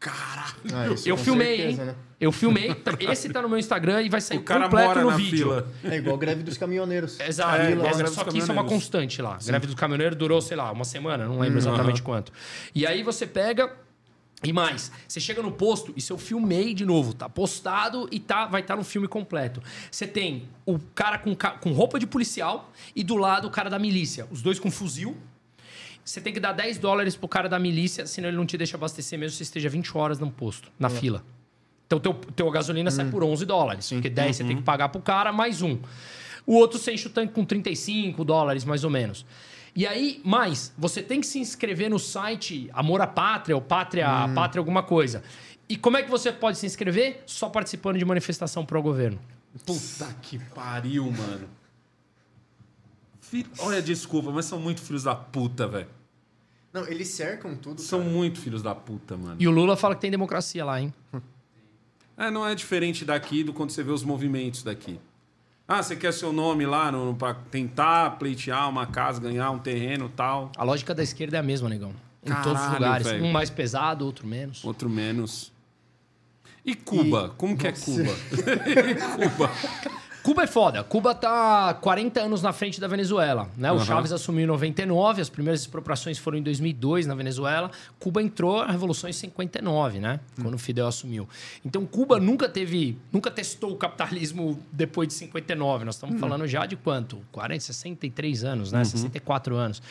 [0.00, 0.56] Caralho.
[0.74, 1.86] Ah, Eu filmei, certeza, hein?
[1.88, 1.94] né?
[2.20, 2.74] Eu filmei.
[3.00, 5.36] Esse tá no meu Instagram e vai sair O cara completo mora no na vídeo.
[5.38, 5.68] fila.
[5.84, 7.20] É igual a greve dos caminhoneiros.
[7.20, 7.56] Exato.
[7.62, 9.36] É, igual greve só que isso é uma constante lá.
[9.40, 12.32] A greve dos caminhoneiros durou, sei lá, uma semana, não lembro exatamente quanto.
[12.74, 13.72] E aí você pega.
[14.44, 18.46] E mais, você chega no posto, isso eu filmei de novo, tá postado e tá,
[18.46, 19.62] vai estar no filme completo.
[19.90, 23.78] Você tem o cara com, com roupa de policial e do lado o cara da
[23.78, 24.26] milícia.
[24.30, 25.16] Os dois com fuzil.
[26.04, 28.76] Você tem que dar 10 dólares pro cara da milícia, senão ele não te deixa
[28.76, 31.24] abastecer mesmo se você esteja 20 horas no posto, na fila.
[31.86, 33.88] Então, teu, teu gasolina sai por 11 dólares.
[33.88, 35.78] Porque 10 você tem que pagar pro cara, mais um.
[36.46, 39.24] O outro você enche o tanque com 35 dólares, mais ou menos.
[39.74, 44.06] E aí, mais, você tem que se inscrever no site Amor à Pátria, ou Pátria,
[44.34, 45.22] Pátria alguma coisa.
[45.68, 47.22] E como é que você pode se inscrever?
[47.24, 49.18] Só participando de manifestação pro governo.
[49.64, 51.48] Puta que pariu, mano.
[53.60, 55.88] Olha, desculpa, mas são muito filhos da puta, velho.
[56.72, 57.80] Não, eles cercam tudo.
[57.80, 58.10] São cara.
[58.10, 59.36] muito filhos da puta, mano.
[59.38, 60.92] E o Lula fala que tem democracia lá, hein?
[62.16, 65.00] É, não é diferente daqui do quando você vê os movimentos daqui.
[65.66, 70.08] Ah, você quer seu nome lá no, pra tentar pleitear uma casa, ganhar um terreno
[70.08, 70.50] tal.
[70.56, 71.94] A lógica da esquerda é a mesma, negão.
[72.24, 73.06] Em todos os Caralho, lugares.
[73.06, 73.24] velho.
[73.24, 74.64] Um mais pesado, outro menos.
[74.64, 75.52] Outro menos.
[76.64, 77.34] E Cuba?
[77.36, 78.12] Como que é Cuba?
[79.16, 79.50] Cuba.
[80.22, 80.84] Cuba é foda.
[80.84, 83.72] Cuba tá 40 anos na frente da Venezuela, né?
[83.72, 83.84] O Aham.
[83.84, 87.70] Chaves assumiu em 99, as primeiras expropriações foram em 2002 na Venezuela.
[87.98, 90.20] Cuba entrou na revolução em 59, né?
[90.40, 91.28] Quando o Fidel assumiu.
[91.64, 95.84] Então Cuba nunca teve, nunca testou o capitalismo depois de 59.
[95.84, 97.18] Nós estamos falando já de quanto?
[97.32, 98.84] 40, 63 anos, né?
[98.84, 99.82] 64 anos.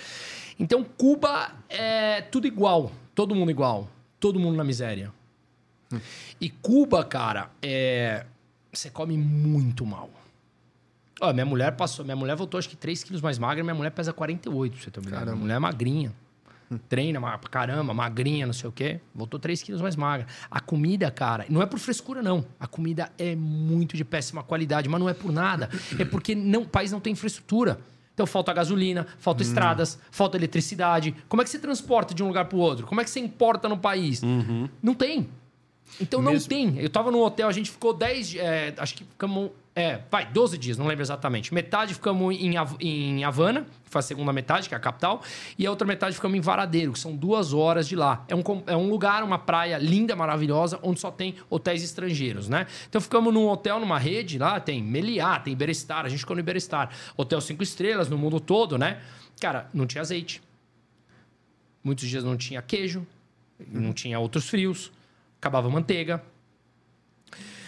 [0.57, 5.11] Então Cuba é tudo igual, todo mundo igual, todo mundo na miséria.
[6.39, 8.25] E Cuba, cara, é
[8.71, 10.09] você come muito mal.
[11.21, 13.91] Ó, minha mulher passou, minha mulher voltou acho que 3 quilos mais magra, minha mulher
[13.91, 15.25] pesa 48, pra você ideia.
[15.25, 16.11] Minha mulher é magrinha.
[16.89, 19.01] Treina pra caramba, magrinha, não sei o quê.
[19.13, 20.25] Voltou 3 quilos mais magra.
[20.49, 22.45] A comida, cara, não é por frescura, não.
[22.59, 25.69] A comida é muito de péssima qualidade, mas não é por nada.
[25.99, 27.79] É porque não, o país não tem infraestrutura.
[28.13, 31.15] Então falta gasolina, falta estradas, falta eletricidade.
[31.27, 32.87] Como é que você transporta de um lugar pro outro?
[32.87, 34.21] Como é que você importa no país?
[34.81, 35.29] Não tem.
[35.99, 36.77] Então não Mesmo- tem.
[36.79, 40.25] Eu tava no hotel, a gente ficou 10, di- é, acho que ficamos, é, vai,
[40.25, 41.53] 12 dias, não lembro exatamente.
[41.53, 45.21] Metade ficamos em, Hav- em Havana, que foi a segunda metade, que é a capital,
[45.59, 48.23] e a outra metade ficamos em Varadeiro, que são duas horas de lá.
[48.27, 52.47] É um, com- é um lugar, uma praia linda, maravilhosa, onde só tem hotéis estrangeiros,
[52.49, 52.65] né?
[52.89, 56.39] Então ficamos num hotel, numa rede, lá tem Meliá, tem Iberestar, a gente ficou no
[56.39, 56.89] Iberestar.
[57.15, 58.99] Hotel cinco estrelas no mundo todo, né?
[59.39, 60.41] Cara, não tinha azeite.
[61.83, 63.05] Muitos dias não tinha queijo,
[63.67, 64.91] não tinha outros frios,
[65.41, 66.21] acabava a manteiga.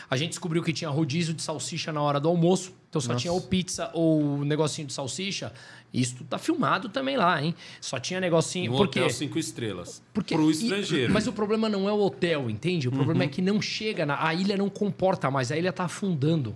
[0.09, 3.33] A gente descobriu que tinha rodízio de salsicha na hora do almoço, então só tinha
[3.33, 5.51] ou pizza ou negocinho de salsicha.
[5.91, 7.55] Isso tá filmado também lá, hein?
[7.81, 8.71] Só tinha negocinho.
[8.71, 8.99] No Por quê?
[8.99, 10.03] hotel cinco estrelas.
[10.13, 11.11] Porque, Pro e- estrangeiro.
[11.11, 12.87] mas o problema não é o hotel, entende?
[12.87, 15.85] O problema é que não chega, na, a ilha não comporta mais, a ilha tá
[15.85, 16.55] afundando.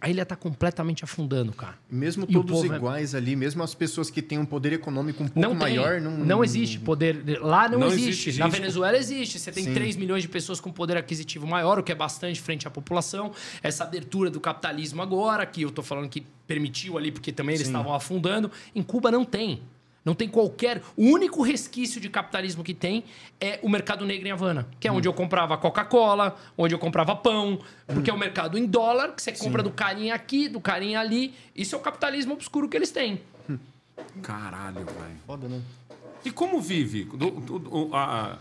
[0.00, 1.74] A ilha está completamente afundando, cara.
[1.90, 3.16] Mesmo todos iguais é...
[3.16, 6.18] ali, mesmo as pessoas que têm um poder econômico um pouco não maior, não...
[6.18, 7.40] Não existe poder...
[7.40, 8.28] Lá não, não existe.
[8.28, 8.38] existe.
[8.38, 9.38] Na Venezuela existe.
[9.38, 9.74] Você tem Sim.
[9.74, 13.32] 3 milhões de pessoas com poder aquisitivo maior, o que é bastante frente à população.
[13.62, 17.66] Essa abertura do capitalismo agora, que eu estou falando que permitiu ali, porque também eles
[17.66, 17.72] Sim.
[17.72, 18.50] estavam afundando.
[18.74, 19.62] Em Cuba não tem.
[20.06, 20.80] Não tem qualquer.
[20.96, 23.02] O único resquício de capitalismo que tem
[23.40, 25.10] é o mercado negro em Havana, que é onde hum.
[25.10, 28.14] eu comprava Coca-Cola, onde eu comprava pão, porque hum.
[28.14, 29.68] é o mercado em dólar, que você compra Sim.
[29.68, 31.34] do carinha aqui, do carinha ali.
[31.56, 33.20] Isso é o capitalismo obscuro que eles têm.
[34.22, 35.16] Caralho, velho.
[35.26, 35.60] Foda, né?
[36.24, 37.04] E como vive?
[37.04, 38.38] Do, do, do, a,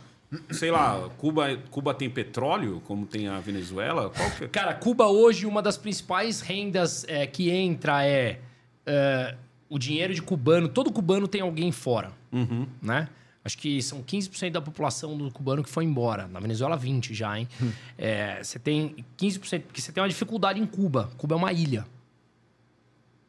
[0.52, 4.12] sei lá, Cuba, Cuba tem petróleo, como tem a Venezuela?
[4.40, 4.48] É?
[4.48, 8.40] Cara, Cuba hoje, uma das principais rendas é, que entra é.
[8.86, 9.36] é
[9.70, 12.68] o dinheiro de cubano, todo cubano tem alguém fora, uhum.
[12.82, 13.10] né?
[13.44, 16.28] Acho que são 15% da população do cubano que foi embora.
[16.28, 17.48] Na Venezuela, 20% já, hein?
[17.62, 17.72] Hum.
[17.96, 21.12] É, você tem 15%, porque você tem uma dificuldade em Cuba.
[21.16, 21.86] Cuba é uma ilha.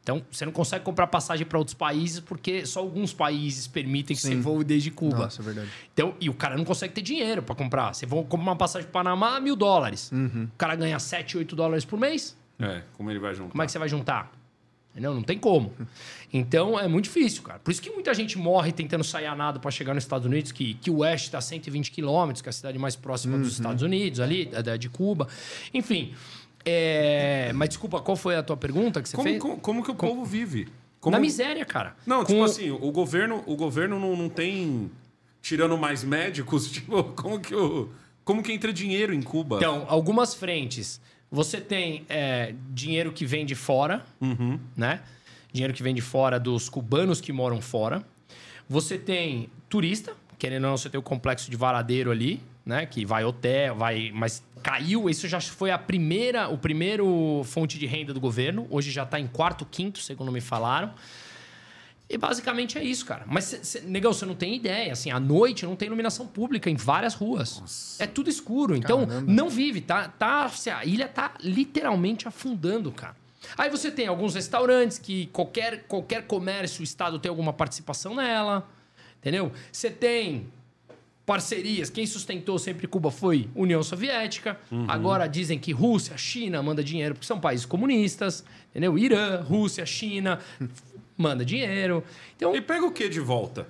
[0.06, 4.22] Então, você não consegue comprar passagem para outros países porque só alguns países permitem que
[4.22, 4.36] Sim.
[4.36, 5.24] você voe desde Cuba.
[5.24, 5.68] Nossa, é verdade.
[5.92, 7.92] Então, e o cara não consegue ter dinheiro para comprar.
[7.92, 10.10] Você vai comprar uma passagem para Panamá, mil dólares.
[10.12, 10.44] Uhum.
[10.44, 12.36] O cara ganha 7, 8 dólares por mês.
[12.58, 13.50] É, como ele vai juntar?
[13.50, 14.32] Como é que você vai juntar?
[15.00, 15.72] Não, não tem como.
[16.32, 17.58] Então é muito difícil, cara.
[17.58, 20.52] Por isso que muita gente morre tentando sair a nado para chegar nos Estados Unidos,
[20.52, 23.42] que, que o Oeste está a 120 quilômetros, que é a cidade mais próxima uhum.
[23.42, 25.28] dos Estados Unidos, ali, da, de Cuba.
[25.72, 26.14] Enfim.
[26.64, 27.52] É...
[27.54, 29.40] Mas desculpa, qual foi a tua pergunta que você como, fez?
[29.40, 30.68] Como, como que o povo vive?
[31.00, 31.14] Como...
[31.14, 31.94] Na miséria, cara.
[32.04, 32.44] Não, tipo Com...
[32.44, 34.90] assim, o governo, o governo não, não tem.
[35.40, 37.90] Tirando mais médicos, tipo, como que o.
[38.24, 39.58] Como que entra dinheiro em Cuba?
[39.58, 41.00] Então, algumas frentes.
[41.30, 44.58] Você tem é, dinheiro que vem de fora, uhum.
[44.76, 45.00] né?
[45.52, 48.04] Dinheiro que vem de fora dos cubanos que moram fora.
[48.68, 52.86] Você tem turista, querendo ou não, você tem o complexo de Varadeiro ali, né?
[52.86, 54.10] Que vai hotel, vai.
[54.14, 58.66] Mas caiu, isso já foi a primeira, o primeiro fonte de renda do governo.
[58.70, 60.92] Hoje já está em quarto, quinto, segundo me falaram.
[62.08, 63.24] E basicamente é isso, cara.
[63.26, 64.92] Mas, cê, cê, negão, você não tem ideia.
[64.92, 67.60] Assim, à noite não tem iluminação pública em várias ruas.
[67.60, 68.02] Nossa.
[68.02, 68.76] É tudo escuro.
[68.76, 69.32] Então, Caramba.
[69.32, 69.80] não vive.
[69.80, 73.16] Tá, tá, assim, a ilha tá literalmente afundando, cara.
[73.58, 78.68] Aí você tem alguns restaurantes que qualquer, qualquer comércio, o Estado tem alguma participação nela.
[79.18, 79.52] Entendeu?
[79.72, 80.46] Você tem
[81.24, 81.90] parcerias.
[81.90, 84.58] Quem sustentou sempre Cuba foi União Soviética.
[84.70, 84.86] Uhum.
[84.88, 88.44] Agora dizem que Rússia, China manda dinheiro porque são países comunistas.
[88.70, 88.96] Entendeu?
[88.96, 90.38] Irã, Rússia, China
[91.16, 92.04] manda dinheiro.
[92.36, 93.66] Então, e pega o que de volta?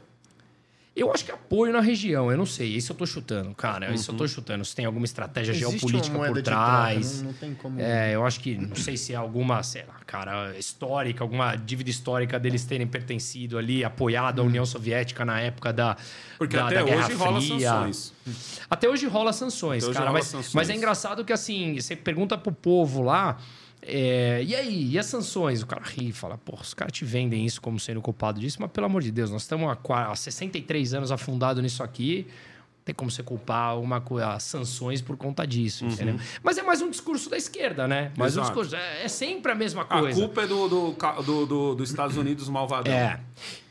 [0.97, 2.69] Eu acho que apoio na região, eu não sei.
[2.69, 3.89] Isso eu tô chutando, cara.
[3.89, 3.95] Uhum.
[3.95, 4.65] Isso eu tô chutando.
[4.65, 7.07] Se tem alguma estratégia Existe geopolítica por trás.
[7.07, 7.79] Troca, não, não, tem como.
[7.79, 11.91] É, eu acho que, não sei se é alguma, sei lá, cara, histórica, alguma dívida
[11.91, 14.47] histórica deles terem pertencido ali, apoiado uhum.
[14.47, 15.99] a União Soviética na época da.
[16.39, 18.13] Porque da, até da hoje rola sanções.
[18.71, 19.99] Até hoje rola sanções, cara.
[19.99, 20.55] Rola mas, sanções.
[20.55, 23.37] mas é engraçado que, assim, você pergunta pro povo lá.
[23.89, 25.63] É, e aí, e as sanções?
[25.63, 28.59] O cara ri e fala, pô, os caras te vendem isso como sendo culpado disso,
[28.61, 32.27] mas pelo amor de Deus, nós estamos há, há 63 anos afundados nisso aqui,
[32.85, 35.91] tem como você culpar alguma coisa, sanções por conta disso, uhum.
[35.91, 36.17] entendeu?
[36.43, 38.13] Mas é mais um discurso da esquerda, né?
[38.17, 40.19] Mais um discurso, é, é, sempre a mesma coisa.
[40.19, 42.93] A culpa é do, do, do, do dos Estados Unidos malvadão.
[42.93, 43.21] É.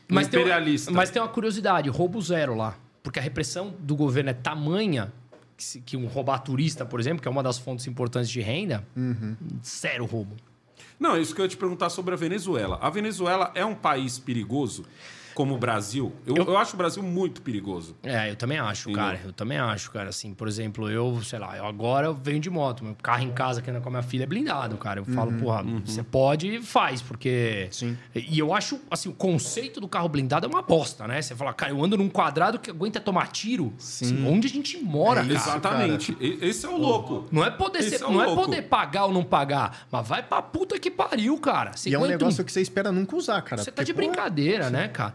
[0.08, 0.86] Mas imperialista.
[0.88, 2.76] Tem, mas tem uma curiosidade, roubo zero lá.
[3.02, 5.12] Porque a repressão do governo é tamanha
[5.56, 9.36] que, um roubar turista, por exemplo, que é uma das fontes importantes de renda, uhum.
[10.04, 10.36] roubo.
[10.98, 12.78] Não, isso que eu ia te perguntar sobre a Venezuela.
[12.80, 14.84] A Venezuela é um país perigoso?
[15.36, 16.14] Como o Brasil.
[16.26, 17.94] Eu, eu, eu, acho o Brasil muito perigoso.
[18.02, 19.04] É, eu também acho, Entendeu?
[19.04, 19.20] cara.
[19.22, 20.08] Eu também acho, cara.
[20.08, 22.82] Assim, por exemplo, eu, sei lá, eu agora eu venho de moto.
[22.82, 24.98] Meu carro em casa que anda com a minha filha é blindado, cara.
[25.00, 25.82] Eu uhum, falo, porra, uhum.
[25.84, 27.68] você pode faz, porque.
[27.70, 27.98] Sim.
[28.14, 31.20] E eu acho, assim, o conceito do carro blindado é uma bosta, né?
[31.20, 33.74] Você fala, cara, eu ando num quadrado que aguenta tomar tiro.
[33.76, 34.06] Sim.
[34.06, 35.34] Assim, onde a gente mora, é cara.
[35.34, 36.14] Exatamente.
[36.14, 36.46] Cara.
[36.46, 37.26] Esse é o louco.
[37.30, 40.40] Não é poder ser, é não é poder pagar ou não pagar, mas vai pra
[40.40, 41.76] puta que pariu, cara.
[41.76, 42.44] Você e é um negócio um...
[42.46, 43.62] que você espera nunca usar, cara.
[43.62, 45.14] Você tá de brincadeira, né, cara?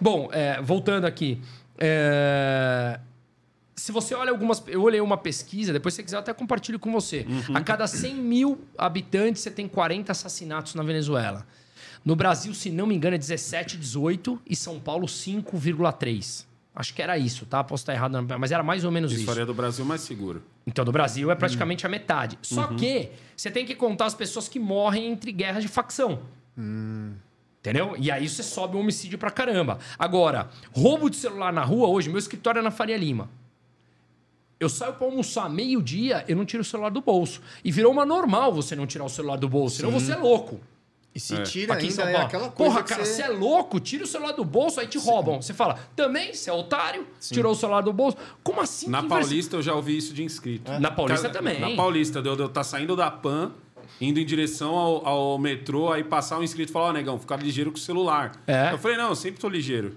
[0.00, 1.40] Bom, é, voltando aqui.
[1.78, 2.98] É,
[3.76, 4.62] se você olha algumas.
[4.66, 7.26] Eu olhei uma pesquisa, depois se você quiser, eu até compartilho com você.
[7.28, 7.56] Uhum.
[7.56, 11.46] A cada 100 mil habitantes, você tem 40 assassinatos na Venezuela.
[12.04, 16.44] No Brasil, se não me engano, é 17, 18 e São Paulo 5,3.
[16.76, 17.62] Acho que era isso, tá?
[17.62, 19.20] Posso estar errado, mas era mais ou menos isso.
[19.20, 20.42] Isso faria do Brasil mais seguro.
[20.66, 21.88] Então, do Brasil é praticamente hum.
[21.88, 22.38] a metade.
[22.42, 22.76] Só uhum.
[22.76, 26.20] que você tem que contar as pessoas que morrem entre guerras de facção.
[26.58, 27.12] Hum.
[27.64, 27.94] Entendeu?
[27.98, 29.78] E aí você sobe o homicídio pra caramba.
[29.98, 33.30] Agora, roubo de celular na rua hoje, meu escritório é na Faria Lima.
[34.60, 37.40] Eu saio para almoçar meio-dia, eu não tiro o celular do bolso.
[37.64, 40.60] E virou uma normal você não tirar o celular do bolso, senão você é louco.
[41.14, 41.42] E se é.
[41.42, 43.14] tira Aqui ainda é aquela coisa Porra, cara, você...
[43.14, 43.22] você...
[43.22, 45.08] é louco, tira o celular do bolso, aí te Sim.
[45.08, 45.40] roubam.
[45.40, 47.34] Você fala, também, você é otário, Sim.
[47.34, 48.18] tirou o celular do bolso.
[48.42, 48.90] Como assim?
[48.90, 50.70] Na Paulista eu já ouvi isso de inscrito.
[50.70, 50.78] É.
[50.78, 51.58] Na Paulista também.
[51.58, 53.52] Na Paulista, deu, deu, tá saindo da PAN,
[54.00, 57.36] indo em direção ao, ao metrô, aí passar um inscrito e falar, ó, negão, ficar
[57.36, 58.32] ligeiro com o celular.
[58.46, 58.72] É.
[58.72, 59.96] Eu falei, não, eu sempre tô ligeiro.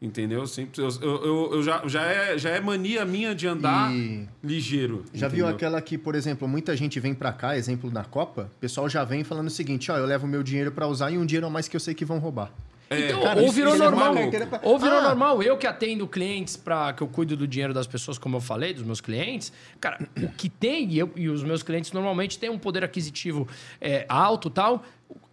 [0.00, 0.46] Entendeu?
[0.46, 5.04] Sempre, eu, eu, eu- já, já, é, já é mania minha de andar E- ligeiro.
[5.12, 5.46] Já entendeu?
[5.46, 8.88] viu aquela que, por exemplo, muita gente vem pra cá, exemplo na Copa, o pessoal
[8.88, 11.48] já vem falando o seguinte, ó, eu levo meu dinheiro pra usar e um dinheiro
[11.48, 12.52] a mais que eu sei que vão roubar.
[12.90, 14.14] É, Então, cara, ou virou é normal.
[14.48, 15.02] pra- Ou virou Ah.
[15.02, 15.42] normal.
[15.42, 18.72] Eu que atendo clientes para que eu cuido do dinheiro das pessoas, como eu falei,
[18.72, 19.52] dos meus clientes.
[19.80, 23.46] Cara, o que tem, e, eu- e os meus clientes normalmente têm um poder aquisitivo
[23.80, 24.82] é, alto e tal.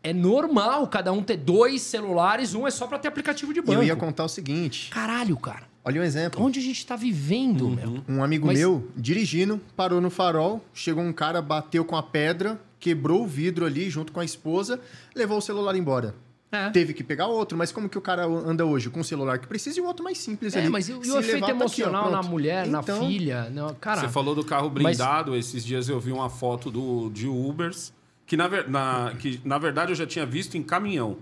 [0.03, 3.61] É normal cada um ter dois celulares, um é só para ter aplicativo de E
[3.63, 3.79] banco.
[3.79, 5.63] eu ia contar o seguinte, Caralho, cara.
[5.83, 6.43] olha um exemplo.
[6.43, 8.03] Onde a gente tá vivendo, meu?
[8.07, 12.59] Um amigo Mas- meu, dirigindo, parou no farol, chegou um cara, bateu com a pedra,
[12.79, 14.79] quebrou o vidro ali junto com a esposa,
[15.15, 16.13] levou o celular embora.
[16.55, 16.69] É.
[16.69, 18.89] Teve que pegar outro, mas como que o cara anda hoje?
[18.89, 20.69] Com um celular que precisa e o outro mais simples É, ali.
[20.69, 23.49] mas e o, o efeito aqui, ó, emocional na mulher, na Então, filha?
[23.49, 25.35] Não, cara, Você falou do carro Mas- blindado.
[25.35, 27.93] Esses dias eu vi uma foto do, de Ubers,
[28.25, 31.17] que na, na- que na verdade eu já tinha visto em caminhão.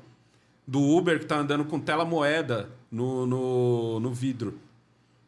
[0.65, 4.57] Do Uber que tá andando com tela moeda no, no, no vidro.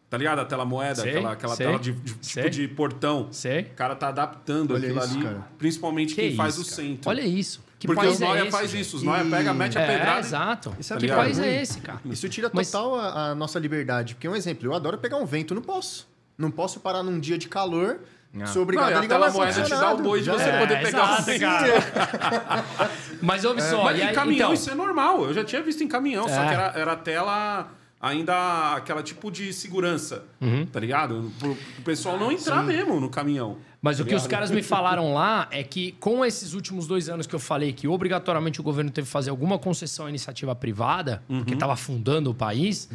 [0.10, 0.39] Tá ligado?
[0.39, 2.43] A tela moeda, Sei, aquela, aquela sei, tela de, de- sei.
[2.43, 3.28] tipo de portão.
[3.32, 3.64] Sei.
[3.64, 5.47] O cara tá adaptando Olha aquilo isso, ali, cara.
[5.58, 6.76] principalmente Que quem faz isso, o cara.
[6.88, 7.10] centro.
[7.10, 7.64] Olha isso.
[7.78, 8.82] Que Porque país os Noia é esse, faz gente?
[8.82, 10.17] isso, os Noia E- pega, mete a É, pedrada.
[10.17, 10.76] e- exato.
[10.80, 11.47] E sabe Que o que é país ruim?
[11.47, 11.99] é esse, cara?
[12.05, 14.15] Isso tira Mas- total a, a nossa liberdade.
[14.15, 16.07] Porque, um exemplo, eu adoro pegar um vento, não posso.
[16.38, 17.99] Não posso parar num dia de calor,
[18.47, 20.59] sou obrigado Não, a a ligar tela moeda te dá o boi de você é.
[20.59, 22.63] poder pegar o exato, cara.
[23.21, 25.23] Mas ouve só, Mas e em caminhão então, isso é normal.
[25.26, 26.47] Eu já tinha visto em caminhão, só É.
[26.47, 27.67] que era, era a tela
[28.08, 30.66] ainda aquela tipo de segurança, Uhum.
[30.68, 31.32] tá ligado?
[31.39, 33.58] Pro, o pessoal não entrar mesmo no caminhão.
[33.82, 37.10] Mas o Tá que os caras me falaram lá é que, com esses últimos dois
[37.10, 40.56] anos que eu falei que obrigatoriamente o governo teve que fazer alguma concessão à iniciativa
[40.56, 42.89] privada, porque estava afundando o país,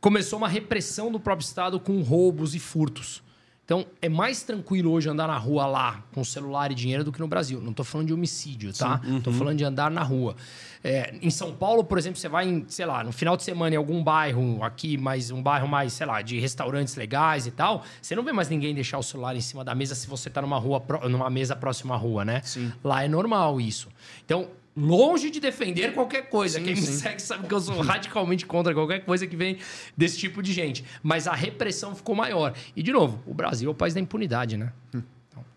[0.00, 3.22] começou uma repressão do próprio Estado com roubos e furtos.
[3.68, 7.20] Então, é mais tranquilo hoje andar na rua lá com celular e dinheiro do que
[7.20, 7.60] no Brasil.
[7.60, 8.98] Não estou falando de homicídio, tá?
[9.18, 10.36] Estou falando de andar na rua.
[10.82, 13.74] É, em São Paulo, por exemplo, você vai, em, sei lá, no final de semana
[13.74, 17.84] em algum bairro aqui, mas um bairro mais, sei lá, de restaurantes legais e tal,
[18.00, 20.40] você não vê mais ninguém deixar o celular em cima da mesa se você está
[20.40, 22.40] numa rua, numa mesa próxima à rua, né?
[22.44, 22.72] Sim.
[22.82, 23.88] Lá é normal isso.
[24.24, 24.48] Então,
[24.78, 26.58] longe de defender qualquer coisa.
[26.58, 26.92] Sim, Quem me sim.
[26.92, 29.58] segue sabe que eu sou radicalmente contra qualquer coisa que vem
[29.96, 30.84] desse tipo de gente.
[31.02, 32.54] Mas a repressão ficou maior.
[32.76, 34.72] E, de novo, o Brasil é o país da impunidade, né?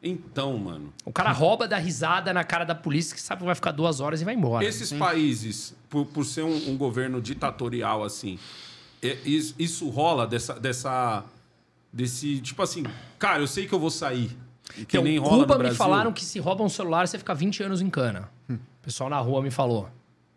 [0.04, 3.54] Então, mano, O cara rouba, dá risada na cara da polícia, que sabe que vai
[3.54, 4.66] ficar duas horas e vai embora.
[4.66, 8.40] esses países, por, por ser um, um governo ditatorial assim,
[9.02, 11.24] é- is- isso rola dessa, dessa.
[11.94, 12.40] Desse.
[12.40, 12.84] Tipo assim,
[13.20, 14.32] cara, eu sei que eu vou sair.
[14.74, 17.36] Que Então, nem rola Cuba no me falaram que se rouba um celular, você fica
[17.36, 18.30] 20 anos em cana.
[18.82, 19.88] O pessoal na rua me falou.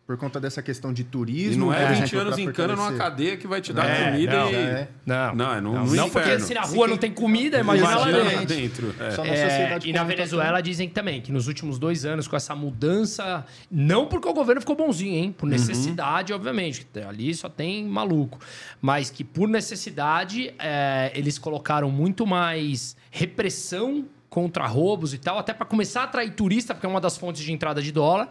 [0.06, 1.64] Por conta dessa questão de E turismo.
[1.64, 4.10] não é por 20 exemplo, anos em cana numa cadeia que vai te dar É,
[4.10, 4.54] comida não, e.
[4.54, 4.88] é.
[5.06, 8.10] Não, Não, é no, não, não, porque se na rua não tem comida, imagina lá
[8.10, 8.36] Imagina dentro.
[8.36, 8.94] lá dentro.
[9.02, 9.10] é.
[9.12, 12.28] Só na É, sociedade e na tá Venezuela dizem também que nos últimos dois anos,
[12.28, 15.26] com essa mudança, não porque o governo ficou bonzinho, hein?
[15.28, 15.32] Uhum.
[15.32, 16.84] Por necessidade, obviamente.
[16.92, 18.38] que Ali só tem maluco.
[18.82, 24.04] Mas que por necessidade, é, eles colocaram muito mais repressão
[24.34, 27.40] contra roubos e tal, até para começar a atrair turista, porque é uma das fontes
[27.40, 28.28] de entrada de dólar.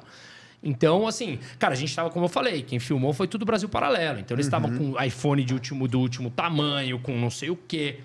[0.62, 4.20] Então, assim, cara, a gente tava, como eu falei, quem filmou foi tudo Brasil Paralelo.
[4.20, 4.92] Então, eles estavam Uhum.
[4.94, 8.00] com iPhone de último, do último tamanho, com não sei o quê.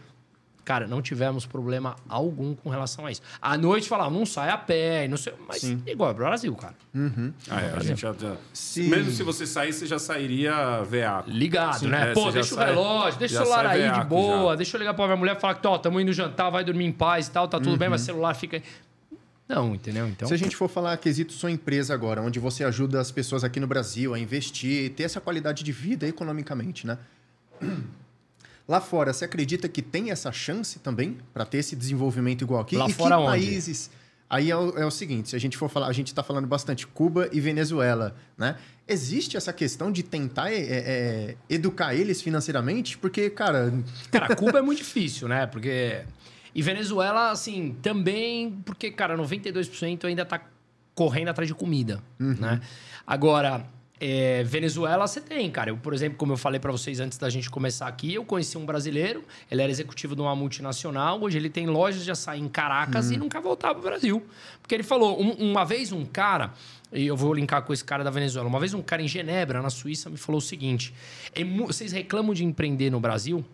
[0.68, 3.22] Cara, não tivemos problema algum com relação a isso.
[3.40, 6.74] À noite falavam, não sai a pé, não sei, mas igual é pro Brasil, cara.
[7.50, 11.30] Ah, é, a gente já, já- Se- Mesmo se você sair, você já sairia veaco.
[11.30, 12.10] Ligado, né?
[12.10, 14.56] é, Pô, deixa o sai- relógio, deixa o celular aí de boa, já.
[14.56, 16.84] deixa eu ligar pra minha mulher e falar que, ó, tamo indo jantar, vai dormir
[16.84, 18.62] em paz e tal, tá tudo bem, mas o celular fica aí.
[19.48, 20.06] Não, entendeu?
[20.06, 20.28] Então.
[20.28, 23.58] Se a gente for falar quesito sua empresa agora, onde você ajuda as pessoas aqui
[23.58, 26.98] no Brasil a investir e ter essa qualidade de vida economicamente, né?
[28.68, 32.76] Lá fora, você acredita que tem essa chance também para ter esse desenvolvimento igual aqui?
[32.76, 33.30] Lá e fora que onde?
[33.30, 33.90] países?
[34.30, 36.46] Aí é o, é o seguinte, se a gente for falar, a gente está falando
[36.46, 38.56] bastante Cuba e Venezuela, né?
[38.86, 42.98] Existe essa questão de tentar é, é, educar eles financeiramente?
[42.98, 43.72] Porque, cara,
[44.12, 45.46] Cara, Cuba é muito difícil, né?
[45.46, 46.02] Porque.
[46.54, 50.42] E Venezuela, assim, também, porque, cara, 92% ainda tá
[50.94, 52.60] correndo atrás de comida, né?
[53.06, 53.64] Agora,
[54.00, 55.70] é, Venezuela você tem, cara.
[55.70, 58.56] Eu, por exemplo, como eu falei pra vocês antes da gente começar aqui, eu conheci
[58.58, 62.48] um brasileiro, ele era executivo de uma multinacional, hoje ele tem lojas de açaí em
[62.48, 64.22] Caracas e nunca voltava pro Brasil.
[64.62, 66.52] Porque ele falou, um- uma vez um cara,
[66.92, 69.60] e eu vou linkar com esse cara da Venezuela, uma vez um cara em Genebra,
[69.60, 70.94] na Suíça, me falou o seguinte:
[71.34, 73.44] é vocês reclamam de empreender no Brasil?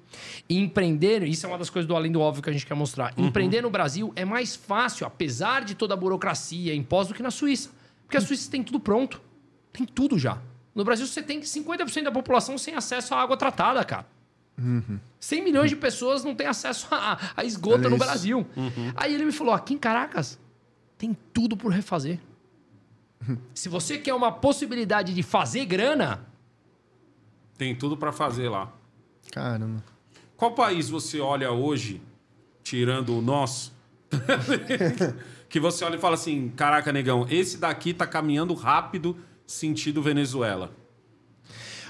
[0.49, 2.75] E empreender, isso é uma das coisas do além do óbvio que a gente quer
[2.75, 3.12] mostrar.
[3.16, 7.31] Empreender no Brasil é mais fácil, apesar de toda a burocracia, imposto, do que na
[7.33, 7.71] Suíça.
[8.07, 9.21] Porque a Suíça tem tudo pronto.
[9.75, 10.39] Tem tudo já.
[10.73, 14.07] No Brasil, você tem 50% da população sem acesso à água tratada, cara.
[15.19, 17.99] 100 milhões de pessoas não têm acesso a, a esgoto Olha no.
[17.99, 18.47] Brasil.
[18.95, 20.39] Aí ele me falou: aqui em Caracas,
[20.97, 22.21] tem tudo por refazer.
[23.53, 26.25] Se você quer uma possibilidade de fazer grana,
[27.59, 28.73] Tem tudo pra fazer lá.
[29.33, 29.83] Caramba.
[30.37, 32.01] Qual país você olha hoje,
[32.63, 33.73] tirando o nosso,
[35.49, 40.71] que você olha e fala assim: caraca, negão, esse daqui tá caminhando rápido sentido Venezuela?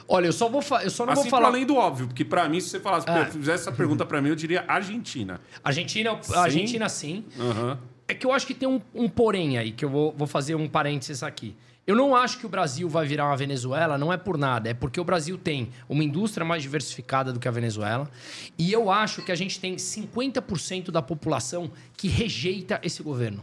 [0.06, 2.47] olha, eu só vou eu só não assim, vou falar além do óbvio, porque pra
[2.48, 3.24] mim, se você falasse, Ah.
[3.26, 5.40] fizesse essa pergunta pra mim, eu diria Argentina.
[5.62, 7.24] Argentina, Argentina sim.
[7.39, 7.78] Aham.
[8.06, 10.55] É que eu acho que tem um, um porém aí, que eu vou, vou fazer
[10.55, 11.56] um parênteses aqui.
[11.86, 14.68] Eu não acho que o Brasil vai virar uma Venezuela, não é por nada.
[14.70, 18.10] É porque o Brasil tem uma indústria mais diversificada do que a Venezuela.
[18.59, 23.43] E eu acho que a gente tem 50% da população que rejeita esse governo.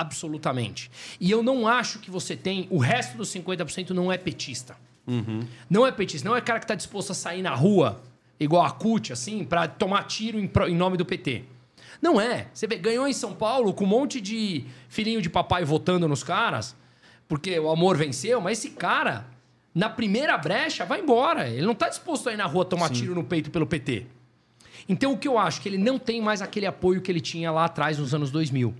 [0.00, 0.90] Absolutamente.
[1.20, 2.66] E eu não acho que você tem.
[2.70, 4.76] O resto dos 50% não é petista.
[5.68, 6.28] Não é petista.
[6.28, 8.00] Não é cara que está disposto a sair na rua,
[8.38, 11.44] igual a CUT, assim, para tomar tiro em, em nome do PT.
[12.00, 12.46] Não é.
[12.52, 16.22] Você vê, ganhou em São Paulo com um monte de filhinho de papai votando nos
[16.22, 16.74] caras,
[17.28, 19.26] porque o amor venceu, mas esse cara,
[19.74, 21.48] na primeira brecha, vai embora.
[21.48, 24.06] Ele não está disposto a ir na rua tomar tiro no peito pelo PT.
[24.88, 25.60] Então, o que eu acho?
[25.60, 28.74] Que ele não tem mais aquele apoio que ele tinha lá atrás, nos anos 2000.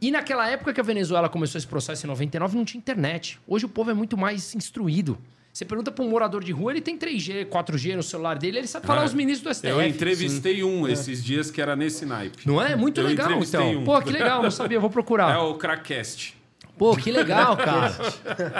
[0.00, 3.38] E naquela época que a Venezuela começou esse processo, em 99, não tinha internet.
[3.46, 5.18] Hoje o povo é muito mais instruído.
[5.52, 8.66] Você pergunta para um morador de rua, ele tem 3G, 4G no celular dele, ele
[8.66, 9.04] sabe falar É.
[9.04, 9.68] os ministros do STF.
[9.68, 12.46] Eu entrevistei um esses dias que era nesse naipe.
[12.46, 12.74] Não é?
[12.74, 13.70] Muito Eu legal, então.
[13.80, 13.84] um.
[13.84, 15.42] Pô, que legal, não sabia, vou É procurar.
[15.44, 16.34] o Crackcast.
[16.78, 17.94] Pô, que legal, cara.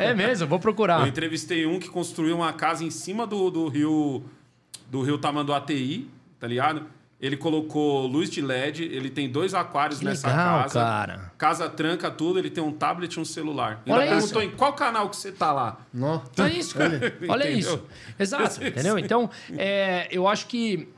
[0.03, 1.09] É mesmo, vou Eu procurar.
[1.09, 4.23] entrevistei um que construiu uma casa em cima do, do rio
[4.91, 6.07] do rio Tamanduateí,
[6.43, 6.87] tá ligado?
[7.21, 10.81] Ele colocou luz de LED, ele tem dois aquários Que nessa legal, casa.
[10.81, 11.33] cara.
[11.39, 13.81] Casa tranca tudo, ele tem um tablet e um celular.
[13.87, 14.35] Olha Ainda isso.
[14.35, 15.79] perguntou em qual canal que você tá lá.
[15.95, 16.21] Nó.
[16.37, 17.17] É isso, cara.
[17.29, 17.81] Olha isso.
[18.19, 18.99] Exato, entendeu?
[18.99, 20.89] Então, é, eu acho que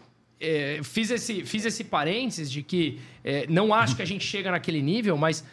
[0.41, 4.51] é, fiz, esse, fiz esse parênteses de que é, não acho que a gente chega
[4.51, 5.45] naquele nível, mas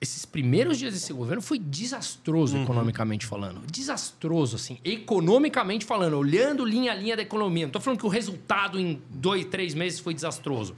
[0.00, 3.60] esses primeiros dias desse governo foi desastroso economicamente falando.
[3.70, 7.66] Desastroso, assim, economicamente falando, olhando linha a linha da economia.
[7.66, 10.76] Não tô falando que o resultado em dois, três meses foi desastroso.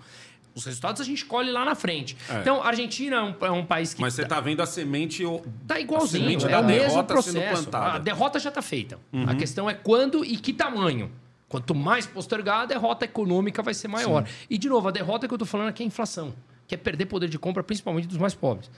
[0.55, 2.17] Os resultados a gente colhe lá na frente.
[2.29, 2.41] É.
[2.41, 5.25] Então, a Argentina é um, é um país que Mas você tá vendo a semente.
[5.25, 7.63] o- Tá a igualzinho, semente é da o mesmo processo.
[7.63, 7.95] plantada.
[7.97, 8.99] A derrota já está feita.
[9.29, 11.11] A questão é quando e que tamanho.
[11.49, 14.25] Quanto mais postergar, a derrota econômica vai ser maior.
[14.49, 16.33] E, de novo, a derrota que eu estou falando aqui é a inflação.
[16.71, 18.71] Que é perder poder de compra, principalmente dos mais pobres.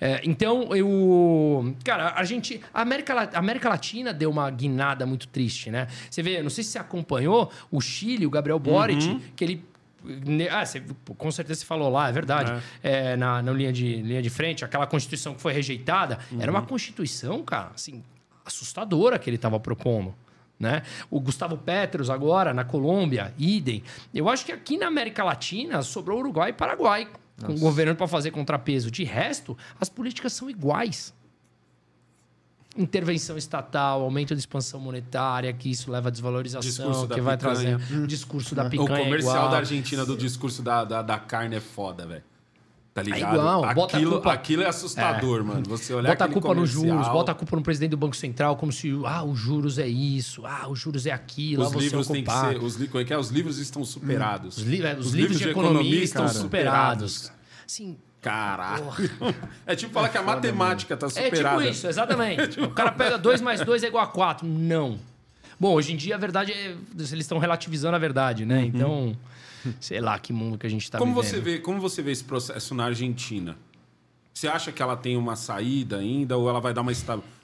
[0.00, 1.74] É, então, eu.
[1.84, 2.60] Cara, a gente.
[2.72, 5.88] A América, a América Latina deu uma guinada muito triste, né?
[6.08, 9.02] Você vê, não sei se você acompanhou o Chile, o Gabriel Boric,
[9.34, 9.64] que ele.
[10.04, 10.80] ne- Ah, você,
[11.18, 12.52] com certeza você falou lá, é verdade.
[12.80, 16.62] É, na, na linha, de, linha de frente, aquela Constituição que foi rejeitada, era uma
[16.62, 18.04] Constituição, cara, assim,
[18.44, 20.14] assustadora que ele estava propondo.
[20.60, 20.82] Né?
[21.10, 23.82] O Gustavo Petros agora, na Colômbia, idem.
[24.14, 27.08] Eu acho que aqui na América Latina sobrou Uruguai e Paraguai,
[27.42, 28.90] com o governo para fazer contrapeso.
[28.90, 31.12] De resto, as políticas são iguais.
[32.76, 37.76] Intervenção estatal, aumento da expansão monetária, que isso leva à desvalorização, que vai picanha.
[37.78, 39.00] trazer discurso da O picanha.
[39.00, 39.50] é comercial igual.
[39.50, 42.24] da Argentina do discurso da, da, da carne é foda, velho.
[42.94, 43.36] Tá ligado?
[43.36, 45.62] igual, bota a aquilo, culpa- aquilo é assustador, mano.
[45.66, 48.14] Você olhar Bota a culpa nos comercial, juros, bota a culpa no presidente do Banco
[48.14, 51.72] Central, como se ah, os juros é isso, ah, os juros é aquilo, Os ah,
[51.72, 52.62] você livros é têm que ser.
[52.62, 53.18] Os, como é que é?
[53.18, 54.58] Os livros estão superados.
[54.58, 57.32] Os, li- é, os livros, de economia, estão cara, superados.
[57.66, 58.84] Sim, Caralho.
[59.66, 61.58] É tipo falar que a matemática tá é superada.
[61.58, 62.60] tipo isso, exatamente.
[62.62, 64.46] o cara pega 2 mais 2 é igual a 4.
[64.46, 64.98] Não.
[65.58, 66.76] Bom, hoje em dia a verdade é.
[66.94, 68.64] Eles estão relativizando a verdade, né?
[68.64, 69.16] Então,
[69.80, 71.30] sei lá que mundo que a gente tá Como vivendo.
[71.30, 73.56] você, vê, como você vê esse processo na Argentina?
[74.34, 76.92] Você acha que ela tem uma saída ainda ou ela vai dar uma?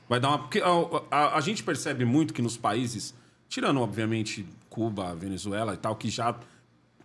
[0.08, 0.38] Vai dar uma.
[0.38, 0.68] Porque a,
[1.10, 3.14] a- a gente percebe muito que nos países,
[3.48, 6.34] tirando obviamente Cuba, Venezuela e tal, que já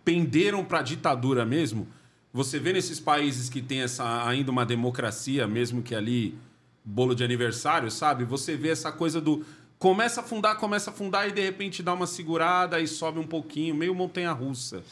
[0.04, 1.86] penderam para a ditadura mesmo,
[2.32, 6.34] você vê nesses países que tem essa, ainda uma democracia, mesmo que ali
[6.84, 8.24] bolo de aniversário, sabe?
[8.24, 9.44] Você vê essa coisa do
[9.78, 13.26] começa a afundar, começa a afundar e de repente dá uma segurada e sobe um
[13.26, 14.82] pouquinho, meio montanha-russa.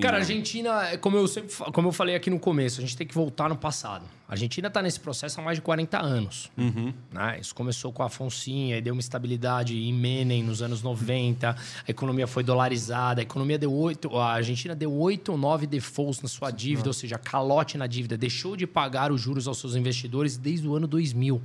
[0.00, 0.20] Cara, a?
[0.20, 3.14] Argentina, é como eu, sempre, como eu falei aqui no começo, a gente tem que
[3.14, 4.04] voltar no passado.
[4.28, 6.50] A Argentina está nesse processo há mais de 40 anos.
[7.10, 7.38] Né?
[7.40, 11.50] Isso começou com a Afonsinha e deu uma estabilidade em Menem nos anos 90.
[11.50, 11.56] A
[11.90, 13.20] economia foi dolarizada.
[13.20, 14.14] A economia deu oito.
[14.18, 18.18] A Argentina deu oito ou nove defaults na sua dívida, ou seja, calote na dívida.
[18.18, 21.40] Deixou de pagar os juros aos seus investidores desde o ano 2000.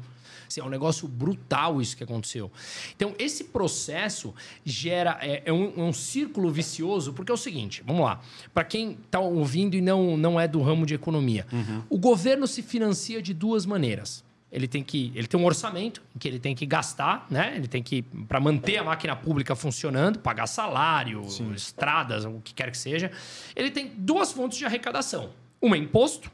[0.53, 2.51] Assim, é um negócio brutal isso que aconteceu.
[2.95, 5.17] Então, esse processo gera.
[5.21, 8.21] É, é um, é um círculo vicioso, porque é o seguinte: vamos lá.
[8.53, 11.47] Para quem está ouvindo e não, não é do ramo de economia,
[11.89, 14.23] o governo se financia de duas maneiras.
[14.51, 17.53] Ele tem que ele tem um orçamento que ele tem que gastar, né?
[17.55, 21.23] Ele tem que para manter a máquina pública funcionando, pagar salário,
[21.55, 23.11] estradas, o que quer que seja.
[23.55, 25.31] Ele tem duas fontes de arrecadação.
[25.59, 26.29] Uma é imposto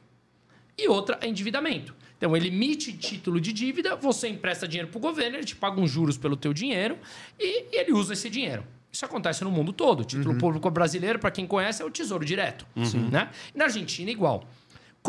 [0.77, 1.95] e outra é endividamento.
[2.19, 5.79] Então, ele emite título de dívida, você empresta dinheiro para o governo, ele te paga
[5.79, 6.97] uns juros pelo teu dinheiro
[7.39, 8.65] e ele usa esse dinheiro.
[8.91, 10.01] Isso acontece no mundo todo.
[10.01, 10.37] O título uhum.
[10.37, 12.67] público brasileiro, para quem conhece, é o Tesouro Direto.
[12.75, 13.09] Uhum.
[13.09, 13.29] Né?
[13.55, 14.45] Na Argentina, igual.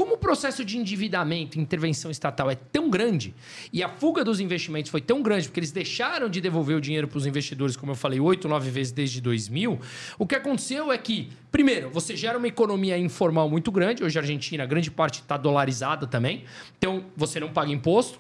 [0.01, 3.35] Como o processo de endividamento e intervenção estatal é tão grande
[3.71, 7.07] e a fuga dos investimentos foi tão grande porque eles deixaram de devolver o dinheiro
[7.07, 9.79] para os investidores, como eu falei, oito, nove vezes desde 2000,
[10.19, 14.03] o que aconteceu é que, primeiro, você gera uma economia informal muito grande.
[14.03, 16.45] Hoje a Argentina, grande parte está dolarizada também.
[16.79, 18.19] Então, você não paga imposto.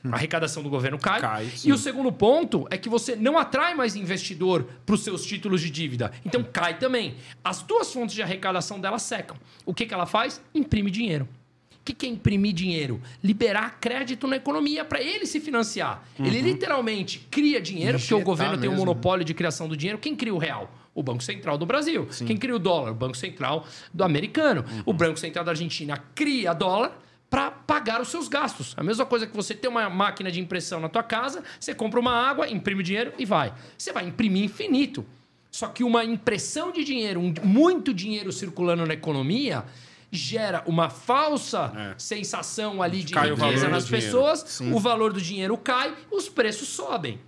[0.00, 1.20] Então, a arrecadação do governo cai.
[1.20, 5.24] cai e o segundo ponto é que você não atrai mais investidor para os seus
[5.24, 6.12] títulos de dívida.
[6.24, 7.16] Então cai também.
[7.44, 9.36] As duas fontes de arrecadação dela secam.
[9.64, 10.40] O que, que ela faz?
[10.54, 11.28] Imprime dinheiro.
[11.80, 13.00] O que, que é imprimir dinheiro?
[13.22, 16.04] Liberar crédito na economia para ele se financiar.
[16.18, 16.26] Uhum.
[16.26, 19.98] Ele literalmente cria dinheiro, Injetar porque o governo tem um monopólio de criação do dinheiro.
[19.98, 20.68] Quem cria o real?
[20.92, 22.08] O Banco Central do Brasil.
[22.10, 22.26] Sim.
[22.26, 22.90] Quem cria o dólar?
[22.90, 23.64] O Banco Central
[23.94, 24.64] do americano.
[24.68, 24.82] Uhum.
[24.86, 26.98] O Banco Central da Argentina cria dólar
[27.28, 28.74] para pagar os seus gastos.
[28.76, 31.98] A mesma coisa que você tem uma máquina de impressão na tua casa, você compra
[31.98, 33.52] uma água, imprime dinheiro e vai.
[33.76, 35.04] Você vai imprimir infinito.
[35.50, 39.64] Só que uma impressão de dinheiro, um, muito dinheiro circulando na economia,
[40.10, 41.94] gera uma falsa é.
[41.98, 47.18] sensação ali de cai riqueza nas pessoas, o valor do dinheiro cai, os preços sobem.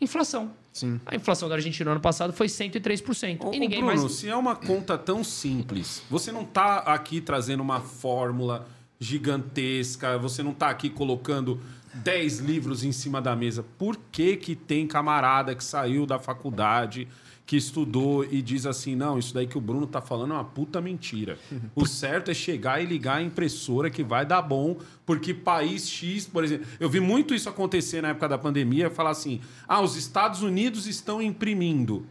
[0.00, 0.52] Inflação.
[0.72, 1.00] Sim.
[1.04, 3.44] A inflação da Argentina no ano passado foi 103%.
[3.44, 4.12] Ô, e ninguém Bruno, mais...
[4.12, 8.66] se é uma conta tão simples, você não está aqui trazendo uma fórmula
[9.02, 11.60] gigantesca, você não está aqui colocando
[11.92, 13.64] 10 livros em cima da mesa.
[13.76, 17.08] Por que, que tem camarada que saiu da faculdade,
[17.44, 20.44] que estudou e diz assim: não, isso daí que o Bruno tá falando é uma
[20.44, 21.36] puta mentira.
[21.74, 26.26] O certo é chegar e ligar a impressora que vai dar bom, porque país X,
[26.26, 26.66] por exemplo.
[26.78, 30.86] Eu vi muito isso acontecer na época da pandemia, falar assim: ah, os Estados Unidos
[30.86, 32.06] estão imprimindo.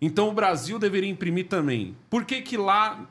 [0.00, 1.94] Então o Brasil deveria imprimir também.
[2.08, 3.06] Por que, que lá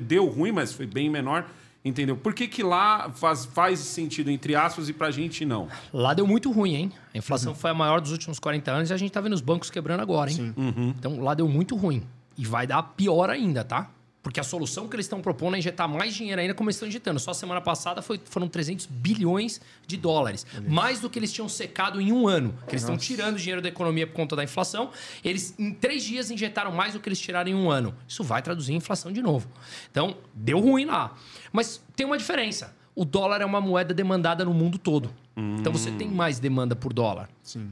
[0.00, 1.48] deu ruim, mas foi bem menor?
[1.84, 2.16] Entendeu?
[2.16, 5.68] Por que, que lá faz, faz sentido, entre aspas, e pra gente não?
[5.92, 6.92] Lá deu muito ruim, hein?
[7.14, 7.58] A inflação uhum.
[7.58, 10.00] foi a maior dos últimos 40 anos e a gente tá vendo os bancos quebrando
[10.00, 10.52] agora, hein?
[10.56, 10.94] Uhum.
[10.98, 12.02] Então lá deu muito ruim.
[12.36, 13.90] E vai dar pior ainda, tá?
[14.28, 16.86] Porque a solução que eles estão propondo é injetar mais dinheiro ainda, como eles estão
[16.86, 17.18] injetando.
[17.18, 20.44] Só semana passada foi, foram 300 bilhões de dólares.
[20.68, 22.52] Mais do que eles tinham secado em um ano.
[22.66, 24.90] Que eles estão tirando dinheiro da economia por conta da inflação.
[25.24, 27.94] Eles, em três dias, injetaram mais do que eles tiraram em um ano.
[28.06, 29.48] Isso vai traduzir em inflação de novo.
[29.90, 31.16] Então, deu ruim lá.
[31.50, 32.76] Mas tem uma diferença.
[32.94, 35.10] O dólar é uma moeda demandada no mundo todo.
[35.38, 35.56] Hum.
[35.58, 37.30] Então, você tem mais demanda por dólar.
[37.42, 37.70] Sim.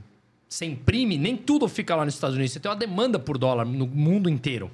[0.49, 2.55] Você imprime, nem tudo fica lá nos Estados Unidos.
[2.55, 4.71] Você tem uma demanda por dólar no mundo inteiro.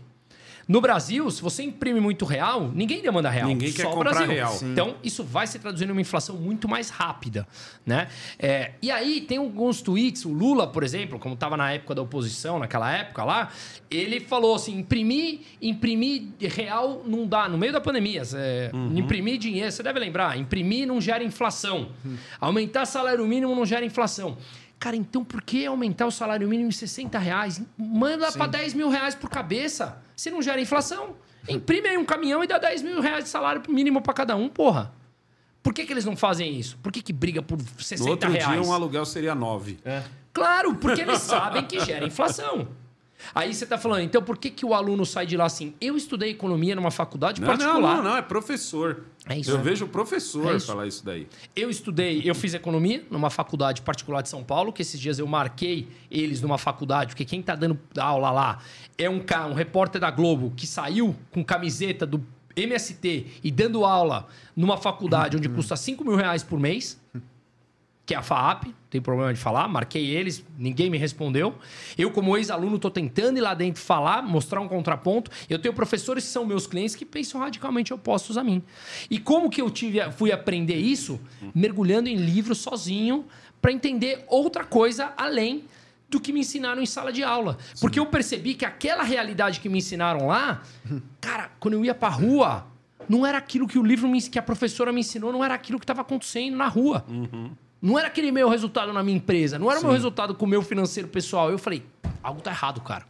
[0.73, 3.47] No Brasil, se você imprime muito real, ninguém demanda real.
[3.47, 4.33] Ninguém quer comprar Brasil.
[4.33, 4.53] real.
[4.55, 4.73] Sim.
[4.73, 7.47] Então, isso vai se traduzir numa inflação muito mais rápida.
[7.85, 8.09] Né?
[8.39, 10.25] É, e aí, tem alguns tweets.
[10.25, 13.51] O Lula, por exemplo, como estava na época da oposição, naquela época lá,
[13.91, 17.51] ele falou assim: imprimir, imprimir real não dá.
[17.51, 18.23] No meio da pandemia,
[18.73, 18.97] uhum.
[18.97, 21.91] imprimir dinheiro, você deve lembrar, imprimir não gera inflação.
[22.03, 22.17] Uhum.
[22.41, 24.39] Aumentar salário mínimo não gera inflação.
[24.83, 27.63] Cara, então por que aumentar o salário mínimo em 60 reais?
[27.79, 30.03] Manda para 10 mil reais por cabeça.
[30.23, 31.17] Se não gera inflação,
[31.49, 34.49] imprime aí um caminhão e dá 10 mil reais de salário mínimo para cada um,
[34.49, 34.93] porra.
[35.61, 36.79] Por que, que eles não fazem isso?
[36.81, 38.49] Por que, que briga por 60 no outro reais?
[38.49, 39.81] dia um aluguel seria 9.
[39.85, 40.05] É.
[40.33, 42.69] Claro, porque eles sabem que gera inflação.
[43.35, 45.75] Aí você está falando, então por que, que o aluno sai de lá assim?
[45.81, 47.97] Eu estudei economia numa faculdade não, particular.
[47.97, 49.05] Não, não, não, é professor.
[49.29, 49.51] É isso.
[49.51, 49.63] Eu é.
[49.63, 50.67] vejo o professor é isso.
[50.67, 51.29] falar isso daí.
[51.55, 55.27] Eu estudei, eu fiz economia numa faculdade particular de São Paulo, que esses dias eu
[55.27, 58.59] marquei eles numa faculdade, porque quem está dando aula lá
[58.99, 62.25] é um, um repórter da Globo que saiu com camiseta do
[62.55, 67.01] MST e dando aula numa faculdade onde custa 5 mil reais por mês
[68.05, 71.55] que é a FAAP, tem problema de falar, marquei eles, ninguém me respondeu.
[71.97, 75.31] Eu, como ex-aluno, estou tentando ir lá dentro falar, mostrar um contraponto.
[75.49, 78.63] Eu tenho professores que são meus clientes que pensam radicalmente opostos a mim.
[79.09, 81.21] E como que eu tive, fui aprender isso?
[81.55, 83.25] Mergulhando em livros sozinho
[83.61, 85.65] para entender outra coisa além
[86.11, 87.57] do que me ensinaram em sala de aula.
[87.73, 87.81] Sim.
[87.81, 90.63] Porque eu percebi que aquela realidade que me ensinaram lá,
[91.21, 92.67] cara, quando eu ia para rua,
[93.09, 95.79] não era aquilo que o livro me, que a professora me ensinou, não era aquilo
[95.79, 97.05] que estava acontecendo na rua.
[97.09, 97.53] Uhum.
[97.83, 100.49] Não era aquele meu resultado na minha empresa, não era o meu resultado com o
[100.49, 101.51] meu financeiro pessoal.
[101.51, 101.85] Eu falei,
[102.23, 103.05] algo tá errado, cara.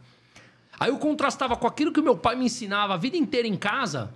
[0.79, 4.11] Aí eu contrastava com aquilo que meu pai me ensinava a vida inteira em casa,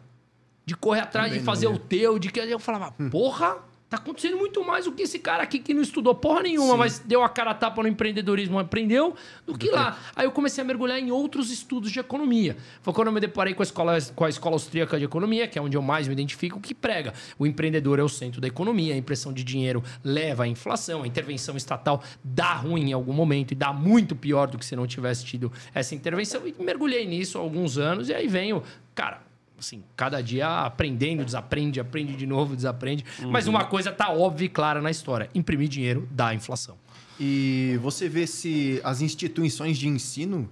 [0.66, 3.58] de correr atrás, Também de fazer o teu, de que eu falava, porra,
[3.90, 6.78] Tá acontecendo muito mais do que esse cara aqui que não estudou porra nenhuma, Sim.
[6.78, 9.16] mas deu a cara a tapa no empreendedorismo, aprendeu,
[9.46, 9.98] do que lá.
[10.14, 12.58] Aí eu comecei a mergulhar em outros estudos de economia.
[12.82, 15.58] Foi quando eu me deparei com a escola, com a escola austríaca de economia, que
[15.58, 17.14] é onde eu mais me identifico, que prega.
[17.40, 21.08] O empreendedor é o centro da economia, a impressão de dinheiro leva à inflação, a
[21.08, 24.86] intervenção estatal dá ruim em algum momento e dá muito pior do que se não
[24.86, 26.46] tivesse tido essa intervenção.
[26.46, 28.62] E mergulhei nisso há alguns anos, e aí venho,
[28.94, 29.27] cara,
[29.60, 33.04] assim, cada dia aprendendo, desaprende, aprende de novo, desaprende.
[33.20, 33.32] Uhum.
[33.32, 36.78] Mas uma coisa tá óbvia e clara na história: imprimir dinheiro dá inflação.
[37.20, 40.50] E você vê se as instituições de ensino,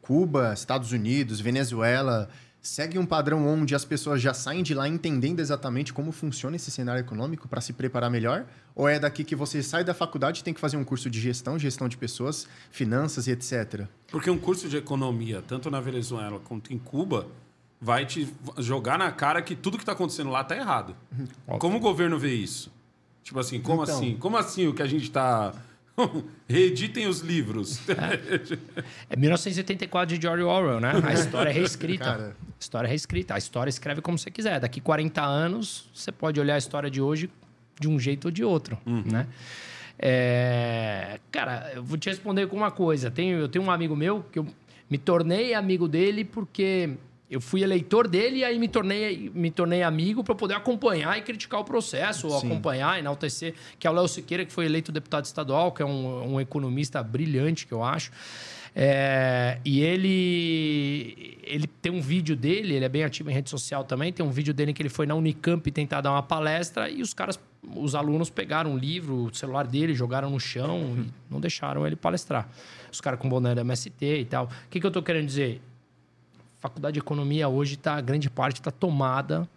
[0.00, 2.28] Cuba, Estados Unidos, Venezuela,
[2.60, 6.70] segue um padrão onde as pessoas já saem de lá entendendo exatamente como funciona esse
[6.70, 8.46] cenário econômico para se preparar melhor?
[8.74, 11.20] Ou é daqui que você sai da faculdade e tem que fazer um curso de
[11.20, 13.86] gestão, gestão de pessoas, finanças e etc?
[14.08, 17.26] Porque um curso de economia, tanto na Venezuela quanto em Cuba,
[17.82, 20.94] vai te jogar na cara que tudo que está acontecendo lá está errado.
[21.46, 21.58] Óbvio.
[21.58, 22.72] Como o governo vê isso?
[23.24, 24.16] Tipo assim, como então, assim?
[24.16, 25.52] Como assim o que a gente está
[26.48, 27.80] Reeditem os livros.
[27.88, 28.54] É.
[29.10, 30.92] é 1984 de George Orwell, né?
[31.04, 32.04] A história é reescrita.
[32.04, 32.36] Cara.
[32.40, 33.34] A história é reescrita.
[33.34, 34.60] A história escreve como você quiser.
[34.60, 37.30] Daqui 40 anos, você pode olhar a história de hoje
[37.78, 39.02] de um jeito ou de outro, uhum.
[39.10, 39.26] né?
[39.98, 41.18] É...
[41.30, 43.10] Cara, eu vou te responder com uma coisa.
[43.10, 44.46] Tenho, eu tenho um amigo meu que eu
[44.88, 46.90] me tornei amigo dele porque
[47.32, 51.22] eu fui eleitor dele e aí me tornei, me tornei amigo para poder acompanhar e
[51.22, 55.24] criticar o processo, ou acompanhar, enaltecer, que é o Léo Siqueira, que foi eleito deputado
[55.24, 58.12] estadual, que é um, um economista brilhante, que eu acho.
[58.76, 63.82] É, e ele, ele tem um vídeo dele, ele é bem ativo em rede social
[63.82, 67.00] também, tem um vídeo dele que ele foi na Unicamp tentar dar uma palestra e
[67.00, 67.40] os caras,
[67.74, 71.96] os alunos pegaram um livro, o celular dele, jogaram no chão e não deixaram ele
[71.96, 72.46] palestrar.
[72.92, 74.44] Os caras com boné da MST e tal.
[74.44, 75.62] O que, que eu estou querendo dizer?
[76.62, 79.48] Faculdade de economia hoje tá grande parte está tomada.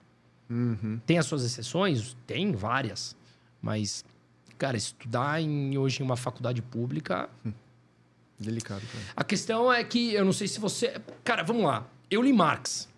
[0.49, 0.99] Uhum.
[1.06, 3.15] Tem as suas exceções, tem várias,
[3.61, 4.03] mas
[4.57, 7.52] cara, estudar em, hoje em uma faculdade pública hum.
[8.40, 8.82] delicado.
[8.82, 9.03] Cara.
[9.15, 11.88] A questão é que eu não sei se você, cara, vamos lá.
[12.10, 12.90] Eu li Marx,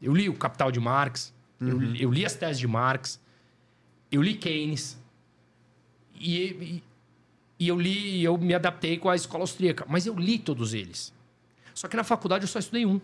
[0.00, 1.68] eu li o Capital de Marx, uhum.
[1.68, 3.20] eu, li, eu, li as teses de Marx,
[4.10, 4.98] eu li Keynes
[6.14, 6.84] e, e,
[7.60, 11.12] e eu li, eu me adaptei com a escola austríaca, mas eu li todos eles.
[11.74, 13.00] Só que na faculdade eu só estudei um.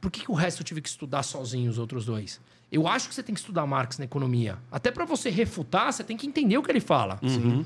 [0.00, 2.40] Por que, que o resto eu tive que estudar sozinho os outros dois?
[2.70, 4.58] Eu acho que você tem que estudar Marx na economia.
[4.70, 7.18] Até para você refutar, você tem que entender o que ele fala.
[7.22, 7.64] Uhum.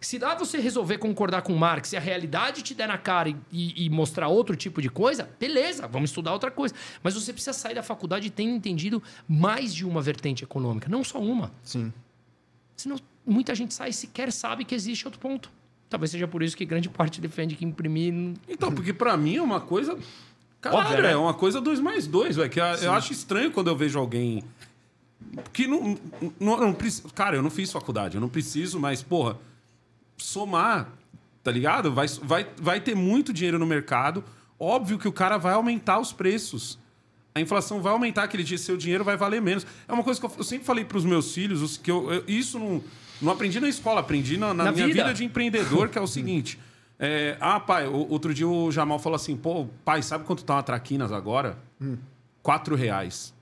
[0.00, 3.36] Se dá você resolver concordar com Marx e a realidade te der na cara e,
[3.52, 6.74] e, e, mostrar outro tipo de coisa, beleza, vamos estudar outra coisa.
[7.02, 11.04] Mas você precisa sair da faculdade e ter entendido mais de uma vertente econômica, não
[11.04, 11.52] só uma.
[11.62, 11.92] Sim.
[12.74, 12.96] Senão
[13.26, 15.52] muita gente sai e sequer sabe que existe outro ponto.
[15.90, 18.14] Talvez seja por isso que grande parte defende que imprimir.
[18.48, 19.98] Então, porque para mim é uma coisa.
[20.60, 21.12] Caralho, Óbvio, né?
[21.12, 22.48] é uma coisa dois mais dois, velho.
[22.48, 24.44] Que eu acho estranho quando eu vejo alguém.
[25.52, 25.98] Que não,
[26.38, 26.76] não, não,
[27.12, 29.36] Cara, eu não fiz faculdade, eu não preciso, mas, porra,
[30.16, 30.88] somar,
[31.42, 31.92] tá ligado?
[31.92, 34.22] Vai, vai, vai ter muito dinheiro no mercado.
[34.60, 36.78] Óbvio que o cara vai aumentar os preços.
[37.34, 39.66] A inflação vai aumentar aquele dia, seu dinheiro vai valer menos.
[39.88, 42.24] É uma coisa que eu, eu sempre falei para os meus filhos, que eu, eu,
[42.28, 42.82] isso não
[43.20, 45.02] não aprendi na escola, aprendi na, na, na minha vida.
[45.04, 45.14] vida.
[45.14, 46.58] de empreendedor, que é o seguinte.
[46.98, 50.62] É, ah, pai, outro dia o Jamal falou assim: pô, pai, sabe quanto tá uma
[50.62, 51.58] traquinas agora?
[51.80, 51.96] Hum.
[52.42, 53.34] Quatro reais.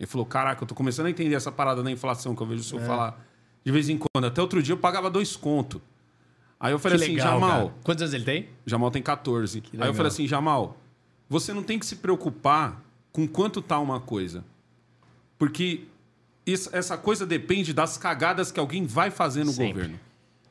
[0.00, 2.60] Ele falou: caraca, eu tô começando a entender essa parada da inflação que eu vejo
[2.60, 2.86] o senhor é.
[2.86, 3.24] falar
[3.64, 4.24] de vez em quando.
[4.24, 5.80] Até outro dia eu pagava dois conto.
[6.58, 7.68] Aí eu falei que assim, legal, Jamal.
[7.68, 7.74] Cara.
[7.82, 8.48] Quantos anos ele tem?
[8.64, 9.62] Jamal tem 14.
[9.78, 10.76] Aí eu falei assim, Jamal,
[11.28, 12.80] você não tem que se preocupar
[13.12, 14.44] com quanto tá uma coisa.
[15.38, 15.84] Porque
[16.46, 19.72] isso, essa coisa depende das cagadas que alguém vai fazer no Sempre.
[19.72, 20.00] governo.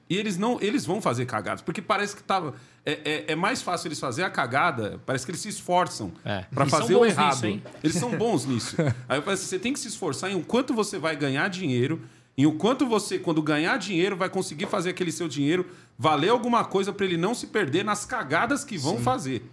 [0.10, 2.54] E eles não, eles vão fazer cagadas, porque parece que tava,
[2.86, 6.46] é, é, é, mais fácil eles fazer a cagada, parece que eles se esforçam é.
[6.54, 7.46] para fazer o errado.
[7.46, 8.76] Nisso, eles são bons nisso.
[9.08, 11.48] Aí eu falei assim, você tem que se esforçar em o quanto você vai ganhar
[11.48, 12.02] dinheiro,
[12.38, 15.66] em o quanto você, quando ganhar dinheiro, vai conseguir fazer aquele seu dinheiro
[15.98, 19.04] valer alguma coisa para ele não se perder nas cagadas que vão Sim.
[19.04, 19.50] fazer.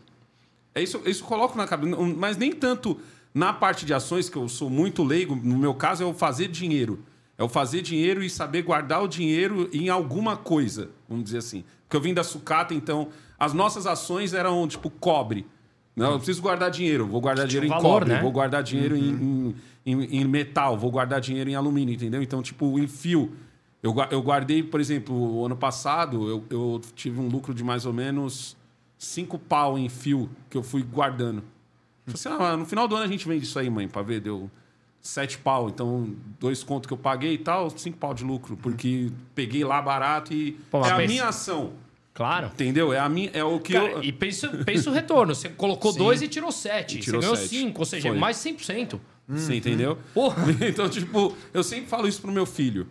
[0.75, 3.01] É isso, isso coloco na cabeça, mas nem tanto
[3.39, 6.49] na parte de ações, que eu sou muito leigo, no meu caso é o fazer
[6.49, 7.05] dinheiro.
[7.39, 11.65] É o fazer dinheiro e saber guardar o dinheiro em alguma coisa, vamos dizer assim.
[11.83, 15.47] Porque eu vim da sucata, então as nossas ações eram tipo cobre.
[15.95, 18.21] Não, eu preciso guardar dinheiro, vou guardar dinheiro em valor, cobre, né?
[18.21, 19.55] vou guardar dinheiro uhum.
[19.87, 22.21] em, em, em, metal, vou guardar dinheiro em alumínio, entendeu?
[22.21, 23.33] Então, tipo, em fio.
[23.81, 27.87] Eu, eu guardei, por exemplo, o ano passado, eu, eu tive um lucro de mais
[27.87, 28.57] ou menos
[28.99, 31.45] cinco pau em fio que eu fui guardando.
[32.13, 34.51] Assim, ah, no final do ano a gente vende isso aí, mãe, pra ver, deu
[35.01, 35.69] sete pau.
[35.69, 38.57] Então, dois contos que eu paguei e tal, cinco pau de lucro.
[38.57, 41.73] Porque peguei lá barato e Pô, é a minha ação.
[42.15, 42.49] Claro.
[42.49, 42.93] Entendeu?
[42.93, 44.03] É, a minha, é o que Cara, eu...
[44.03, 45.35] E pensa, pensa o retorno.
[45.35, 45.99] Você colocou Sim.
[45.99, 46.99] dois e tirou sete.
[46.99, 47.49] E tirou Você ganhou sete.
[47.49, 48.19] cinco, ou seja, Foi.
[48.19, 48.99] mais 100%.
[49.29, 49.99] Você entendeu?
[50.15, 50.43] Porra.
[50.67, 52.89] Então, tipo, eu sempre falo isso pro meu filho.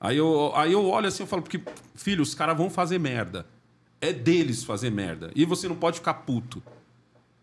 [0.00, 1.60] Aí eu, aí eu olho assim e falo, porque,
[1.96, 3.46] filho, os caras vão fazer merda.
[4.00, 5.32] É deles fazer merda.
[5.34, 6.62] E você não pode ficar puto.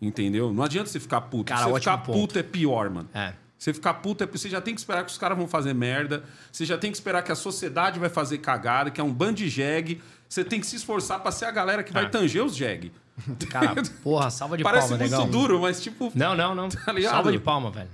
[0.01, 0.53] Entendeu?
[0.53, 1.45] Não adianta você ficar puto.
[1.45, 2.19] Cara, você ficar ponto.
[2.19, 3.09] puto é pior, mano.
[3.13, 3.33] É.
[3.57, 6.23] Você ficar puto é você já tem que esperar que os caras vão fazer merda.
[6.51, 9.35] Você já tem que esperar que a sociedade vai fazer cagada, que é um bando
[9.35, 10.01] de jegue.
[10.27, 12.09] Você tem que se esforçar para ser a galera que vai é.
[12.09, 12.91] tanger os jegue.
[13.49, 15.27] Cara, porra, salva de Parece palma, muito legal.
[15.27, 16.11] duro, mas tipo.
[16.13, 16.69] Não, não, não.
[16.69, 17.89] Tá salva de palma, velho.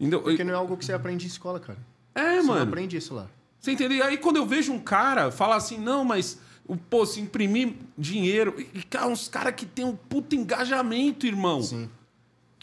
[0.00, 0.22] Entendeu?
[0.22, 1.78] Porque não é algo que você aprende em escola, cara.
[2.14, 2.62] É, Você mano.
[2.62, 3.26] aprende isso lá.
[3.60, 3.98] Você entendeu?
[3.98, 7.74] E aí quando eu vejo um cara falar assim, não, mas o pô, se imprimir
[7.96, 8.54] dinheiro.
[8.74, 11.62] E, cara, uns caras que tem um puta engajamento, irmão.
[11.62, 11.88] Sim.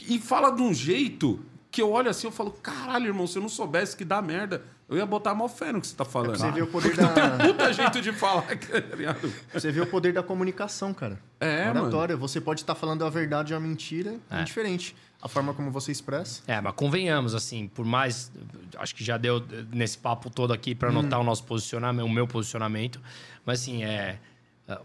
[0.08, 1.40] E fala de um jeito
[1.72, 4.64] que eu olho assim, eu falo, caralho, irmão, se eu não soubesse que dá merda,
[4.88, 6.38] eu ia botar mó fé no que você tá falando.
[6.38, 7.38] Você vê o poder tem da.
[7.38, 9.30] puta jeito de falar, tá?
[9.52, 11.20] Você vê o poder da comunicação, cara.
[11.40, 12.16] É, Oratória.
[12.16, 14.42] Você pode estar falando a verdade ou a mentira, é.
[14.42, 14.96] indiferente.
[15.20, 16.42] A forma como você expressa.
[16.46, 18.30] É, mas convenhamos, assim, por mais.
[18.78, 22.28] Acho que já deu nesse papo todo aqui para notar o nosso posicionamento, o meu
[22.28, 23.00] posicionamento.
[23.46, 24.20] Mas, assim, é.
[24.68, 24.80] é,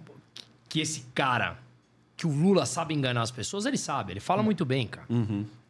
[0.68, 1.58] Que esse cara,
[2.16, 5.06] que o Lula sabe enganar as pessoas, ele sabe, ele fala muito bem, cara.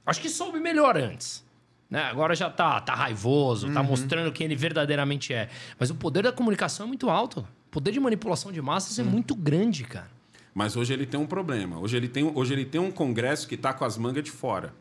[0.06, 1.44] Acho que soube melhor antes.
[1.90, 2.02] Né?
[2.02, 5.48] Agora já tá, tá raivoso, tá mostrando quem ele verdadeiramente é.
[5.78, 7.40] Mas o poder da comunicação é muito alto.
[7.40, 10.10] O poder de manipulação de massas é muito grande, cara.
[10.54, 11.78] Mas hoje ele tem um problema.
[11.78, 14.74] Hoje ele tem, hoje ele tem um congresso que tá com as mangas de fora.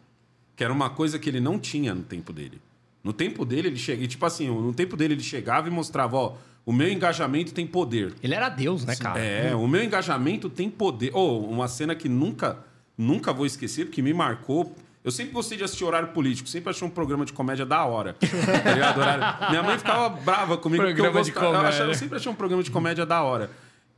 [0.55, 2.59] Que era uma coisa que ele não tinha no tempo dele.
[3.03, 4.03] No tempo dele, ele chega.
[4.03, 6.35] E, tipo assim, no tempo dele, ele chegava e mostrava, ó,
[6.67, 8.13] o meu engajamento tem poder.
[8.21, 9.19] Ele era Deus, né, cara?
[9.19, 11.09] É, o meu engajamento tem poder.
[11.13, 12.59] Ou uma cena que nunca,
[12.97, 14.75] nunca vou esquecer, porque me marcou.
[15.03, 18.13] Eu sempre gostei de assistir horário político, sempre achei um programa de comédia da hora.
[18.19, 18.97] Tá ligado?
[18.99, 21.69] Horário- Minha mãe ficava brava comigo porque eu, Programa de gostava, eu, comédia.
[21.75, 23.49] achava- eu sempre achei um programa de comédia da hora.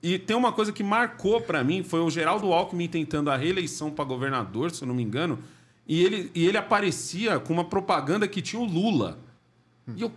[0.03, 3.89] E tem uma coisa que marcou pra mim, foi o Geraldo Alckmin tentando a reeleição
[3.89, 5.39] pra governador, se eu não me engano,
[5.87, 9.17] e ele, e ele aparecia com uma propaganda que tinha o Lula.
[9.97, 10.11] E eu,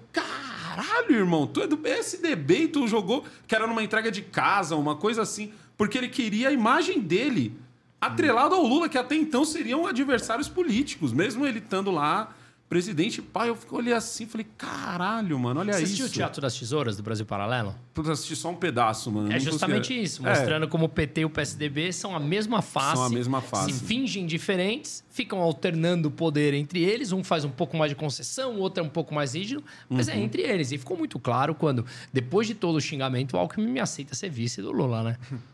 [0.74, 4.74] caralho, irmão, tu é do PSDB e tu jogou que era numa entrega de casa,
[4.77, 7.55] uma coisa assim, porque ele queria a imagem dele
[8.01, 12.35] atrelado ao Lula, que até então seriam adversários políticos, mesmo ele estando lá
[12.73, 13.20] presidente.
[13.20, 15.85] Pai, eu olhei assim, falei, caralho, mano, olha Você isso.
[15.93, 17.74] assistiu o Teatro das Tesouras do Brasil Paralelo?
[17.93, 19.31] Puta, assisti só um pedaço, mano.
[19.31, 20.31] É justamente isso, É.
[20.31, 22.97] mostrando como o PT e o PSDB são a mesma face.
[22.97, 23.73] São a mesma face.
[23.74, 27.12] Se fingem diferentes, ficam alternando o poder entre eles.
[27.12, 30.09] Um faz um pouco mais de concessão, o outro é um pouco mais rígido, mas
[30.09, 30.15] Uhum.
[30.15, 30.73] é entre eles.
[30.73, 34.31] E ficou muito claro quando, depois de todo o xingamento, o Alckmin me aceita ser
[34.31, 35.16] vice do Lula, né?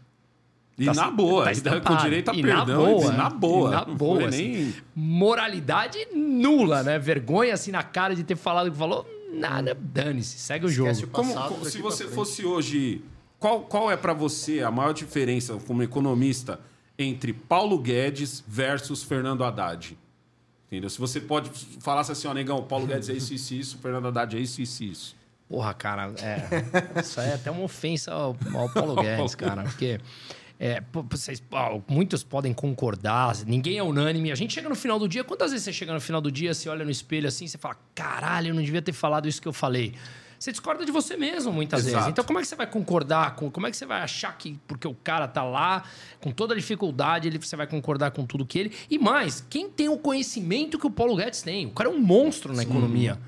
[0.79, 3.69] E Tá- na boa, tá com direito a E na perdão, boa, e na boa.
[3.69, 4.49] e na boa, assim.
[4.53, 4.75] nem...
[4.95, 6.99] Moralidade nula, né?
[6.99, 9.05] Vergonha assim na cara de ter falado o que falou.
[9.33, 10.91] Nada, dane-se, segue o jogo.
[10.91, 13.03] O Como, passado como- daqui se você fosse hoje,
[13.39, 16.61] qual, qual é pra você a maior diferença como economista
[16.99, 19.99] entre Paulo Guedes versus Fernando Haddad?
[20.69, 20.89] Entendeu?
[20.91, 21.51] Se você pode
[21.81, 24.85] falasse assim, ó, negão, Paulo Guedes é isso, isso, isso, Fernando Haddad é isso, isso,
[24.85, 25.17] isso.
[25.49, 29.99] Porra, cara, é, isso aí é até uma ofensa ao, ao Paulo Guedes, cara, porque
[30.61, 31.43] é, vocês,
[31.87, 34.33] muitos podem concordar, ninguém é unânime.
[34.33, 36.53] A gente chega no final do dia, quantas vezes você chega no final do dia,
[36.53, 39.47] você olha no espelho assim, você fala, caralho, eu não devia ter falado isso que
[39.47, 39.95] eu falei.
[40.39, 41.95] Você discorda de você mesmo muitas Exato.
[41.97, 42.11] vezes.
[42.11, 43.51] Então, como é que você vai concordar com.
[43.51, 45.83] Como é que você vai achar que, porque o cara tá lá,
[46.21, 48.73] com toda a dificuldade, ele, você vai concordar com tudo que ele.
[48.89, 51.67] E mais, quem tem o conhecimento que o Paulo Guedes tem?
[51.67, 53.19] O cara é um monstro na economia.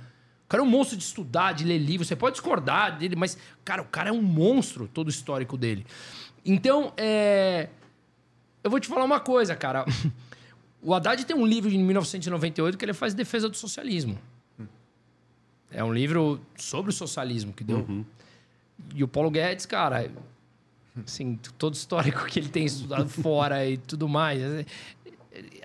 [0.44, 2.04] O cara é um monstro de estudar, de ler livro.
[2.04, 5.84] Você pode discordar dele, mas, cara, o cara é um monstro, todo o histórico dele.
[6.44, 7.68] Então, é.
[8.62, 9.84] Eu vou te falar uma coisa, cara.
[10.82, 14.18] O Haddad tem um livro de 1998 que ele faz defesa do socialismo.
[15.70, 17.86] É um livro sobre o socialismo que deu.
[18.94, 20.10] E o Paulo Guedes, cara,
[21.04, 24.40] assim, todo histórico que ele tem estudado fora e tudo mais.
[24.40, 24.64] é,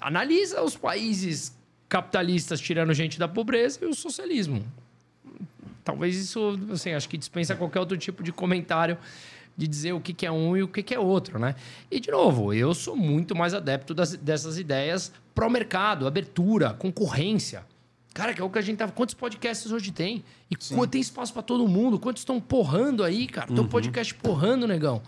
[0.02, 1.58] Analisa os países
[1.88, 4.66] capitalistas tirando gente da pobreza e o socialismo.
[5.84, 8.98] Talvez isso, assim, acho que dispensa qualquer outro tipo de comentário
[9.58, 11.56] de dizer o que que é um e o que que é outro, né?
[11.90, 17.66] E, de novo, eu sou muito mais adepto das- dessas ideias pró-mercado, abertura, concorrência.
[18.14, 18.88] Cara, que é o que a gente tá...
[18.88, 20.24] Quantos podcasts hoje tem?
[20.50, 22.00] E qu- tem espaço para todo mundo?
[22.00, 23.48] Quantos estão porrando aí, cara?
[23.48, 25.02] Tem um podcast porrando, negão.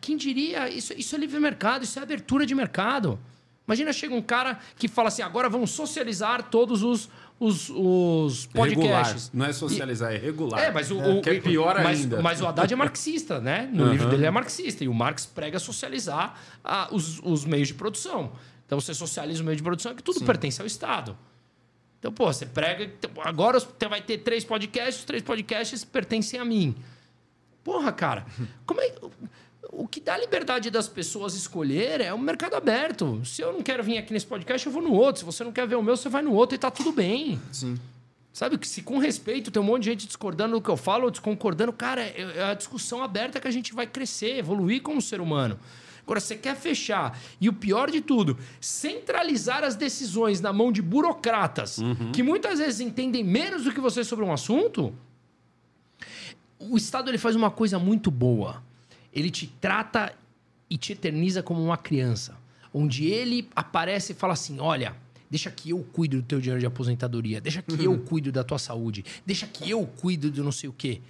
[0.00, 0.68] Quem diria?
[0.68, 3.18] Isso, isso é livre mercado, isso é abertura de mercado.
[3.66, 9.24] Imagina, chega um cara que fala assim, agora vamos socializar todos os, os, os podcasts.
[9.26, 9.30] Regular.
[9.34, 10.60] Não é socializar, é regular.
[10.62, 12.22] É, mas o, o- que é pior mas, ainda.
[12.22, 13.68] Mas o Haddad é marxista, né?
[13.72, 13.92] No Aham.
[13.92, 14.82] livro dele é marxista.
[14.84, 18.32] E o Marx prega socializar ah, os, os meios de produção.
[18.64, 21.16] Então você socializa o meio de produção, é que tudo pertence ao Estado.
[21.98, 22.84] Então, pô, você prega.
[22.84, 26.74] então, Agora você vai ter três podcasts, os três podcasts pertencem a mim.
[27.62, 28.24] Porra, cara,
[28.64, 28.94] como é.
[29.70, 33.20] O que dá liberdade das pessoas escolher é o mercado aberto.
[33.24, 35.20] Se eu não quero vir aqui nesse podcast, eu vou no outro.
[35.20, 37.40] Se você não quer ver o meu, você vai no outro e tá tudo bem.
[37.52, 37.76] Sim.
[38.32, 41.04] Sabe que se com respeito tem um monte de gente discordando do que eu falo
[41.04, 45.00] ou desconcordando, cara, é é a discussão aberta que a gente vai crescer, evoluir como
[45.00, 45.58] ser humano.
[46.02, 50.80] Agora, você quer fechar e o pior de tudo, centralizar as decisões na mão de
[50.80, 51.78] burocratas
[52.12, 54.94] que muitas vezes entendem menos do que você sobre um assunto.
[56.58, 58.62] O Estado ele faz uma coisa muito boa.
[59.16, 60.14] Ele te trata
[60.68, 62.36] e te eterniza como uma criança.
[62.72, 64.94] Onde ele aparece e fala assim: olha,
[65.30, 68.58] deixa que eu cuido do teu dinheiro de aposentadoria, deixa que eu cuido da tua
[68.58, 71.00] saúde, deixa que eu cuido do não sei o quê.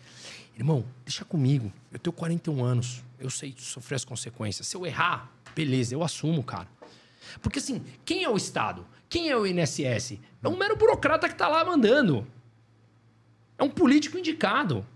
[0.57, 1.73] Irmão, deixa comigo.
[1.93, 4.69] Eu tenho 41 anos, eu sei sofrer as consequências.
[4.69, 6.69] Se eu errar, beleza, eu assumo, cara.
[7.43, 8.87] Porque assim, quem é o Estado?
[9.09, 10.21] Quem é o INSS?
[10.43, 12.25] É um mero burocrata que tá lá mandando.
[13.59, 14.87] É um político indicado.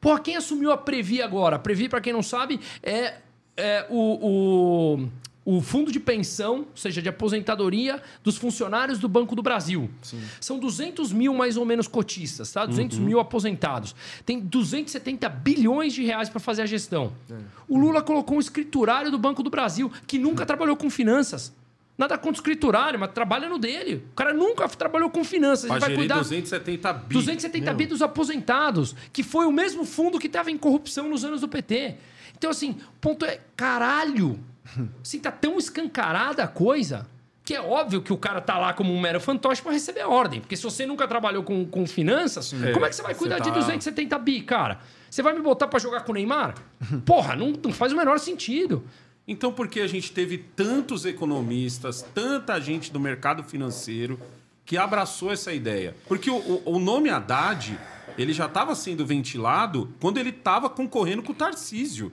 [0.00, 1.56] Porra, quem assumiu a Previ agora?
[1.56, 3.14] A Previ, para quem não sabe, é,
[3.56, 5.00] é o,
[5.44, 9.90] o, o, fundo de pensão, ou seja, de aposentadoria dos funcionários do Banco do Brasil.
[10.02, 10.22] Sim.
[10.40, 12.66] São 200 mil mais ou menos cotistas, tá?
[12.66, 13.04] 200 uhum.
[13.04, 13.94] mil aposentados.
[14.24, 17.12] Tem 270 bilhões de reais para fazer a gestão.
[17.30, 17.34] É.
[17.68, 21.52] O Lula colocou um escriturário do Banco do Brasil que nunca trabalhou com finanças.
[21.98, 24.04] Nada contra o escriturário, mas trabalha no dele.
[24.12, 25.70] O cara nunca trabalhou com finanças.
[25.70, 27.14] Ele vai cuidar 270 bi.
[27.14, 31.40] 270 bi dos aposentados, que foi o mesmo fundo que estava em corrupção nos anos
[31.40, 31.96] do PT.
[32.36, 34.38] Então, assim, o ponto é, caralho,
[35.02, 37.06] assim, tá tão escancarada a coisa
[37.46, 40.40] que é óbvio que o cara tá lá como um mero fantoche para receber ordem.
[40.40, 43.36] Porque se você nunca trabalhou com, com finanças, é, como é que você vai cuidar
[43.36, 43.50] você tá...
[43.50, 44.80] de 270 bi, cara?
[45.08, 46.56] Você vai me botar para jogar com o Neymar?
[47.06, 48.84] Porra, não, não faz o menor sentido.
[49.28, 54.20] Então, por que a gente teve tantos economistas, tanta gente do mercado financeiro
[54.64, 55.96] que abraçou essa ideia?
[56.06, 57.78] Porque o, o nome Haddad,
[58.16, 62.12] ele já estava sendo ventilado quando ele estava concorrendo com o Tarcísio.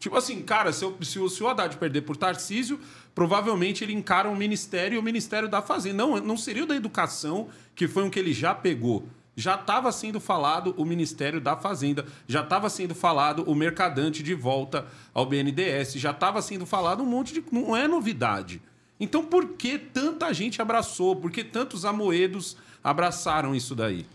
[0.00, 2.80] Tipo assim, cara, se, se, o, se o Haddad perder por Tarcísio,
[3.14, 5.96] provavelmente ele encara um ministério e o Ministério da Fazenda.
[5.96, 9.90] Não, não seria o da Educação, que foi um que ele já pegou já estava
[9.90, 15.26] sendo falado o Ministério da Fazenda, já estava sendo falado o mercadante de volta ao
[15.26, 17.44] BNDES, já estava sendo falado um monte de.
[17.50, 18.62] Não é novidade.
[18.98, 21.16] Então, por que tanta gente abraçou?
[21.16, 24.06] Por que tantos amoedos abraçaram isso daí?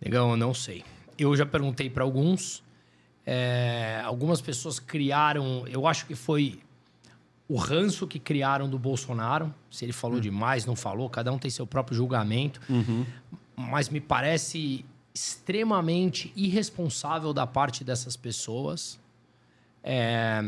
[0.00, 0.84] Negão, eu não sei.
[1.18, 2.62] Eu já perguntei para alguns.
[3.26, 5.66] É, algumas pessoas criaram.
[5.66, 6.60] Eu acho que foi
[7.48, 9.52] o ranço que criaram do Bolsonaro.
[9.68, 10.20] Se ele falou hum.
[10.20, 12.60] demais, não falou, cada um tem seu próprio julgamento.
[12.68, 13.04] Uhum
[13.56, 18.98] mas me parece extremamente irresponsável da parte dessas pessoas
[19.82, 20.42] é,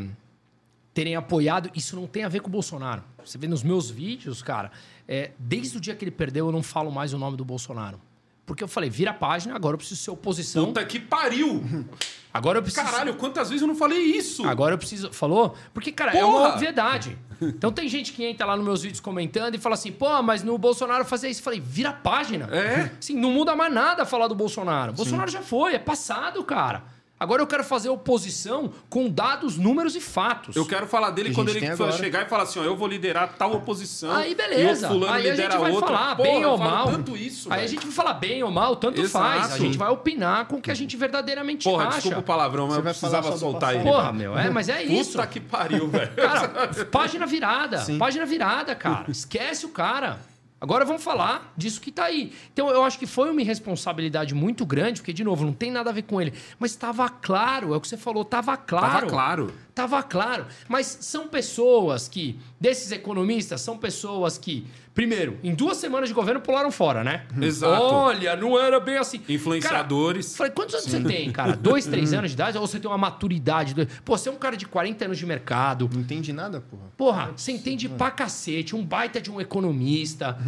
[0.93, 1.71] terem apoiado.
[1.75, 3.05] Isso não tem a ver com o Bolsonaro.
[3.25, 4.73] Você vê nos meus vídeos, cara,
[5.07, 8.01] é, desde o dia que ele perdeu, eu não falo mais o nome do Bolsonaro.
[8.45, 10.67] Porque eu falei, vira a página, agora eu preciso ser oposição.
[10.67, 11.63] Puta que pariu!
[12.37, 12.85] Agora eu preciso.
[12.85, 14.47] Caralho, quantas vezes eu não falei isso?
[14.47, 15.13] Agora eu preciso.
[15.13, 15.55] Falou?
[15.73, 16.23] Porque, cara, Porra!
[16.23, 17.19] é uma obviedade.
[17.41, 20.43] Então tem gente que entra lá nos meus vídeos comentando e fala assim, pô, mas
[20.43, 21.41] no Bolsonaro fazer isso.
[21.41, 22.49] Eu falei, vira a página.
[22.51, 22.91] É?
[23.01, 24.93] Sim, não muda mais nada falar do Bolsonaro.
[24.93, 24.97] Sim.
[24.97, 26.85] Bolsonaro já foi, é passado, cara.
[27.19, 30.55] Agora eu quero fazer oposição com dados, números e fatos.
[30.55, 33.35] Eu quero falar dele quando ele for chegar e falar assim: ó, eu vou liderar
[33.39, 34.15] tal oposição.
[34.15, 34.89] Aí beleza.
[34.93, 35.87] E o aí a gente vai outra.
[35.89, 36.87] falar Porra, bem ou mal.
[36.91, 37.69] Tanto isso, aí véio.
[37.69, 39.25] a gente vai falar bem ou mal, tanto Exato.
[39.25, 39.53] faz.
[39.55, 41.95] A gente vai opinar com o que a gente verdadeiramente Porra, acha.
[41.97, 43.85] desculpa o palavrão, mas eu precisava soltar ele.
[43.85, 45.13] Porra, meu, é, mas é isso.
[45.13, 46.15] Puta que pariu, velho.
[46.15, 47.79] Cara, página virada.
[47.79, 47.97] Sim.
[47.97, 49.07] Página virada, cara.
[49.11, 50.19] Esquece o cara.
[50.59, 52.33] Agora vamos falar disso que está aí.
[52.53, 55.91] Então eu acho que foi uma irresponsabilidade muito grande, porque, de novo, não tem nada
[55.91, 56.33] a ver com ele.
[56.59, 58.87] Mas estava claro, é o que você falou, estava claro.
[58.87, 59.55] Estava claro.
[59.69, 60.47] Estava claro.
[60.67, 64.67] Mas são pessoas que, desses economistas, são pessoas que,
[64.97, 67.27] primeiro, em duas semanas de governo pularam fora, né?
[67.41, 67.83] Exato.
[67.83, 69.21] Olha, não era bem assim.
[69.29, 70.29] Influenciadores.
[70.29, 71.03] Cara, falei, quantos anos Sim.
[71.03, 71.55] você tem, cara?
[71.55, 72.57] Dois, três anos de idade?
[72.57, 73.75] Ou você tem uma maturidade?
[74.05, 75.89] Pô, você é um cara de 40 anos de mercado.
[75.93, 76.83] Não entende nada, porra.
[76.97, 78.75] Porra, você entende pra cacete.
[78.75, 80.39] Um baita de um economista.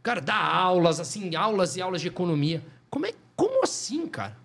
[0.00, 2.62] Cara, dá aulas, assim, aulas e aulas de economia.
[2.88, 4.36] Como é, como assim, cara?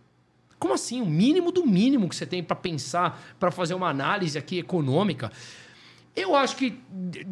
[0.58, 1.00] Como assim?
[1.00, 5.32] O mínimo do mínimo que você tem para pensar, para fazer uma análise aqui econômica.
[6.16, 6.78] Eu acho que,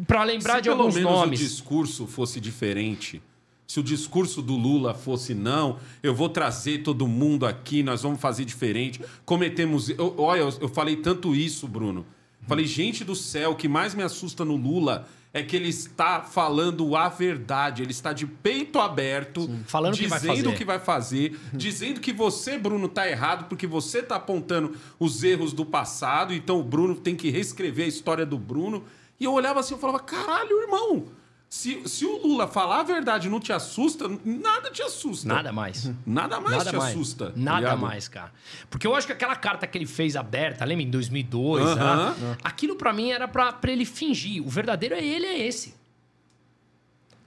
[0.06, 0.94] para lembrar se de alguns nomes...
[0.94, 3.22] Se pelo menos o discurso fosse diferente,
[3.66, 8.20] se o discurso do Lula fosse não, eu vou trazer todo mundo aqui, nós vamos
[8.20, 9.88] fazer diferente, cometemos...
[9.90, 12.04] Eu, olha, eu, eu falei tanto isso, Bruno.
[12.46, 16.20] Falei, gente do céu, o que mais me assusta no Lula é que ele está
[16.20, 21.38] falando a verdade, ele está de peito aberto, Sim, falando dizendo o que vai fazer,
[21.54, 26.60] dizendo que você, Bruno, está errado porque você está apontando os erros do passado, então
[26.60, 28.84] o Bruno tem que reescrever a história do Bruno.
[29.18, 31.06] E eu olhava assim, eu falava, caralho, irmão,
[31.52, 35.28] se, se o Lula falar a verdade não te assusta, nada te assusta.
[35.28, 35.92] Nada mais.
[36.06, 36.94] Nada mais nada te mais.
[36.94, 37.26] assusta.
[37.26, 37.78] Tá nada ligado?
[37.78, 38.32] mais, cara.
[38.70, 42.16] Porque eu acho que aquela carta que ele fez aberta, lembra, em 2002, uh -huh.
[42.16, 42.36] né?
[42.42, 44.42] aquilo para mim era para ele fingir.
[44.42, 45.74] O verdadeiro é ele, é esse.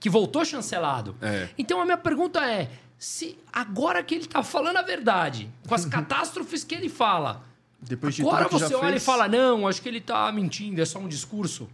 [0.00, 1.14] Que voltou chancelado.
[1.22, 1.48] É.
[1.56, 5.84] Então a minha pergunta é: se agora que ele tá falando a verdade, com as
[5.86, 7.44] catástrofes que ele fala,
[7.80, 9.02] Depois de agora tudo você olha fez...
[9.02, 11.68] e fala: não, acho que ele tá mentindo, é só um discurso.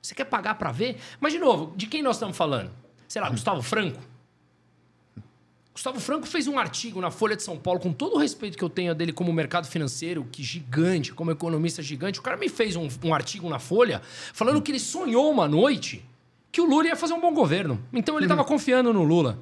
[0.00, 0.96] Você quer pagar para ver?
[1.20, 2.70] Mas, de novo, de quem nós estamos falando?
[3.06, 4.00] Sei lá, Gustavo Franco?
[5.72, 8.64] Gustavo Franco fez um artigo na Folha de São Paulo, com todo o respeito que
[8.64, 12.18] eu tenho dele como mercado financeiro, que gigante, como economista gigante.
[12.18, 14.02] O cara me fez um, um artigo na Folha
[14.32, 16.04] falando que ele sonhou uma noite
[16.50, 17.80] que o Lula ia fazer um bom governo.
[17.92, 19.38] Então ele estava confiando no Lula.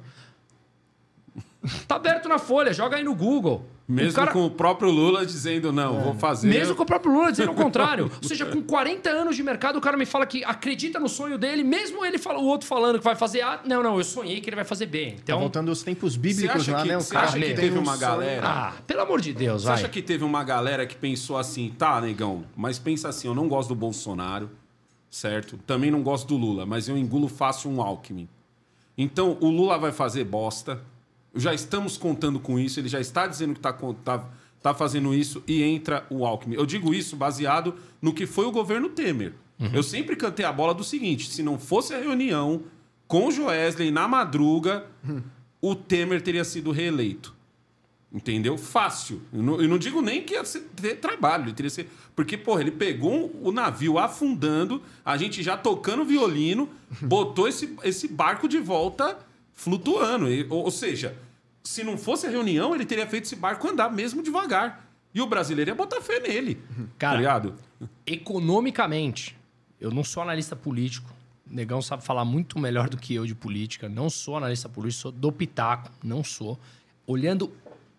[1.87, 3.65] Tá aberto na Folha, joga aí no Google.
[3.87, 4.31] Mesmo o cara...
[4.33, 6.03] com o próprio Lula dizendo, não, é.
[6.03, 6.49] vou fazer.
[6.49, 8.11] Mesmo com o próprio Lula dizendo o contrário.
[8.21, 11.37] Ou seja, com 40 anos de mercado, o cara me fala que acredita no sonho
[11.37, 13.61] dele, mesmo ele fala, o outro falando que vai fazer A.
[13.65, 15.05] Não, não, eu sonhei que ele vai fazer B.
[15.05, 16.97] Tá então, tá voltando aos tempos bíblicos lá, que, né?
[16.97, 18.45] O cara acha que teve uma galera.
[18.45, 19.75] Ah, pelo amor de Deus, Você vai.
[19.75, 23.47] acha que teve uma galera que pensou assim, tá, negão, mas pensa assim, eu não
[23.47, 24.49] gosto do Bolsonaro,
[25.09, 25.57] certo?
[25.65, 28.27] Também não gosto do Lula, mas eu engulo fácil um Alckmin.
[28.97, 30.81] Então, o Lula vai fazer bosta.
[31.37, 33.73] Já estamos contando com isso, ele já está dizendo que está.
[34.03, 34.29] Tá,
[34.61, 36.55] tá fazendo isso e entra o Alckmin.
[36.55, 39.33] Eu digo isso baseado no que foi o governo Temer.
[39.59, 39.71] Uhum.
[39.73, 42.63] Eu sempre cantei a bola do seguinte: se não fosse a reunião
[43.07, 45.21] com o Joesley na madruga, uhum.
[45.61, 47.35] o Temer teria sido reeleito.
[48.13, 48.57] Entendeu?
[48.57, 49.21] Fácil.
[49.33, 51.45] Eu não, eu não digo nem que ia ter trabalho.
[51.45, 51.89] Ele teria ser...
[52.15, 56.69] Porque, porra, ele pegou o navio afundando, a gente já tocando violino,
[57.01, 59.17] botou esse, esse barco de volta
[59.53, 60.25] flutuando.
[60.49, 61.17] Ou, ou seja,
[61.67, 64.87] se não fosse a reunião, ele teria feito esse barco andar mesmo devagar.
[65.13, 66.61] E o brasileiro ia botar fé nele.
[66.97, 67.53] Cara, tá
[68.05, 69.37] economicamente,
[69.79, 71.13] eu não sou analista político.
[71.49, 73.89] O Negão sabe falar muito melhor do que eu de política.
[73.89, 75.91] Não sou analista político, sou do Pitaco.
[76.03, 76.57] Não sou.
[77.05, 77.51] Olhando.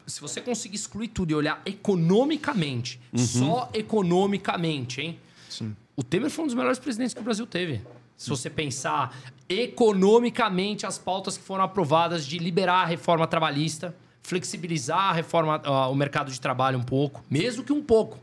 [0.07, 3.19] Se você conseguir excluir tudo e olhar economicamente, uhum.
[3.19, 5.19] só economicamente, hein?
[5.49, 5.77] Sim.
[5.95, 7.83] O Temer foi um dos melhores presidentes que o Brasil teve.
[8.17, 9.15] Se você pensar
[9.49, 15.91] economicamente as pautas que foram aprovadas de liberar a reforma trabalhista, flexibilizar a reforma, uh,
[15.91, 18.19] o mercado de trabalho um pouco, mesmo que um pouco,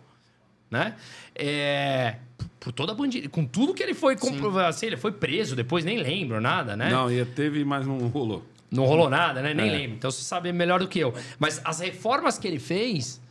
[0.69, 0.95] né?
[1.33, 2.17] É,
[2.59, 4.15] por toda a bandida, com tudo que ele foi
[4.67, 6.89] assim, ele foi preso, depois nem lembro nada, né?
[6.89, 8.43] Não, e teve, mas não rolou.
[8.69, 9.53] Não rolou nada, né?
[9.53, 9.71] Nem é.
[9.71, 9.95] lembro.
[9.95, 11.13] Então você sabe melhor do que eu.
[11.39, 13.21] Mas as reformas que ele fez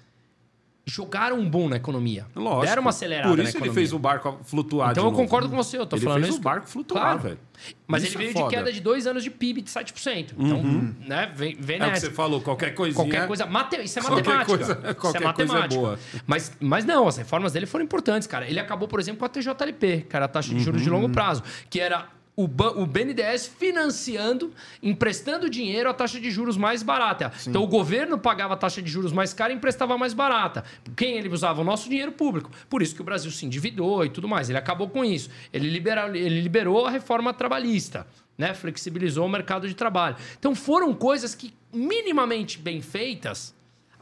[0.87, 2.27] jogaram um boom na economia.
[2.35, 2.67] Lógico.
[2.67, 5.23] Deram uma acelerada Por isso ele fez o barco flutuar Então eu novo.
[5.23, 6.41] concordo com você, eu tô ele falando fez isso.
[6.41, 7.19] o barco flutuar, claro.
[7.21, 7.39] velho.
[7.87, 10.35] Mas isso ele veio é de queda de dois anos de PIB de 7%.
[10.37, 10.95] Então, uhum.
[11.07, 11.91] né, vem, vem é nessa.
[11.91, 13.05] o que você falou, qualquer coisinha...
[13.05, 13.47] Qualquer coisa...
[13.47, 13.83] Mate...
[13.83, 14.57] Isso é qualquer matemática.
[14.57, 15.69] Coisa, qualquer isso é matemática.
[15.69, 15.99] coisa é boa.
[16.27, 18.47] Mas, mas não, as reformas dele foram importantes, cara.
[18.47, 20.85] Ele acabou, por exemplo, com a TJLP, era a taxa de juros uhum.
[20.85, 24.53] de longo prazo, que era o, o BNDES financiando,
[24.83, 27.33] emprestando dinheiro à taxa de juros mais barata.
[27.37, 27.51] Sim.
[27.51, 30.65] Então o governo pagava a taxa de juros mais cara e emprestava mais barata.
[30.97, 31.61] Quem ele usava?
[31.61, 32.51] O nosso dinheiro público.
[32.69, 34.49] Por isso que o Brasil se endividou e tudo mais.
[34.49, 35.31] Ele acabou com isso.
[35.53, 38.07] Ele, libera, ele liberou a reforma trabalhista.
[38.37, 38.53] Né?
[38.53, 40.17] Flexibilizou o mercado de trabalho.
[40.37, 43.55] Então foram coisas que, minimamente bem feitas,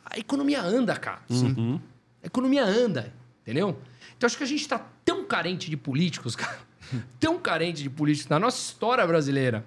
[0.06, 1.20] a economia anda, cara.
[1.28, 1.78] Uhum.
[2.22, 3.78] A economia anda, entendeu?
[4.16, 6.71] Então acho que a gente está tão carente de políticos, cara
[7.20, 9.64] tão carente de políticos na nossa história brasileira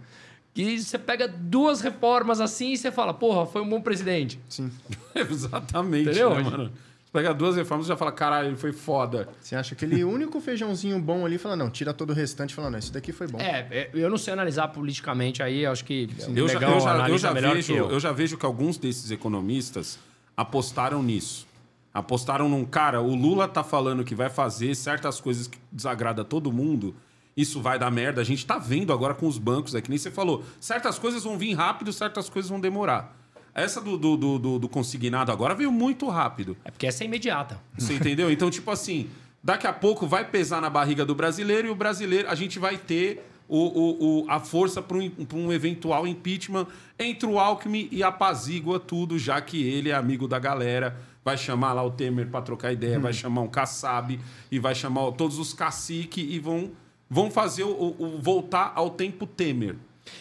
[0.56, 4.40] que você pega duas reformas assim e você fala, porra, foi um bom presidente.
[4.48, 4.72] Sim.
[5.14, 6.34] Exatamente, Entendeu?
[6.34, 6.72] Né, mano?
[7.04, 9.28] Você pega duas reformas e já fala, caralho, ele foi foda.
[9.42, 12.70] Você acha aquele único feijãozinho bom ali fala, não, tira todo o restante e fala,
[12.70, 13.38] não, esse daqui foi bom.
[13.38, 17.18] É, é eu não sei analisar politicamente aí, acho que eu já, eu já, eu
[17.18, 17.92] já vejo, eu.
[17.92, 20.00] eu já vejo que alguns desses economistas
[20.38, 21.46] apostaram nisso.
[21.94, 26.52] Apostaram num cara, o Lula tá falando que vai fazer certas coisas que desagrada todo
[26.52, 26.96] mundo
[27.36, 28.22] isso vai dar merda.
[28.22, 30.44] A gente está vendo agora com os bancos, é que nem você falou.
[30.60, 33.16] Certas coisas vão vir rápido, certas coisas vão demorar.
[33.54, 36.58] Essa do, do, do, do consignado agora veio muito rápido.
[36.66, 37.60] É porque essa é imediata.
[37.78, 38.30] Você entendeu?
[38.30, 39.10] Então, tipo assim,
[39.42, 42.78] daqui a pouco vai pesar na barriga do brasileiro e o brasileiro, a gente vai
[42.78, 46.68] ter o, o, o, a força para um, um, eventual impeachment
[46.98, 50.98] entre o Alckmin e apazigua tudo, já que ele é amigo da galera.
[51.24, 53.04] Vai chamar lá o Temer para trocar ideia, hum.
[53.04, 54.20] vai chamar um Kassab
[54.52, 56.72] e vai chamar todos os caciques e vão
[57.10, 59.76] vão fazer o, o, voltar ao tempo Temer.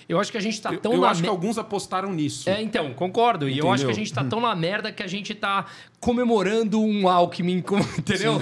[0.09, 1.27] Eu acho que a gente tá tão Eu, eu acho me...
[1.27, 2.49] que alguns apostaram nisso.
[2.49, 3.47] É, então, concordo.
[3.47, 3.65] Entendeu?
[3.65, 5.67] E eu acho que a gente tá tão na merda que a gente tá
[6.01, 7.59] comemorando um Alckmin,
[7.99, 8.39] entendeu?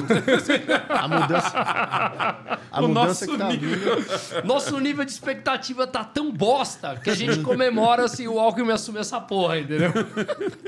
[0.89, 1.53] a mudança.
[2.73, 3.97] A o mudança que tá nível...
[4.01, 4.47] vindo.
[4.47, 9.01] Nosso nível de expectativa tá tão bosta que a gente comemora se o Alckmin assumir
[9.01, 9.93] essa porra, entendeu?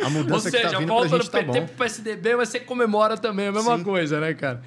[0.04, 1.66] A mudança Ou seja, que tá vindo volta no gente tá PT bom.
[1.66, 3.84] pro PSDB, mas você comemora também a mesma Sim.
[3.84, 4.60] coisa, né, cara?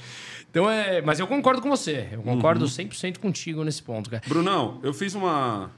[0.49, 1.01] Então é.
[1.01, 2.09] Mas eu concordo com você.
[2.11, 2.71] Eu concordo uhum.
[2.71, 4.23] 100% contigo nesse ponto, cara.
[4.27, 5.71] Brunão, eu fiz uma.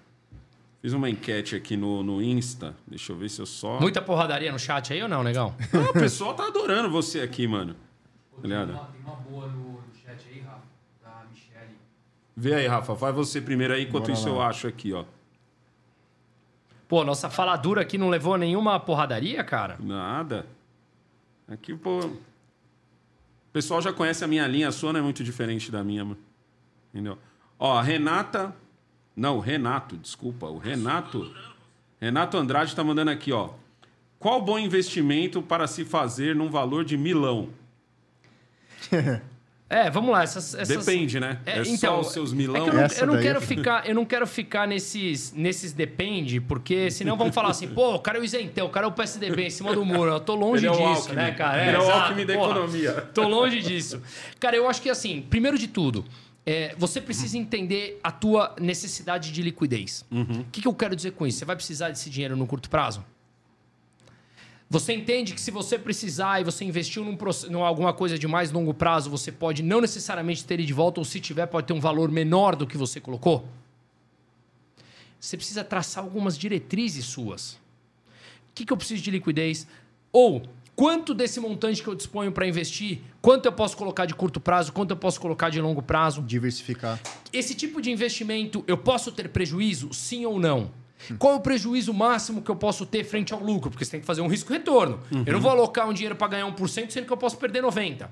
[0.81, 2.73] Fiz uma enquete aqui no, no Insta.
[2.87, 3.79] Deixa eu ver se eu só.
[3.81, 5.53] Muita porradaria no chat aí ou não, negão?
[5.73, 7.75] Ah, o pessoal tá adorando você aqui, mano.
[8.31, 10.61] Pô, tem, uma, tem uma boa no, no, chat aí, Rafa,
[11.03, 11.75] da Michelle.
[12.37, 12.93] Vê aí, Rafa.
[12.93, 14.35] Vai você primeiro aí, enquanto Bora isso lá.
[14.35, 15.03] eu acho aqui, ó.
[16.87, 19.77] Pô, nossa faladura aqui não levou nenhuma porradaria, cara?
[19.79, 20.45] Nada.
[21.47, 22.09] Aqui, pô.
[23.59, 26.07] Pessoal já conhece a minha linha, a sua não é muito diferente da minha,
[26.93, 27.17] entendeu?
[27.59, 28.55] Ó, Renata.
[29.13, 30.45] Não, Renato, desculpa.
[30.45, 31.29] O Renato.
[31.99, 33.49] Renato Andrade tá mandando aqui, ó.
[34.17, 37.49] Qual bom investimento para se fazer num valor de milão?
[39.69, 40.23] É, vamos lá.
[40.23, 40.85] Essas, essas...
[40.85, 41.39] Depende, né?
[41.45, 42.55] É, só os seus milão.
[42.55, 45.73] É que eu não, eu não quero é- ficar, eu não quero ficar nesses, nesses
[45.73, 48.89] depende, porque senão vão falar assim, pô, o cara é o isentão, o cara é
[48.89, 50.11] o PSDB em cima do muro.
[50.11, 51.15] Eu tô longe Ele é o disso, Alckmin.
[51.15, 51.67] né, cara?
[51.67, 52.51] Ele é o Alckmin da porra.
[52.51, 52.91] economia.
[53.13, 54.01] Tô longe disso.
[54.39, 56.03] Cara, eu acho que assim, primeiro de tudo,
[56.45, 60.03] é, você precisa entender a tua necessidade de liquidez.
[60.11, 61.37] O que, que eu quero dizer com isso?
[61.37, 63.03] Você vai precisar desse dinheiro no curto prazo?
[64.71, 67.17] Você entende que se você precisar e você investiu num,
[67.49, 70.99] num alguma coisa de mais longo prazo, você pode não necessariamente ter ele de volta,
[71.01, 73.47] ou se tiver, pode ter um valor menor do que você colocou?
[75.19, 77.53] Você precisa traçar algumas diretrizes suas.
[77.53, 77.59] O
[78.53, 79.65] que, que eu preciso de liquidez?
[80.11, 80.43] Ou
[80.75, 84.71] quanto desse montante que eu disponho para investir, quanto eu posso colocar de curto prazo,
[84.71, 86.21] quanto eu posso colocar de longo prazo?
[86.21, 86.99] Diversificar.
[87.33, 90.69] Esse tipo de investimento, eu posso ter prejuízo, sim ou não?
[91.17, 93.69] Qual é o prejuízo máximo que eu posso ter frente ao lucro?
[93.71, 94.99] Porque você tem que fazer um risco-retorno.
[95.25, 98.07] Eu não vou alocar um dinheiro para ganhar 1%, sendo que eu posso perder 90%.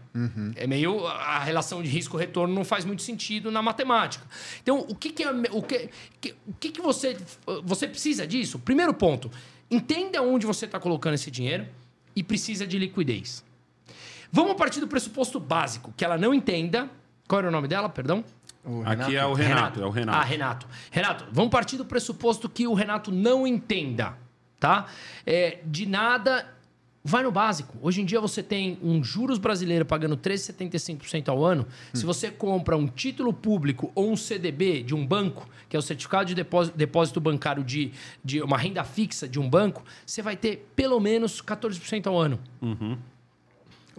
[0.56, 1.06] É meio.
[1.06, 4.26] A relação de risco-retorno não faz muito sentido na matemática.
[4.64, 5.32] Então, o que, que é.
[5.52, 5.90] O que,
[6.22, 7.18] que- o que, que você.
[7.64, 8.58] Você precisa disso?
[8.60, 9.30] Primeiro ponto:
[9.70, 11.68] entenda onde você está colocando esse dinheiro
[12.16, 13.44] e precisa de liquidez.
[14.32, 16.90] Vamos partir do pressuposto básico, que ela não entenda.
[17.28, 18.24] Qual era o nome dela, perdão?
[18.86, 20.18] Aqui é o Renato, é o Renato.
[20.18, 20.68] Ah, Renato.
[20.92, 24.18] Renato, vamos partir do pressuposto que o Renato não entenda,
[24.60, 24.88] tá?
[25.26, 26.46] É, de nada,
[27.04, 27.78] vai no básico.
[27.82, 31.66] Hoje em dia você tem um juros brasileiro pagando 13,75% ao ano.
[31.94, 35.82] Se você compra um título público ou um CDB de um banco, que é o
[35.82, 40.36] certificado de depósito, depósito bancário de, de uma renda fixa de um banco, você vai
[40.36, 42.38] ter pelo menos 14% ao ano.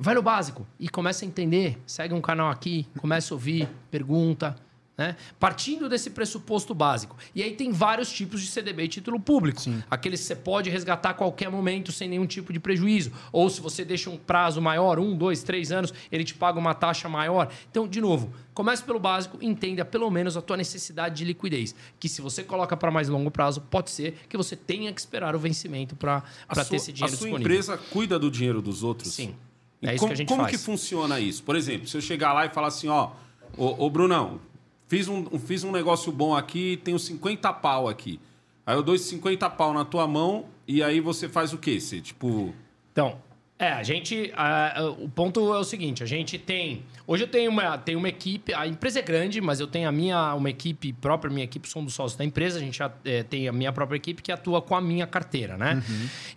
[0.01, 1.77] Vai no básico e começa a entender.
[1.85, 4.57] Segue um canal aqui, começa a ouvir, pergunta.
[4.97, 5.15] Né?
[5.39, 7.17] Partindo desse pressuposto básico.
[7.33, 9.61] E aí tem vários tipos de CDB e título público.
[9.89, 13.13] Aqueles que você pode resgatar a qualquer momento sem nenhum tipo de prejuízo.
[13.31, 16.75] Ou se você deixa um prazo maior, um, dois, três anos, ele te paga uma
[16.75, 17.49] taxa maior.
[17.71, 21.77] Então, de novo, comece pelo básico entenda pelo menos a tua necessidade de liquidez.
[22.01, 25.37] Que se você coloca para mais longo prazo, pode ser que você tenha que esperar
[25.37, 26.23] o vencimento para
[26.55, 27.39] ter sua, esse dinheiro a sua disponível.
[27.39, 29.15] empresa cuida do dinheiro dos outros?
[29.15, 29.37] Sim.
[29.81, 30.57] E É isso como, que a gente como faz.
[30.57, 31.43] que funciona isso?
[31.43, 33.11] Por exemplo, se eu chegar lá e falar assim, ó,
[33.57, 34.41] ô, ô Brunão,
[34.87, 38.21] fiz um, fiz um negócio bom aqui, tenho 50 pau aqui.
[38.67, 41.81] Aí eu dou esses 50 pau na tua mão e aí você faz o quê?
[41.81, 42.55] Você, tipo...
[42.93, 43.19] Então,
[43.59, 44.33] é, a gente.
[44.37, 46.85] ah, ah, o ponto é o seguinte: a gente tem.
[47.05, 49.93] Hoje eu tenho uma, tenho uma equipe, a empresa é grande, mas eu tenho a
[49.93, 53.25] minha, uma equipe própria, minha equipe são dos sócios da empresa, a gente já, eh,
[53.25, 55.83] tem a minha própria equipe que atua com a minha carteira, né?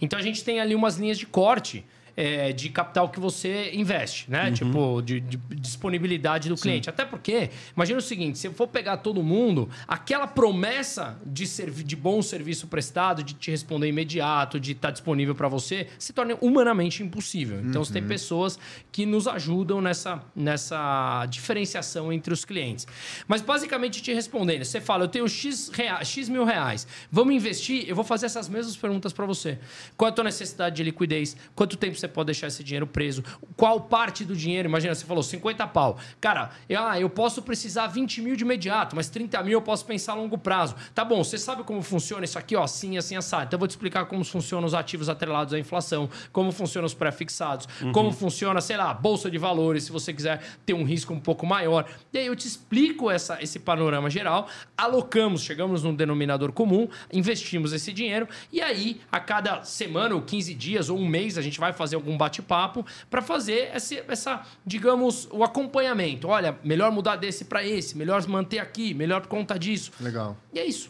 [0.01, 1.85] Então a gente tem ali umas linhas de corte.
[2.17, 4.51] Eh, de capital que você investe, né?
[4.51, 6.89] Tipo, de, de disponibilidade do cliente.
[6.89, 11.83] Até porque, imagina o seguinte: se eu for pegar todo mundo, aquela promessa de, servi
[11.83, 16.35] de bom serviço prestado, de te responder imediato, de estar disponível para você, se torna
[16.41, 17.59] humanamente impossível.
[17.61, 18.59] Então, você tem pessoas
[18.91, 22.87] que nos ajudam nessa, nessa diferenciação entre os clientes.
[23.27, 27.85] Mas, basicamente, te respondendo, você fala, eu tenho X, rea- X mil reais, vamos investir?
[27.87, 29.57] Eu vou fazer essas mesmas perguntas para você.
[29.97, 31.35] Qual é a tua necessidade de liquidez?
[31.55, 33.23] Quanto tempo você pode deixar esse dinheiro preso?
[33.55, 34.67] Qual parte do dinheiro?
[34.67, 35.97] Imagina, você falou 50 pau.
[36.19, 39.85] Cara, eu, ah, eu posso precisar 20 mil de imediato, mas 30 mil eu posso
[39.85, 40.75] pensar a longo prazo.
[40.93, 43.45] Tá bom, você sabe como funciona isso aqui, ó, assim, assim, assado.
[43.45, 46.93] Então eu vou te explicar como funcionam os ativos atrelados à inflação, como funcionam os
[46.93, 51.13] pré-fixados, como funciona, sei lá, a bolsa de valores, se você quiser ter um risco
[51.13, 51.85] um pouco maior.
[52.11, 54.47] E aí eu te explico essa, esse panorama geral,
[54.77, 60.53] alocamos, chegamos num denominador comum, investimos esse dinheiro e aí a cada semana ou 15
[60.53, 65.27] dias ou um mês a gente vai fazer algum bate-papo para fazer esse, essa, digamos,
[65.31, 66.27] o acompanhamento.
[66.27, 69.91] Olha, melhor mudar desse para esse, melhor manter aqui, melhor por conta disso.
[69.99, 70.35] Legal.
[70.53, 70.89] E é isso.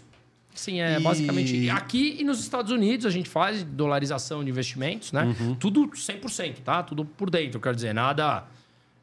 [0.54, 1.70] Sim, é E- basicamente.
[1.70, 5.34] Aqui e nos Estados Unidos a gente faz dolarização de investimentos, né?
[5.60, 6.84] Tudo 100%, tá?
[6.84, 8.44] Tudo por dentro, quero dizer, nada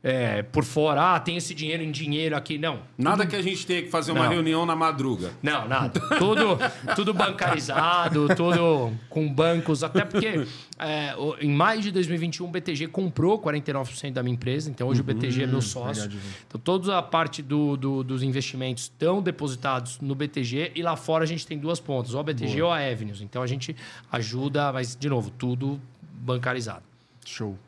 [0.03, 1.15] é, por fora.
[1.17, 2.57] Ah, tem esse dinheiro em dinheiro aqui.
[2.57, 2.81] Não.
[2.97, 4.31] Nada que a gente tenha que fazer uma Não.
[4.31, 5.33] reunião na madruga.
[5.43, 5.99] Não, nada.
[6.19, 6.57] Tudo,
[6.95, 9.83] tudo bancarizado, tudo com bancos.
[9.83, 10.47] Até porque
[10.79, 14.71] é, em maio de 2021 o BTG comprou 49% da minha empresa.
[14.71, 16.03] Então hoje o BTG é meu sócio.
[16.09, 16.19] verdade?
[16.47, 20.73] Então toda a parte do, do- dos investimentos estão depositados no BTG.
[20.75, 23.21] E lá fora a gente tem duas pontas, ou a BTG ou a Avenues.
[23.21, 23.75] Então a gente
[24.13, 25.81] ajuda, mas de novo, tudo
[26.21, 26.83] bancarizado.
[27.25, 27.59] Show.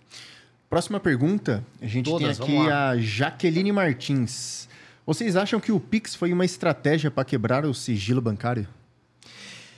[0.71, 4.69] Próxima pergunta, a gente Todas, tem aqui a Jaqueline Martins.
[5.05, 8.69] Vocês acham que o Pix foi uma estratégia para quebrar o sigilo bancário?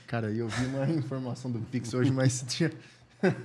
[0.06, 2.70] Cara, eu vi uma informação do Pix hoje, mas tinha.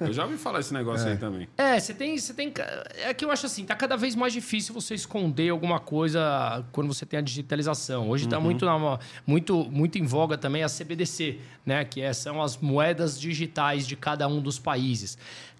[0.01, 1.47] Eu já ouvi falar esse negócio aí também.
[1.57, 2.51] É, você tem, você tem.
[2.97, 6.87] É que eu acho assim, tá cada vez mais difícil você esconder alguma coisa quando
[6.93, 8.09] você tem a digitalização.
[8.09, 11.85] Hoje está muito, na- muito, muito em voga também a CBDC, né?
[11.85, 15.17] Que é- são as moedas digitais de cada um dos países.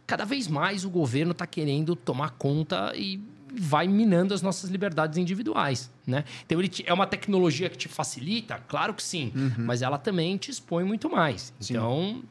[0.08, 3.20] Cada vez mais o governo está querendo tomar conta e
[3.54, 6.24] vai minando as nossas liberdades individuais, né?
[6.46, 10.38] Então ele te- é uma tecnologia que te facilita, claro que sim, mas ela também
[10.38, 11.54] te expõe muito mais.
[11.60, 12.22] Então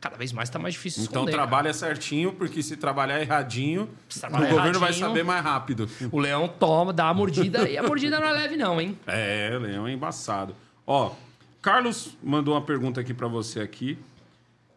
[0.00, 1.32] cada vez mais está mais difícil Então esconder.
[1.32, 1.46] cara.
[1.48, 5.88] trabalha certinho, porque se trabalhar erradinho, Se o trabalhar governo vai erradinho- saber mais rápido.
[6.12, 8.96] O leão toma, dá a mordida e a mordida não é leve, não, hein?
[9.06, 10.54] É, Leão é embaçado.
[10.86, 11.12] Ó,
[11.60, 13.98] Carlos mandou uma pergunta aqui pra você aqui.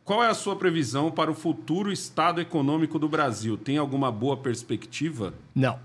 [0.10, 3.56] Qual é a sua previsão para o futuro estado econômico do Brasil?
[3.56, 5.36] Tem alguma boa perspectiva?
[5.54, 5.78] Não.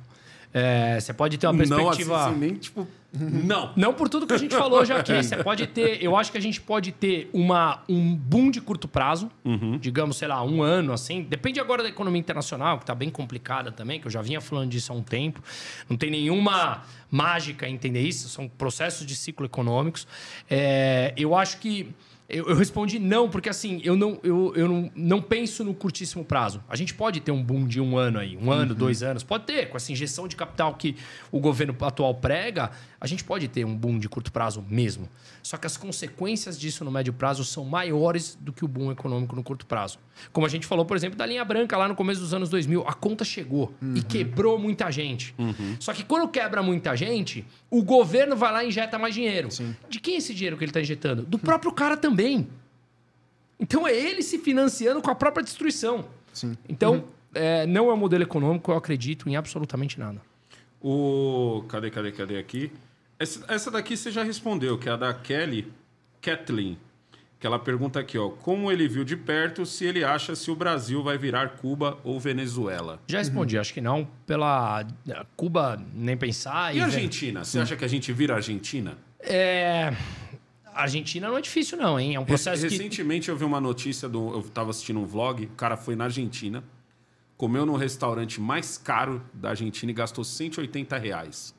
[0.50, 2.16] É, você pode ter uma perspectiva.
[2.16, 2.88] Não, assim, nem tipo.
[3.12, 3.74] Não.
[3.76, 5.22] Não por tudo que a gente falou já aqui.
[5.22, 6.02] Você pode ter.
[6.02, 9.30] Eu acho que a gente pode ter uma, um boom de curto prazo,
[9.78, 11.22] digamos, sei lá, um ano, assim.
[11.22, 14.70] Depende agora da economia internacional, que está bem complicada também, que eu já vinha falando
[14.70, 15.42] disso há um tempo.
[15.86, 20.08] Não tem nenhuma mágica entender isso, são processos de ciclo econômicos.
[20.48, 21.94] É, eu acho que.
[22.34, 26.24] Eu, eu respondi não, porque assim, eu, não, eu, eu não, não penso no curtíssimo
[26.24, 26.60] prazo.
[26.68, 29.22] A gente pode ter um boom de um ano aí, um ano, dois anos.
[29.22, 30.96] Pode ter, com essa injeção de capital que
[31.30, 35.08] o governo atual prega, a gente pode ter um boom de curto prazo mesmo.
[35.44, 39.36] Só que as consequências disso no médio prazo são maiores do que o boom econômico
[39.36, 39.98] no curto prazo.
[40.32, 42.82] Como a gente falou, por exemplo, da linha branca lá no começo dos anos 2000,
[42.88, 45.34] a conta chegou e quebrou muita gente.
[45.78, 49.50] Só que quando quebra muita gente, o governo vai lá e injeta mais dinheiro.
[49.86, 51.22] De quem é esse dinheiro que ele está injetando?
[51.24, 52.48] Do próprio cara também.
[53.60, 56.06] Então é ele se financiando com a própria destruição.
[56.32, 56.56] Sim.
[56.66, 57.04] Então,
[57.34, 60.22] é, não é um modelo econômico, eu acredito em absolutamente nada.
[60.80, 61.64] O.
[61.68, 62.72] Cadê, cadê, cadê aqui?
[63.24, 65.72] Essa, essa daqui você já respondeu, que é a da Kelly
[66.20, 66.78] Kathleen.
[67.40, 68.28] Que ela pergunta aqui, ó.
[68.28, 72.20] Como ele viu de perto se ele acha se o Brasil vai virar Cuba ou
[72.20, 73.00] Venezuela?
[73.06, 74.06] Já respondi, acho que não.
[74.26, 74.86] Pela
[75.36, 76.76] Cuba, nem pensar.
[76.76, 77.44] E a Argentina?
[77.44, 78.98] Você acha que a gente vira Argentina?
[79.20, 79.94] É...
[80.74, 82.14] Argentina não é difícil, não, hein?
[82.14, 82.74] É um processo que.
[82.74, 86.04] Recentemente eu vi uma notícia, do, eu estava assistindo um vlog, o cara foi na
[86.04, 86.62] Argentina,
[87.38, 91.54] comeu no restaurante mais caro da Argentina e gastou 180 reais.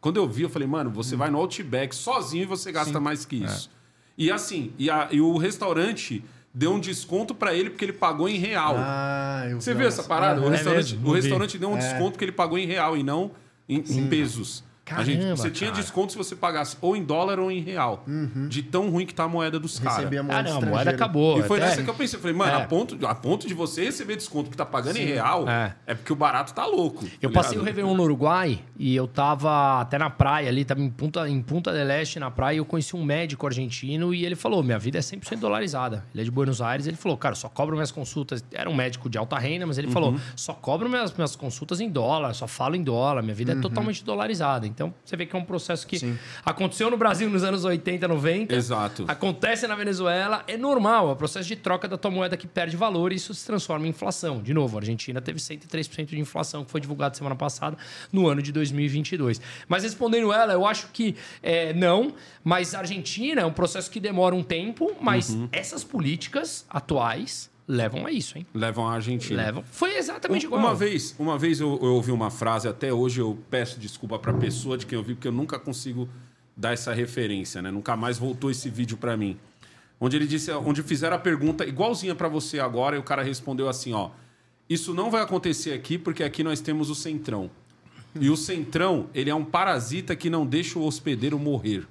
[0.00, 3.24] Quando eu vi, eu falei, mano, você vai no Outback sozinho e você gasta mais
[3.24, 3.70] que isso.
[4.16, 6.24] E assim, e, a- e o restaurante
[6.54, 8.76] deu um desconto para ele porque ele pagou em real.
[8.78, 10.40] Ah, eu Você vi viu essa parada?
[10.40, 11.08] o É restaurante, mesmo?
[11.08, 13.30] o restaurante deu um desconto porque ele pagou em real e não
[13.68, 14.64] em, em pesos.
[14.94, 15.82] A gente, Caramba, você tinha cara.
[15.82, 18.04] desconto se você pagasse ou em dólar ou em real.
[18.48, 20.06] De tão ruim que tá a moeda dos caras.
[20.06, 21.38] Ah, moeda não, a moeda acabou.
[21.38, 22.62] E foi até- nessa que eu pensei, eu falei, mano, É.
[22.62, 25.74] a, ponto, a ponto de você receber desconto que tá pagando em real, É.
[25.88, 25.94] é.
[25.94, 27.04] porque o barato tá louco.
[27.20, 27.62] Eu tá passei o?
[27.64, 31.72] Réveillon no Uruguai e eu tava até na praia ali, tava em Punta, em Punta
[31.72, 34.98] del Este, na praia, e eu conheci um médico argentino e ele falou: minha vida
[34.98, 36.04] é 100% dolarizada.
[36.14, 38.44] Ele é de Buenos Aires, ele falou, cara, só cobro minhas consultas.
[38.52, 41.88] Era um médico de alta renda, mas ele falou: só cobro minhas, minhas consultas em
[41.90, 44.66] dólar, só falo em dólar, minha vida é totalmente dolarizada.
[44.76, 45.98] Então você vê que é um processo que
[46.44, 48.54] aconteceu no Brasil nos anos 80, 90.
[48.54, 49.06] Exato.
[49.08, 52.76] Acontece na Venezuela, é normal, é o processo de troca da tua moeda que perde
[52.76, 54.42] valor e isso se transforma em inflação.
[54.42, 57.78] De novo, a Argentina teve 103% de inflação, que foi divulgado semana passada,
[58.12, 59.40] no ano de 2022.
[59.66, 62.12] Mas respondendo ela, eu acho que é, não,
[62.44, 65.48] mas a Argentina é um processo que demora um tempo, mas Uhum.
[65.52, 68.46] essas políticas atuais levam a isso, hein?
[68.54, 69.42] Levam a Argentina.
[69.42, 69.64] Levam.
[69.70, 70.60] Foi exatamente igual.
[70.60, 74.32] Uma vez, uma vez eu, eu ouvi uma frase, até hoje eu peço desculpa pra
[74.32, 76.08] pessoa de quem eu vi, porque eu nunca consigo
[76.56, 77.70] dar essa referência, né?
[77.70, 79.36] Nunca mais voltou esse vídeo pra mim.
[80.00, 83.68] Onde ele disse, onde fizeram a pergunta igualzinha pra você agora, e o cara respondeu
[83.68, 84.10] assim, ó:
[84.68, 87.50] "Isso não vai acontecer aqui porque aqui nós temos o Centrão.
[88.18, 91.86] E o Centrão, ele é um parasita que não deixa o hospedeiro morrer.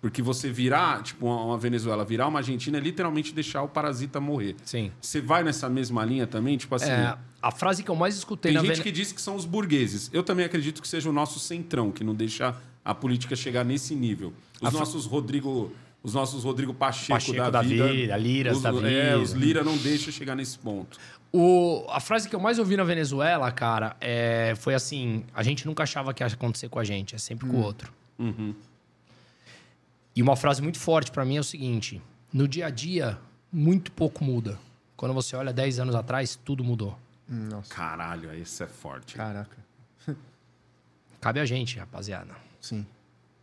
[0.00, 4.54] Porque você virar, tipo, uma Venezuela, virar uma Argentina é literalmente deixar o parasita morrer.
[4.64, 4.92] Sim.
[5.00, 6.56] Você vai nessa mesma linha também?
[6.56, 6.90] Tipo assim.
[6.90, 9.44] É, a frase que eu mais escutei Tem gente Vene- que diz que são os
[9.44, 10.10] burgueses.
[10.12, 12.54] Eu também acredito que seja o nosso centrão, que não deixa
[12.84, 14.32] a política chegar nesse nível.
[14.60, 15.72] Os nossos Rodrigo.
[16.02, 17.88] Os nossos Rodrigo Pacheco, Pacheco da, da vida.
[17.88, 18.72] vida, Liras os, da É,
[19.14, 19.18] vida.
[19.18, 20.96] os Lira não deixam chegar nesse ponto.
[21.32, 25.66] O, a frase que eu mais ouvi na Venezuela, cara, é, foi assim: a gente
[25.66, 27.92] nunca achava que ia acontecer com a gente, é sempre com o outro.
[30.16, 32.02] E uma frase muito forte pra mim é o seguinte:
[32.32, 33.18] no dia a dia,
[33.52, 34.58] muito pouco muda.
[34.96, 36.98] Quando você olha 10 anos atrás, tudo mudou.
[37.30, 39.14] Hum, Nossa, Caralho, esse é forte.
[39.14, 39.56] caraca.
[41.20, 42.34] Cabe a gente, rapaziada.
[42.60, 42.86] Sim.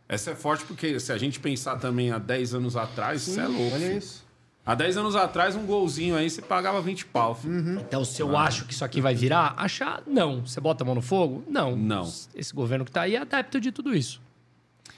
[0.08, 3.46] Essa é forte porque se a gente pensar também há 10 anos atrás, isso é
[3.46, 3.74] louco.
[3.74, 3.98] Olha filho.
[3.98, 4.24] isso.
[4.66, 7.34] Há 10 anos atrás, um golzinho aí, você pagava 20 pau.
[7.34, 7.78] filho.
[7.80, 10.44] Então, se eu acho que isso aqui vai virar, achar, não.
[10.46, 11.44] Você bota a mão no fogo?
[11.46, 11.76] Não.
[11.76, 12.10] Não.
[12.34, 14.20] Esse governo que tá aí é adepto de tudo isso.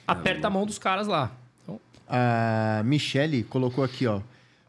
[0.06, 1.32] Aperta a mão dos caras lá.
[1.66, 4.20] Então, A Michele colocou aqui, ó.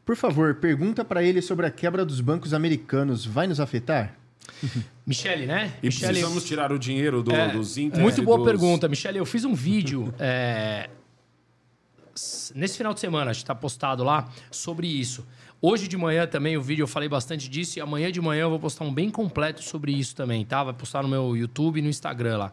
[0.05, 3.25] Por favor, pergunta para ele sobre a quebra dos bancos americanos.
[3.25, 4.15] Vai nos afetar?
[5.05, 5.73] Michele, né?
[5.83, 8.01] E Michele, precisamos tirar o dinheiro do, é, dos Inter.
[8.01, 9.17] Muito boa dos- pergunta, Michele.
[9.19, 10.89] Eu fiz um vídeo é,
[12.55, 15.25] nesse final de semana, acho que está postado lá, sobre isso.
[15.61, 18.49] Hoje de manhã também o vídeo eu falei bastante disso e amanhã de manhã eu
[18.49, 20.63] vou postar um bem completo sobre isso também, tá?
[20.63, 22.51] Vai postar no meu YouTube e no Instagram lá.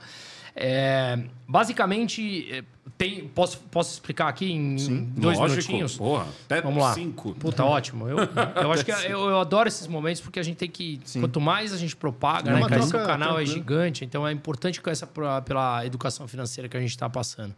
[0.57, 1.19] É,
[1.49, 2.63] basicamente, é,
[2.97, 4.77] tem, posso, posso explicar aqui em
[5.17, 5.97] dois Lógico, minutinhos?
[5.97, 6.95] Porra, até Vamos lá.
[6.95, 7.35] cinco.
[7.35, 8.09] Puta, ótimo.
[8.09, 8.19] Eu,
[8.63, 11.01] eu acho que eu, eu adoro esses momentos porque a gente tem que.
[11.19, 12.59] Quanto mais a gente propaga, É né?
[12.61, 15.07] uma Cara, esse troca canal é gigante, então é importante com essa
[15.45, 17.55] pela educação financeira que a gente está passando.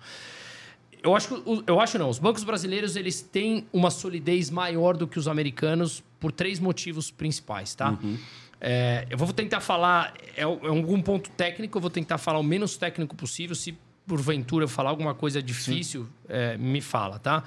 [1.02, 2.08] Eu acho o- eu acho não.
[2.08, 7.10] Os bancos brasileiros eles têm uma solidez maior do que os americanos por três motivos
[7.10, 7.90] principais, tá?
[8.02, 8.16] Uhum.
[8.60, 11.76] É, eu vou tentar falar é, é algum ponto técnico.
[11.76, 13.54] Eu vou tentar falar o menos técnico possível.
[13.54, 13.76] Se
[14.06, 17.44] porventura eu falar alguma coisa difícil, é, me fala, tá?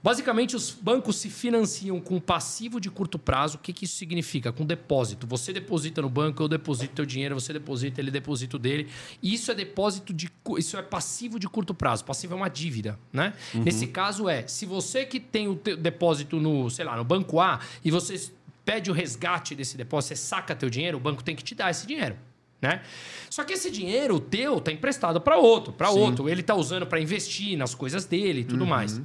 [0.00, 3.56] Basicamente, os bancos se financiam com passivo de curto prazo.
[3.56, 4.52] O que, que isso significa?
[4.52, 5.26] Com depósito.
[5.26, 8.88] Você deposita no banco, eu deposito teu dinheiro, você deposita, ele deposita o dele.
[9.20, 10.30] Isso é depósito de.
[10.56, 12.04] Isso é passivo de curto prazo.
[12.04, 13.34] Passivo é uma dívida, né?
[13.52, 17.40] Nesse caso é, se você que tem o teu depósito no, sei lá, no banco
[17.40, 18.30] A e você
[18.68, 21.70] pede o resgate desse depósito, você saca teu dinheiro, o banco tem que te dar
[21.70, 22.18] esse dinheiro.
[22.60, 22.82] Né?
[23.30, 26.28] Só que esse dinheiro o teu tá emprestado para outro, para outro.
[26.28, 29.00] Ele tá usando para investir nas coisas dele e tudo mais.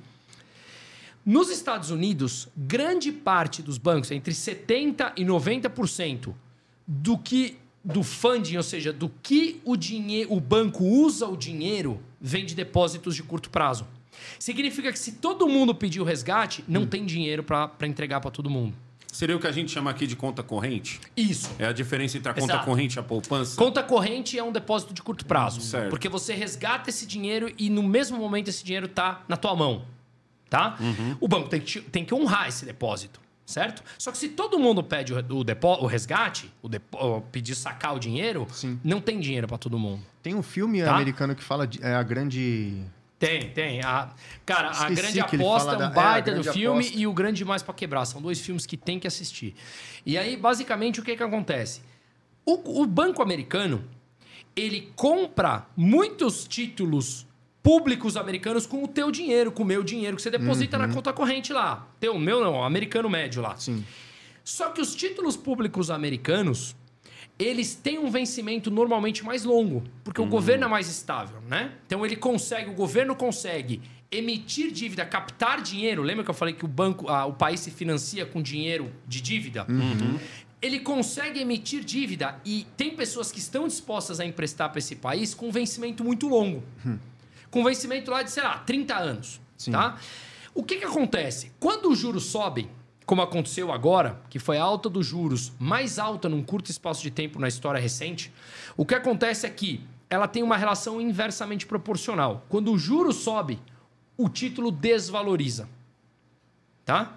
[1.26, 6.34] Nos Estados Unidos, grande parte dos bancos, entre 70% e 90%
[6.86, 12.02] do que do funding, ou seja, do que o, dinheiro, o banco usa o dinheiro,
[12.20, 13.88] vem de depósitos de curto prazo.
[14.38, 18.50] Significa que se todo mundo pedir o resgate, não tem dinheiro para entregar para todo
[18.50, 18.76] mundo.
[19.14, 21.00] Seria o que a gente chama aqui de conta corrente?
[21.16, 21.52] Isso.
[21.60, 22.66] É a diferença entre a conta Exato.
[22.66, 23.56] corrente e a poupança?
[23.56, 25.62] Conta corrente é um depósito de curto prazo.
[25.62, 25.92] Certo.
[25.92, 29.86] Porque você resgata esse dinheiro e no mesmo momento esse dinheiro está na tua mão.
[30.50, 30.78] Tá?
[31.20, 33.22] O banco tem que, te- tem que honrar esse depósito.
[33.46, 33.84] Certo?
[34.00, 37.94] Só que se todo mundo pede o, o, depó- o resgate, o depo- pedir sacar
[37.94, 38.80] o dinheiro, Sim.
[38.84, 40.02] não tem dinheiro para todo mundo.
[40.24, 40.96] Tem um filme Tá.
[40.96, 42.82] americano que fala de, é, a grande.
[43.20, 43.82] Tem, tem.
[43.82, 44.10] A,
[44.46, 46.58] cara, a Esqueci grande que ele aposta é um da- é, a baita do Grande
[46.60, 47.00] filme Aposta.
[47.00, 48.06] e o Grande Mais pra Quebrar.
[48.06, 49.56] São dois filmes que tem que assistir.
[50.06, 51.82] E aí, basicamente, o que, que acontece?
[52.46, 53.84] O, o banco americano,
[54.56, 57.26] ele compra muitos títulos
[57.62, 61.14] públicos americanos com o teu dinheiro, com o meu dinheiro, que você deposita na conta
[61.14, 61.88] corrente lá.
[62.02, 63.56] Teu, meu não, americano médio lá.
[63.56, 63.86] Sim.
[64.44, 66.76] Só que os títulos públicos americanos,
[67.38, 71.74] eles têm um vencimento normalmente mais longo, porque o governo é mais estável, né?
[71.86, 73.82] Então ele consegue, o governo consegue
[74.12, 76.04] emitir dívida, captar dinheiro.
[76.04, 79.20] Lembra que eu falei que o banco, ah, o país se financia com dinheiro de
[79.22, 79.66] dívida?
[80.62, 85.34] Ele consegue emitir dívida e tem pessoas que estão dispostas a emprestar para esse país
[85.34, 86.64] com vencimento muito longo.
[87.50, 89.42] Com vencimento lá de, sei lá, 30 anos.
[89.58, 89.72] Sim.
[89.72, 89.98] Tá?
[90.54, 91.52] O que, que acontece?
[91.60, 92.70] Quando os juros sobem,
[93.06, 97.12] como aconteceu agora, que foi a alta dos juros mais alta num curto espaço de
[97.12, 98.32] tempo na história recente,
[98.78, 102.46] o que acontece é que ela tem uma relação inversamente proporcional.
[102.50, 103.60] Quando o juro sobe,
[104.18, 105.68] o título desvaloriza.
[106.86, 107.14] Tá?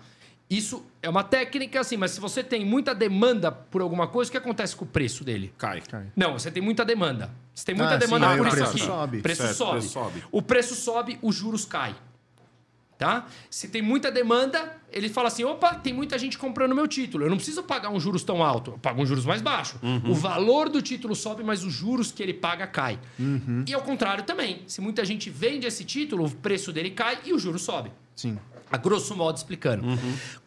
[0.48, 4.32] Isso é uma técnica assim, mas se você tem muita demanda por alguma coisa, o
[4.32, 5.52] que acontece com o preço dele?
[5.58, 5.80] Cai.
[5.82, 6.06] Cai.
[6.14, 7.30] Não, você tem muita demanda.
[7.52, 8.84] Você tem muita Ah, sim, demanda aí por o isso preço aqui.
[8.86, 9.22] sobe.
[9.22, 9.70] Preço Certo, sobe.
[9.78, 10.24] preço sobe.
[10.30, 11.96] O preço sobe, os juros caem.
[12.98, 13.26] Tá?
[13.50, 17.24] Se tem muita demanda, ele fala assim: opa, tem muita gente comprando meu título.
[17.24, 19.78] Eu não preciso pagar um juros tão alto, eu pago um juros mais baixo.
[20.08, 22.98] O valor do título sobe, mas os juros que ele paga cai.
[23.66, 24.62] E ao contrário também.
[24.66, 27.90] Se muita gente vende esse título, o preço dele cai e o juro sobe.
[28.14, 28.38] Sim.
[28.72, 29.84] A grosso modo explicando.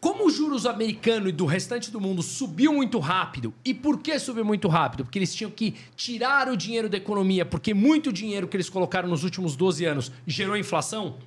[0.02, 4.18] Como os juros americano e do restante do mundo subiu muito rápido, e por que
[4.20, 5.06] subiu muito rápido?
[5.06, 9.08] Porque eles tinham que tirar o dinheiro da economia, porque muito dinheiro que eles colocaram
[9.08, 11.18] nos últimos 12 anos gerou inflação,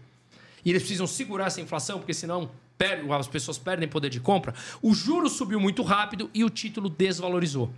[0.65, 2.51] e eles precisam segurar essa inflação, porque senão
[3.17, 4.53] as pessoas perdem poder de compra.
[4.81, 7.73] O juro subiu muito rápido e o título desvalorizou.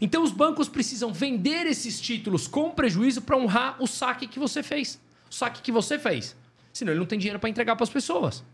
[0.00, 4.62] Então os bancos precisam vender esses títulos com prejuízo para honrar o saque que você
[4.62, 5.00] fez.
[5.30, 6.34] O saque que você fez.
[6.72, 8.44] Senão ele não tem dinheiro para entregar para as pessoas.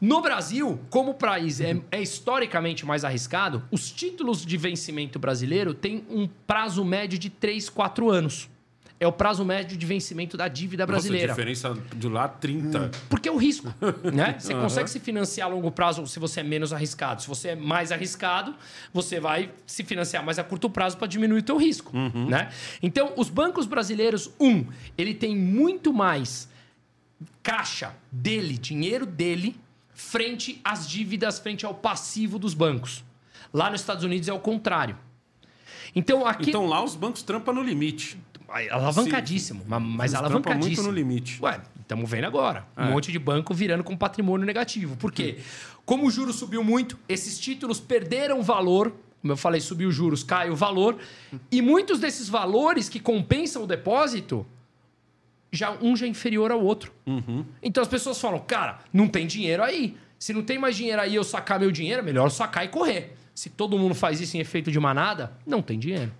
[0.00, 5.72] No Brasil, como o país é, é historicamente mais arriscado, os títulos de vencimento brasileiro
[5.74, 8.48] têm um prazo médio de 3, 4 anos.
[9.00, 11.28] É o prazo médio de vencimento da dívida brasileira.
[11.28, 12.90] Nossa, diferença do lá 30.
[13.08, 13.74] Porque é o risco,
[14.14, 14.36] né?
[14.38, 17.20] Você consegue se financiar a longo prazo se você é menos arriscado.
[17.20, 18.54] Se você é mais arriscado,
[18.92, 21.92] você vai se financiar mais a curto prazo para diminuir o teu risco,
[22.28, 22.50] né?
[22.82, 24.64] Então, os bancos brasileiros, um,
[24.96, 26.48] ele tem muito mais
[27.42, 29.56] caixa dele, dinheiro dele,
[29.92, 33.04] frente às dívidas, frente ao passivo dos bancos.
[33.52, 34.98] Lá nos Estados Unidos é o contrário.
[35.94, 36.48] Então, aqui.
[36.48, 38.18] Então lá os bancos trampam no limite.
[38.48, 40.66] Alavancadíssimo, mas, mas alavancadíssimo.
[40.66, 41.38] muito no limite.
[41.42, 42.66] Ué, estamos vendo agora.
[42.76, 42.90] Um É.
[42.90, 44.96] monte de banco virando com patrimônio negativo.
[44.96, 45.38] Por quê?
[45.84, 48.92] Como o juro subiu muito, esses títulos perderam valor.
[49.20, 50.98] Como eu falei, subiu os juros, cai o valor.
[51.50, 54.46] E muitos desses valores que compensam o depósito,
[55.50, 56.92] já um já é inferior ao outro.
[57.62, 59.96] Então as pessoas falam, cara, não tem dinheiro aí.
[60.18, 63.16] Se não tem mais dinheiro aí, eu sacar meu dinheiro, é melhor sacar e correr.
[63.34, 66.12] Se todo mundo faz isso em efeito de manada, não tem dinheiro.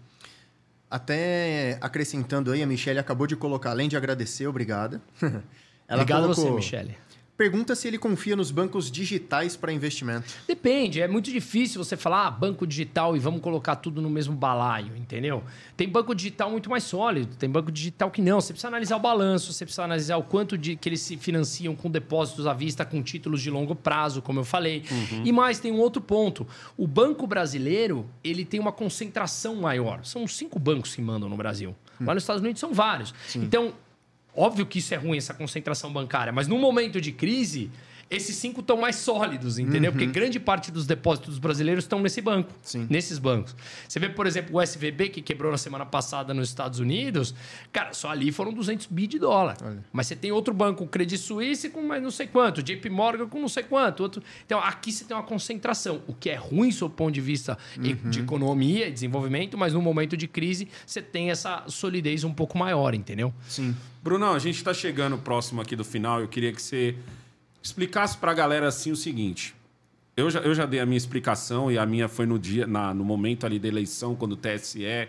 [0.90, 5.01] Até acrescentando aí, a Michelle acabou de colocar, além de agradecer, obrigada.
[5.86, 6.97] Ela Obrigado a você, colocou, Michele.
[7.36, 10.32] Pergunta se ele confia nos bancos digitais para investimento.
[10.47, 14.36] Depende, é muito difícil você falar ah, banco digital e vamos colocar tudo no mesmo
[14.36, 15.43] balaio, entendeu?
[15.77, 18.40] Tem banco digital muito mais sólido, tem banco digital que não.
[18.40, 21.74] Você precisa analisar o balanço, você precisa analisar o quanto de que eles se financiam
[21.74, 24.85] com depósitos à vista, com títulos de longo prazo, como eu falei.
[25.24, 26.47] E mais, tem um outro ponto.
[26.77, 30.05] O banco brasileiro, ele tem uma concentração maior.
[30.05, 31.74] São cinco bancos que mandam no Brasil.
[32.01, 33.15] Lá nos Estados Unidos são vários.
[33.36, 33.73] Então,
[34.36, 37.70] Óbvio que isso é ruim, essa concentração bancária, mas no momento de crise,
[38.10, 39.90] esses cinco estão mais sólidos, entendeu?
[39.93, 42.86] Porque grande parte dos depósitos dos brasileiros estão nesse banco, Sim.
[42.90, 43.55] nesses bancos.
[43.89, 47.35] Você vê, por exemplo, o SVB, que quebrou na semana passada nos Estados Unidos,
[47.72, 49.56] cara, só ali foram 200 bi de dólar.
[49.93, 53.26] Mas você tem outro banco, o Credit Suisse, com mais não sei quanto, JP Morgan
[53.28, 54.01] com não sei quanto.
[54.01, 54.22] Outro...
[54.44, 57.56] Então, aqui você tem uma concentração, o que é ruim sob o ponto de vista
[57.81, 62.32] e- de economia e desenvolvimento, mas no momento de crise, você tem essa solidez um
[62.32, 63.32] pouco maior, entendeu?
[63.48, 63.74] Sim.
[64.02, 66.20] Brunão, a gente está chegando próximo aqui do final.
[66.20, 66.94] Eu queria que você
[67.64, 69.54] explicasse para a galera assim o seguinte.
[70.16, 72.92] Eu já, eu já dei a minha explicação e a minha foi no dia, na-
[72.92, 75.08] no momento ali da eleição, quando o TSE,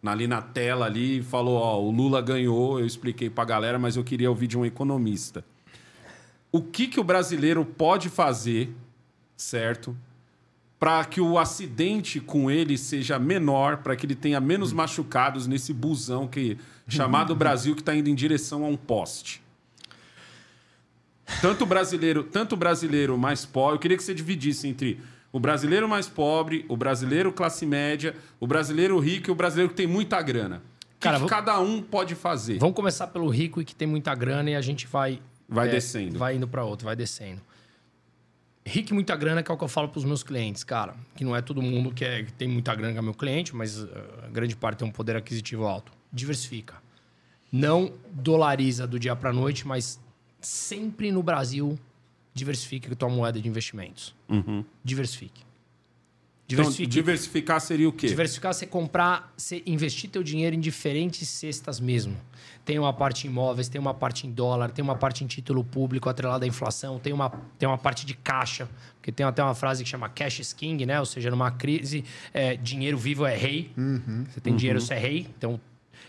[0.00, 3.78] na- ali na tela ali, falou, ó, o Lula ganhou, eu expliquei para a galera,
[3.78, 5.44] mas eu queria ouvir de um economista.
[6.52, 8.70] O que, que o brasileiro pode fazer,
[9.36, 9.94] certo?
[10.78, 15.72] Para que o acidente com ele seja menor, para que ele tenha menos machucados nesse
[15.72, 16.56] busão que
[16.88, 19.42] chamado Brasil que está indo em direção a um poste.
[21.40, 25.00] Tanto o brasileiro, tanto brasileiro mais pobre, eu queria que você dividisse entre
[25.32, 29.76] o brasileiro mais pobre, o brasileiro classe média, o brasileiro rico e o brasileiro que
[29.76, 30.56] tem muita grana.
[30.58, 32.58] O que, Cara, que vou- cada um pode fazer?
[32.58, 35.20] Vamos começar pelo rico e que tem muita grana e a gente vai.
[35.48, 36.18] Vai descendo.
[36.18, 37.40] Vai indo para outro, vai descendo.
[38.64, 40.94] Rico e muita grana, que é o que eu falo para os meus clientes, cara.
[41.14, 43.54] Que não é todo mundo que, é- que tem muita grana que é meu cliente,
[43.54, 45.92] mas a grande parte tem um poder aquisitivo alto.
[46.12, 46.74] Diversifica.
[47.52, 50.00] Não dolariza do dia para noite, mas
[50.40, 51.78] sempre no Brasil,
[52.32, 54.14] diversifique a tua moeda de investimentos.
[54.84, 55.46] Diversifique.
[56.48, 56.90] Então, Diversifique.
[56.92, 58.06] diversificar seria o quê?
[58.06, 62.16] Diversificar, você comprar, você investir teu dinheiro em diferentes cestas mesmo.
[62.64, 65.64] Tem uma parte em imóveis, tem uma parte em dólar, tem uma parte em título
[65.64, 69.56] público atrelado à inflação, tem uma, tem uma parte de caixa, porque tem até uma
[69.56, 71.00] frase que chama cash is king, né?
[71.00, 73.72] Ou seja, numa crise, é, dinheiro vivo é rei.
[74.30, 75.26] Você tem dinheiro, você é rei.
[75.36, 75.60] Então,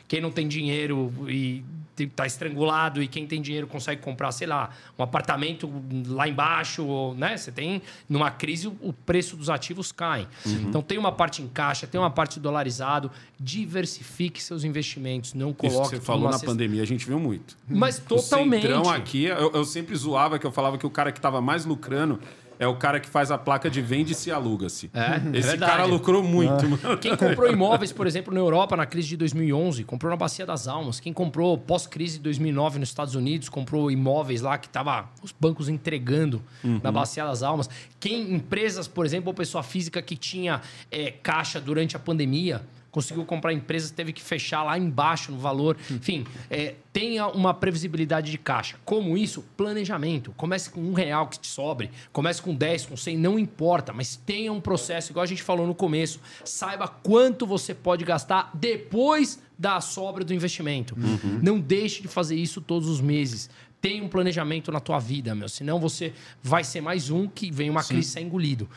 [0.08, 1.64] quem não tem dinheiro e
[1.98, 4.70] está estrangulado e quem tem dinheiro consegue comprar, sei lá,
[5.00, 5.68] um apartamento
[6.08, 7.36] lá embaixo, ou, né?
[7.36, 10.28] Você tem numa crise o preço dos ativos cai.
[10.46, 13.10] Então tem uma parte em caixa, tem uma parte dolarizado,
[13.40, 17.20] diversifique seus investimentos, não Isso coloque que você falou na cesta- pandemia, a gente viu
[17.20, 17.58] muito.
[17.68, 18.62] Mas O totalmente.
[18.62, 21.66] Centrão aqui, eu, eu sempre zoava que eu falava que o cara que estava mais
[21.66, 22.20] lucrando
[22.60, 24.90] é o cara que faz a placa de vende-se e aluga-se.
[24.94, 25.72] É, é Esse verdade.
[25.72, 26.98] cara lucrou muito, mano.
[26.98, 30.68] Quem comprou imóveis, por exemplo, na Europa, na crise de 2011, comprou na Bacia das
[30.68, 31.00] Almas.
[31.00, 35.70] Quem comprou pós-crise de 2009 nos Estados Unidos, comprou imóveis lá que tava os bancos
[35.70, 36.42] entregando
[36.84, 37.70] na Bacia das Almas.
[38.00, 40.62] Quem, empresas, por exemplo, ou pessoa física que tinha
[40.92, 42.62] é, caixa durante a pandemia,
[42.92, 45.78] conseguiu comprar empresas, teve que fechar lá embaixo no valor.
[45.90, 48.78] Enfim, é, tenha uma previsibilidade de caixa.
[48.84, 49.44] Como isso?
[49.56, 50.34] Planejamento.
[50.36, 54.16] Comece com um real que te sobre, comece com 10, com 100, não importa, mas
[54.16, 56.20] tenha um processo, igual a gente falou no começo.
[56.44, 60.96] Saiba quanto você pode gastar depois da sobra do investimento.
[61.42, 63.50] Não deixe de fazer isso todos os meses.
[63.82, 65.48] Tenha um planejamento na tua vida, meu.
[65.48, 68.68] Senão você vai ser mais um que vem uma crise e ser engolido.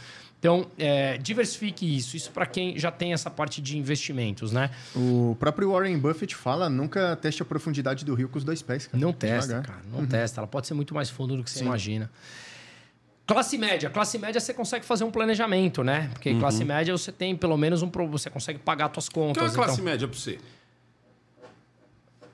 [0.41, 2.17] Então, é, diversifique isso.
[2.17, 4.71] Isso para quem já tem essa parte de investimentos, né?
[4.97, 8.87] O próprio Warren Buffett fala, nunca teste a profundidade do rio com os dois pés,
[8.87, 8.99] cara.
[8.99, 9.67] Não testa, Devagar.
[9.67, 9.81] cara.
[9.93, 10.41] Não testa.
[10.41, 12.11] Ela pode ser muito mais fundo do que você imagina.
[13.27, 13.91] Classe média.
[13.91, 16.09] Classe média você consegue fazer um planejamento, né?
[16.15, 17.91] Porque classe média você tem pelo menos um...
[18.11, 19.43] Você consegue pagar suas O que é contas.
[19.43, 19.85] uma classe então...
[19.85, 20.39] média pra você?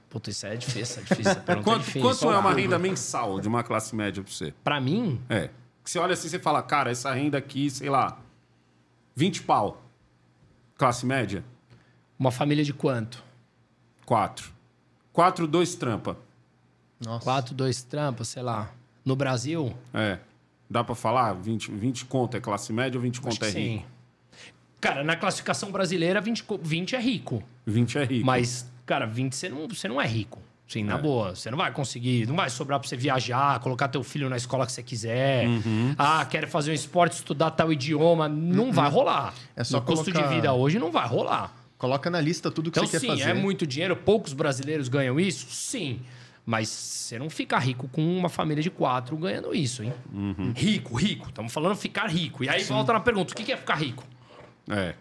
[0.09, 1.03] Puta, isso é difícil.
[1.03, 1.35] É difícil.
[1.65, 2.01] Quanto, difícil.
[2.03, 4.55] quanto é uma renda mensal de uma classe média pra você?
[4.65, 5.51] Pra mim, É.
[5.87, 8.19] Que Você olha assim e fala, cara, essa renda aqui, sei lá,
[9.15, 9.81] 20 pau.
[10.77, 11.45] Classe média?
[12.19, 13.23] uma família de quanto?
[14.05, 14.51] 4.
[15.13, 16.17] 4, 2 trampa.
[16.99, 17.23] Nossa.
[17.23, 18.73] Quatro, dois trampas, sei lá.
[19.05, 20.19] No Brasil, É.
[20.69, 21.35] Dá pra falar?
[21.35, 23.77] 20, 20 conto é classe média ou 20 acho conto é sim.
[23.77, 23.87] rico?
[24.81, 27.45] Cara, na classificação brasileira, 20, 20 é rico.
[27.65, 28.27] 20 é rico.
[28.27, 30.41] Mas, cara, 20 você não, você não é rico.
[30.69, 30.99] Sim, na É.
[30.99, 31.35] boa.
[31.37, 34.67] Você não vai conseguir, não vai sobrar pra você viajar, colocar teu filho na escola
[34.67, 35.47] que você quiser.
[35.47, 35.95] Uhum.
[35.97, 38.29] Ah, quer fazer um esporte, estudar tal idioma.
[38.29, 39.33] Não vai rolar.
[39.55, 41.55] É só o custo colocar- de vida hoje não vai rolar.
[41.79, 43.31] Coloca na lista tudo que Então, você sim, quer fazer.
[43.31, 43.95] é muito dinheiro.
[43.95, 45.47] Poucos brasileiros ganham isso?
[45.51, 46.01] Sim.
[46.45, 49.93] Mas você não fica rico com uma família de quatro ganhando isso, hein?
[50.13, 50.53] Uhum.
[50.57, 51.29] Rico, rico.
[51.29, 52.43] Estamos falando ficar rico.
[52.45, 54.05] E aí volta na pergunta: o que que é ficar rico?
[54.69, 54.95] É.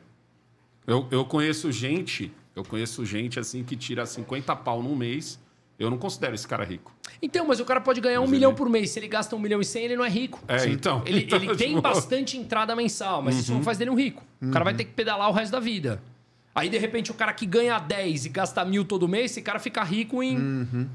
[0.85, 5.39] Eu, eu conheço gente, eu conheço gente assim que tira 50 pau num mês.
[5.77, 6.93] Eu não considero esse cara rico.
[7.22, 8.91] Então, mas o cara pode ganhar um Mas milhão ele- por mês.
[8.91, 10.41] Se ele gasta um milhão e cem, ele não é rico.
[10.47, 11.02] É, então.
[11.06, 14.23] Ele, Então, ele tem tipo, bastante entrada mensal, mas isso não faz dele um rico.
[14.41, 16.02] O cara vai ter que pedalar o resto da vida.
[16.53, 19.60] Aí, de repente, o cara que ganha 10 e gasta mil todo mês, esse cara
[19.60, 20.88] fica rico em.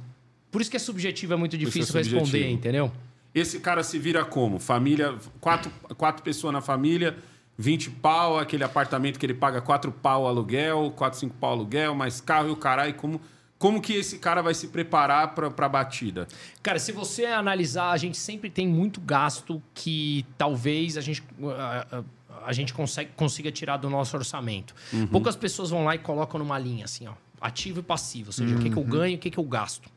[0.51, 2.52] Por isso que é subjetivo, é muito é difícil responder, subjetivo.
[2.52, 2.93] entendeu?
[3.35, 4.59] Esse cara se vira como?
[4.59, 7.16] Família, quatro, quatro pessoas na família,
[7.57, 12.20] 20 pau, aquele apartamento que ele paga 4 pau aluguel, 4, 5 pau aluguel, mais
[12.20, 12.94] carro e o caralho.
[12.94, 13.20] Como,
[13.61, 16.27] como que esse cara vai se preparar pra, pra batida?
[16.62, 21.23] Cara, se você analisar, a gente sempre tem muito gasto que talvez a gente,
[21.57, 22.03] a, a-
[22.47, 24.74] a gente consegue, consiga tirar do nosso orçamento.
[25.12, 28.57] Poucas pessoas vão lá e colocam numa linha assim, ó, ativo e passivo, ou seja,
[28.57, 29.91] o que, que eu ganho e o que, que eu gasto.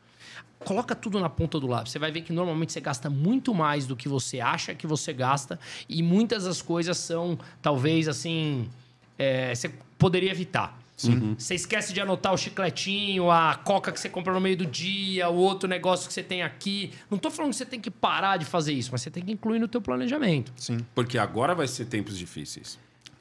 [0.58, 1.92] Coloca tudo na ponta do lápis.
[1.92, 5.12] Você vai ver que normalmente você gasta muito mais do que você acha que você
[5.12, 5.58] gasta
[5.88, 8.68] e muitas das coisas são, talvez, assim,
[9.18, 10.78] é, você poderia evitar.
[10.96, 11.34] Sim.
[11.36, 15.28] Você esquece de anotar o chicletinho, a coca que você compra no meio do dia,
[15.28, 16.92] o outro negócio que você tem aqui.
[17.10, 19.32] Não tô falando que você tem que parar de fazer isso, mas você tem que
[19.32, 20.52] incluir no teu planejamento.
[20.56, 20.78] Sim.
[20.94, 22.78] Porque agora vai ser tempos difíceis.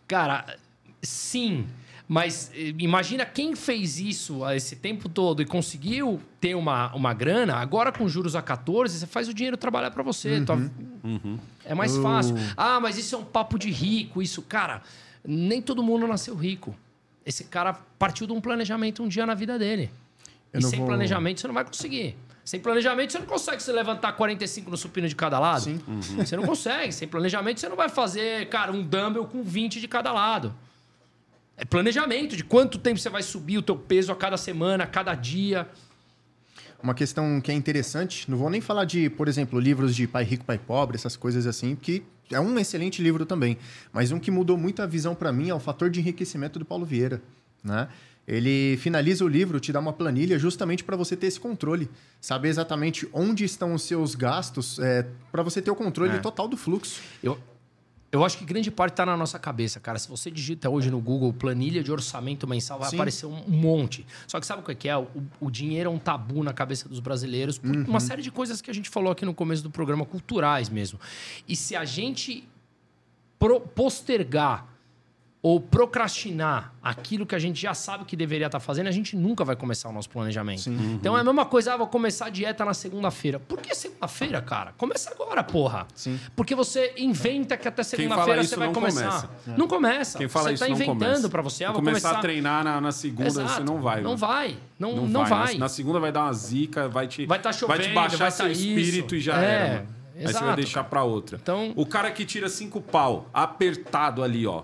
[0.08, 0.56] Cara,
[1.02, 1.66] sim.
[2.08, 7.14] Mas eh, imagina quem fez isso ah, esse tempo todo e conseguiu ter uma, uma
[7.14, 10.42] grana, agora com juros a 14, você faz o dinheiro trabalhar para você.
[10.42, 10.70] Tua-
[11.66, 12.36] É mais fácil.
[12.58, 14.42] Ah, mas isso é um papo de rico, isso.
[14.44, 14.82] Cara,
[15.26, 16.76] nem todo mundo nasceu rico.
[17.26, 19.90] Esse cara partiu de um planejamento um dia na vida dele.
[20.52, 22.16] Eu e sem vou- planejamento você não vai conseguir.
[22.44, 25.62] Sem planejamento você não consegue se levantar 45 no supino de cada lado.
[25.64, 25.80] Sim.
[26.18, 26.92] Você não consegue.
[26.92, 30.54] Sem planejamento você não vai fazer, cara, um dumbbell com 20 de cada lado.
[31.56, 34.88] É planejamento de quanto tempo você vai subir o teu peso a cada semana, a
[34.88, 35.68] cada dia.
[36.84, 40.26] Uma questão que é interessante, não vou nem falar de, por exemplo, livros de Pai
[40.26, 43.58] Rico, Pai Pobre, essas coisas assim, que é um excelente livro também.
[43.94, 46.66] Mas um que mudou muito a visão para mim é o Fator de Enriquecimento do
[46.66, 47.22] Paulo Vieira.
[47.64, 47.88] Né?
[48.28, 51.90] Ele finaliza o livro, te dá uma planilha justamente para você ter esse controle.
[52.20, 56.20] Saber exatamente onde estão os seus gastos, é, para você ter o controle É.
[56.20, 57.00] total do fluxo.
[57.24, 57.40] Eu,
[58.14, 59.98] eu acho que grande parte está na nossa cabeça, cara.
[59.98, 62.96] Se você digita hoje no Google planilha de orçamento mensal, vai Sim.
[62.96, 64.06] aparecer um, monte.
[64.28, 64.96] Só que sabe o que que é?
[64.96, 65.08] O,
[65.42, 68.70] o dinheiro é um tabu na cabeça dos brasileiros por uma série de coisas que
[68.70, 71.00] a gente falou aqui no começo do programa, culturais mesmo.
[71.48, 72.48] E se a gente
[73.40, 74.68] pro- postergar
[75.44, 79.44] ou procrastinar aquilo que a gente já sabe que deveria estar fazendo, a gente nunca
[79.44, 80.70] vai começar o nosso planejamento.
[80.70, 83.40] Então é a mesma coisa, ah, vou começar a dieta na segunda-feira.
[83.40, 84.74] Por que segunda-feira, cara?
[84.78, 85.86] Começa agora, porra.
[85.94, 86.18] Sim.
[86.34, 89.02] Porque você inventa que até segunda-feira isso você vai não começar.
[89.04, 89.30] começa.
[89.58, 90.18] Não começa.
[90.18, 91.30] Quem fala você isso tá não inventando começa.
[91.30, 91.64] pra você.
[91.66, 93.64] Ah, vou começar, começar a treinar na, na segunda, você Exato.
[93.66, 93.98] não vai.
[93.98, 94.18] Não mano.
[94.18, 94.58] vai.
[94.80, 95.54] Não, não, Não, vai.
[95.56, 98.18] Na, na segunda vai dar uma zica, vai te, Vai tá chovendo, vai te baixar
[98.18, 98.62] vai seu tá isso.
[98.62, 99.68] espírito e já É, era.
[99.76, 99.88] Mano.
[100.16, 101.38] Aí você exato, vai deixar pra outra.
[101.42, 104.64] Então- O cara que tira cinco pau, apertado ali, ó.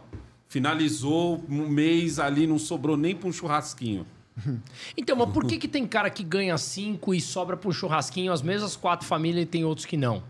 [0.50, 4.06] Finalizou um mês ali, não sobrou nem pra um churrasquinho.
[4.98, 8.42] Então, mas por que, que tem cara que ganha cinco e sobra pro churrasquinho as
[8.42, 10.24] mesmas quatro famílias e tem outros que não?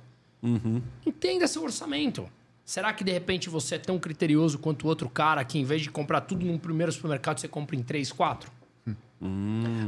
[1.05, 2.27] Entenda seu orçamento.
[2.65, 5.81] Será que de repente você é tão criterioso quanto o outro cara que em vez
[5.83, 8.51] de comprar tudo num primeiro supermercado, você compra em três, quatro?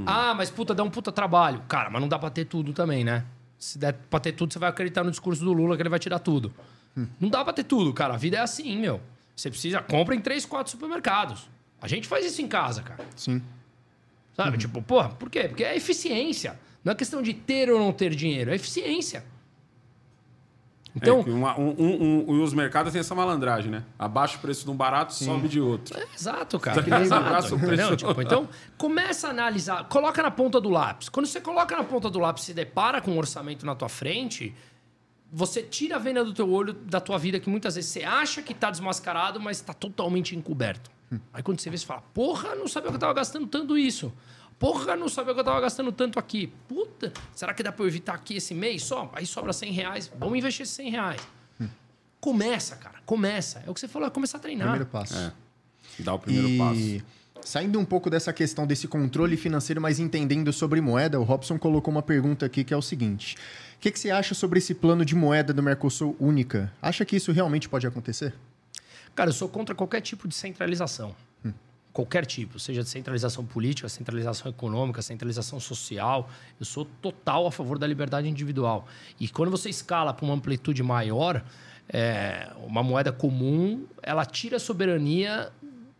[0.06, 1.62] Ah, mas puta, dá um puta trabalho.
[1.68, 3.26] Cara, mas não dá pra ter tudo também, né?
[3.58, 6.00] Se der pra ter tudo, você vai acreditar no discurso do Lula que ele vai
[6.00, 6.54] tirar tudo.
[7.20, 8.14] Não dá pra ter tudo, cara.
[8.14, 9.00] A vida é assim, meu.
[9.42, 11.50] Você precisa, compra em três, quatro supermercados.
[11.82, 13.04] A gente faz isso em casa, cara.
[13.16, 13.42] Sim.
[14.36, 14.56] Sabe?
[14.60, 15.46] Tipo, porra, por quê?
[15.48, 16.60] Porque é eficiência.
[16.84, 19.26] Não é questão de ter ou não ter dinheiro, é eficiência.
[20.96, 23.84] Então, É, uma- um, um- um- e os mercados têm essa malandragem, né?
[23.98, 25.98] Abaixa o preço de um barato, sobe de outro.
[25.98, 26.84] é exato, cara.
[26.84, 27.74] Que nem Exato, abraça o preço.
[27.74, 27.96] entendeu?
[27.98, 28.48] Tipo, então,
[28.78, 31.08] começa a analisar, coloca na ponta do lápis.
[31.10, 33.88] Quando você coloca na ponta do lápis e se depara com um orçamento na tua
[33.90, 34.54] frente,
[35.32, 38.42] você tira a venda do teu olho da tua vida que muitas vezes você acha
[38.42, 40.92] que tá desmascarado, mas está totalmente encoberto.
[41.34, 44.14] Aí quando você vê, você fala, porra, não sabia que eu tava gastando tanto isso.
[44.58, 46.48] Porra, não sabia que eu tava gastando tanto aqui.
[46.68, 49.12] Puta, será que dá pra eu evitar aqui esse mês só?
[49.14, 51.22] Aí sobra 100 reais, vamos investir esses 100 reais.
[52.20, 53.64] Começa, cara, começa.
[53.66, 54.68] É o que você falou, é começar a treinar.
[54.68, 55.18] Primeiro passo.
[55.18, 55.34] É.
[56.00, 57.06] Dá o primeiro e passo.
[57.44, 61.92] Saindo um pouco dessa questão desse controle financeiro, mas entendendo sobre moeda, o Robson colocou
[61.92, 63.36] uma pergunta aqui que é o seguinte:
[63.76, 66.72] o que, que você acha sobre esse plano de moeda do Mercosul única?
[66.82, 68.34] Acha que isso realmente pode acontecer?
[69.14, 71.16] Cara, eu sou contra qualquer tipo de centralização.
[71.94, 76.30] Qualquer tipo, seja de centralização política, centralização econômica, centralização social.
[76.58, 78.88] Eu sou total a favor da liberdade individual.
[79.20, 81.44] E quando você escala para uma amplitude maior,
[81.90, 85.52] é, uma moeda comum, ela tira a soberania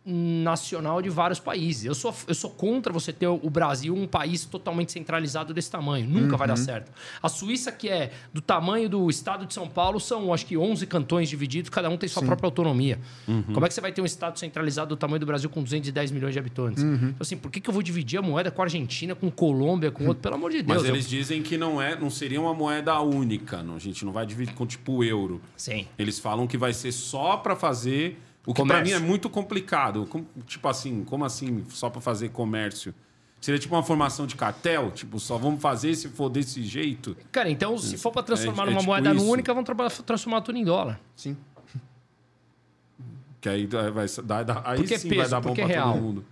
[0.04, 1.84] nacional de vários países.
[1.84, 6.08] Eu sou, eu sou contra você ter o Brasil um país totalmente centralizado desse tamanho.
[6.08, 6.38] Nunca uhum.
[6.38, 6.64] vai dar uhum.
[6.64, 6.90] certo.
[7.22, 10.86] A Suíça, que é do tamanho do estado de São Paulo, são acho que 11
[10.86, 12.26] cantões divididos, cada um tem sua Sim.
[12.26, 12.98] própria autonomia.
[13.28, 13.42] Uhum.
[13.54, 16.10] Como é que você vai ter um estado centralizado do tamanho do Brasil com 210
[16.10, 16.82] milhões de habitantes?
[16.82, 16.94] Uhum.
[16.94, 19.90] Então, assim, por que, que eu vou dividir a moeda com a Argentina, com Colômbia,
[19.92, 20.22] com outro?
[20.22, 20.82] Pelo amor de Deus.
[20.82, 21.10] Mas eles eu...
[21.10, 23.62] dizem que não, é, não seria uma moeda única.
[23.62, 25.40] Não, a gente não vai dividir com tipo o euro.
[25.56, 25.86] Sim.
[25.96, 30.08] Eles falam que vai ser só para fazer o que para mim é muito complicado.
[30.46, 32.94] tipo assim, como assim, só para fazer comércio?
[33.40, 34.90] Seria tipo uma formação de cartel?
[34.92, 37.16] Tipo, só vamos fazer se for desse jeito?
[37.30, 39.30] Cara, então se for para transformar é, numa é tipo moeda isso.
[39.30, 39.68] única, vamos
[40.04, 41.00] transformar tudo em dólar.
[41.16, 41.36] Sim.
[43.40, 46.24] Que aí vai dar, aí porque sim peso, vai dar bom para todo mundo.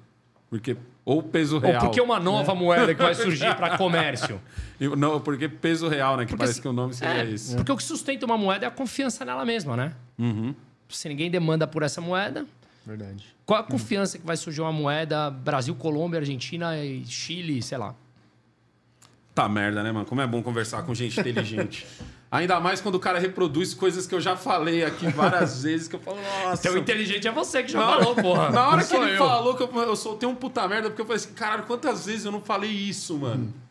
[0.48, 1.74] Porque ou peso real.
[1.74, 2.54] Ou porque uma nova é.
[2.54, 4.40] moeda que vai surgir para comércio.
[4.96, 6.24] Não, porque peso real, né?
[6.24, 7.56] Que porque, parece que o nome seria é, esse.
[7.56, 9.92] Porque o que sustenta uma moeda é a confiança nela mesma, né?
[10.16, 10.54] Uhum
[10.90, 12.46] se ninguém demanda por essa moeda.
[12.84, 13.24] Verdade.
[13.44, 17.94] Qual a confiança que vai surgir uma moeda Brasil, Colômbia, Argentina e Chile, sei lá?
[19.34, 20.06] Tá merda, né, mano?
[20.06, 21.86] Como é bom conversar com gente inteligente.
[22.30, 25.96] Ainda mais quando o cara reproduz coisas que eu já falei aqui várias vezes, que
[25.96, 26.68] eu falo, nossa.
[26.68, 28.50] Então inteligente é você que já na falou, porra.
[28.50, 29.18] Na hora que ele eu.
[29.18, 32.24] falou que eu, eu soltei um puta merda, porque eu falei assim, caralho, quantas vezes
[32.24, 33.46] eu não falei isso, mano?
[33.46, 33.69] Hum.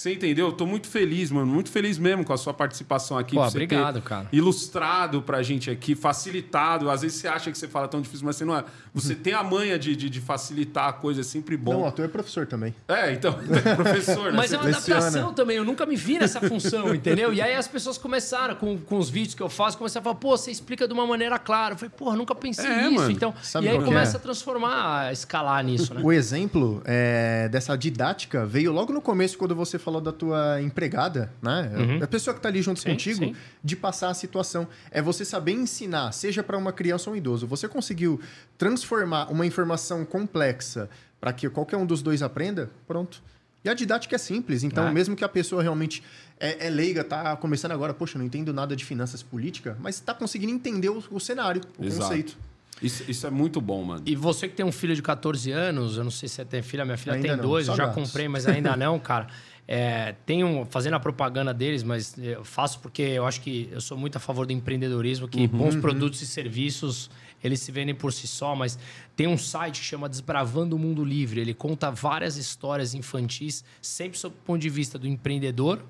[0.00, 0.46] Você entendeu?
[0.46, 1.46] Eu tô muito feliz, mano.
[1.46, 3.34] Muito feliz mesmo com a sua participação aqui.
[3.34, 4.28] Pô, obrigado, cara.
[4.32, 6.88] Ilustrado pra gente aqui, facilitado.
[6.88, 8.64] Às vezes você acha que você fala tão difícil, mas você não é.
[8.94, 11.84] Você tem a manha de, de, de facilitar a coisa, é sempre bom.
[11.84, 12.74] Não, tu é professor também.
[12.88, 14.38] É, então, é professor, né?
[14.38, 15.58] Mas é uma adaptação também.
[15.58, 17.34] Eu nunca me vi nessa função, entendeu?
[17.34, 20.16] E aí as pessoas começaram, com, com os vídeos que eu faço, começaram a falar,
[20.16, 21.74] pô, você explica de uma maneira clara.
[21.74, 22.94] Eu falei, pô, nunca pensei é, nisso.
[22.94, 23.10] Mano.
[23.10, 24.18] Então, Sabe e aí começa é?
[24.18, 26.00] a transformar, a escalar nisso, né?
[26.02, 31.32] O exemplo é, dessa didática veio logo no começo, quando você falou da tua empregada,
[31.40, 31.72] né?
[31.74, 32.04] Uhum.
[32.04, 33.36] A pessoa que está ali junto sim, contigo, sim.
[33.64, 34.68] de passar a situação.
[34.90, 37.46] É você saber ensinar, seja para uma criança ou um idoso.
[37.46, 38.20] Você conseguiu
[38.58, 43.22] transformar uma informação complexa para que qualquer um dos dois aprenda, pronto.
[43.64, 44.62] E a didática é simples.
[44.62, 44.90] Então, é.
[44.90, 46.02] mesmo que a pessoa realmente
[46.38, 50.14] é, é leiga, tá começando agora, poxa, não entendo nada de finanças política, mas está
[50.14, 52.02] conseguindo entender o, o cenário, o Exato.
[52.02, 52.38] conceito.
[52.82, 54.02] Isso, isso, é muito bom, mano.
[54.06, 56.62] E você que tem um filho de 14 anos, eu não sei se você tem
[56.62, 58.02] filha, minha filha ainda tem não, dois, eu já gatos.
[58.02, 59.26] comprei, mas ainda não, cara.
[59.72, 63.96] É, tenho, fazendo a propaganda deles, mas eu faço porque eu acho que eu sou
[63.96, 65.80] muito a favor do empreendedorismo, que uhum, bons uhum.
[65.80, 67.08] produtos e serviços,
[67.42, 68.76] eles se vendem por si só, mas
[69.14, 71.40] tem um site que chama Desbravando o Mundo Livre.
[71.40, 75.84] Ele conta várias histórias infantis, sempre sob o ponto de vista do empreendedor,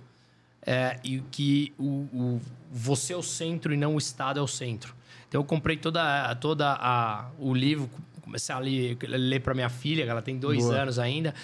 [0.61, 2.40] é, e que o, o,
[2.70, 4.94] você é o centro e não o Estado é o centro.
[5.27, 7.89] Então eu comprei toda, toda a, o livro,
[8.20, 10.82] comecei a ler, ler para minha filha, que ela tem dois Boa.
[10.82, 11.35] anos ainda.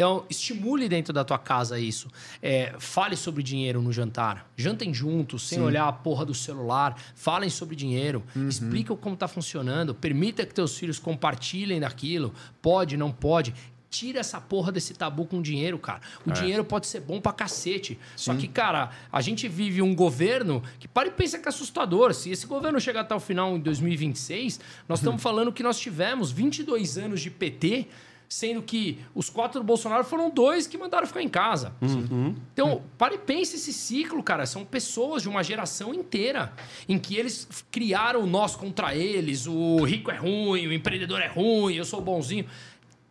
[0.00, 2.08] Então, estimule dentro da tua casa isso.
[2.40, 4.50] É, fale sobre dinheiro no jantar.
[4.56, 5.64] Jantem juntos, sem Sim.
[5.64, 6.96] olhar a porra do celular.
[7.14, 8.22] Falem sobre dinheiro.
[8.34, 8.48] Uhum.
[8.48, 9.94] Expliquem como está funcionando.
[9.94, 12.32] Permita que teus filhos compartilhem daquilo.
[12.62, 13.54] Pode, não pode.
[13.90, 16.00] Tira essa porra desse tabu com dinheiro, cara.
[16.24, 16.32] O é.
[16.32, 17.98] dinheiro pode ser bom pra cacete.
[18.16, 18.24] Sim.
[18.24, 22.14] Só que, cara, a gente vive um governo que para e pensa que é assustador.
[22.14, 25.22] Se esse governo chegar até o final em 2026, nós estamos uhum.
[25.22, 27.86] falando que nós tivemos 22 anos de PT
[28.30, 31.74] sendo que os quatro do Bolsonaro foram dois que mandaram ficar em casa.
[31.82, 32.36] Uhum.
[32.52, 34.46] Então, para e pense esse ciclo, cara.
[34.46, 36.52] São pessoas de uma geração inteira
[36.88, 39.48] em que eles criaram nós contra eles.
[39.48, 42.46] O rico é ruim, o empreendedor é ruim, eu sou bonzinho.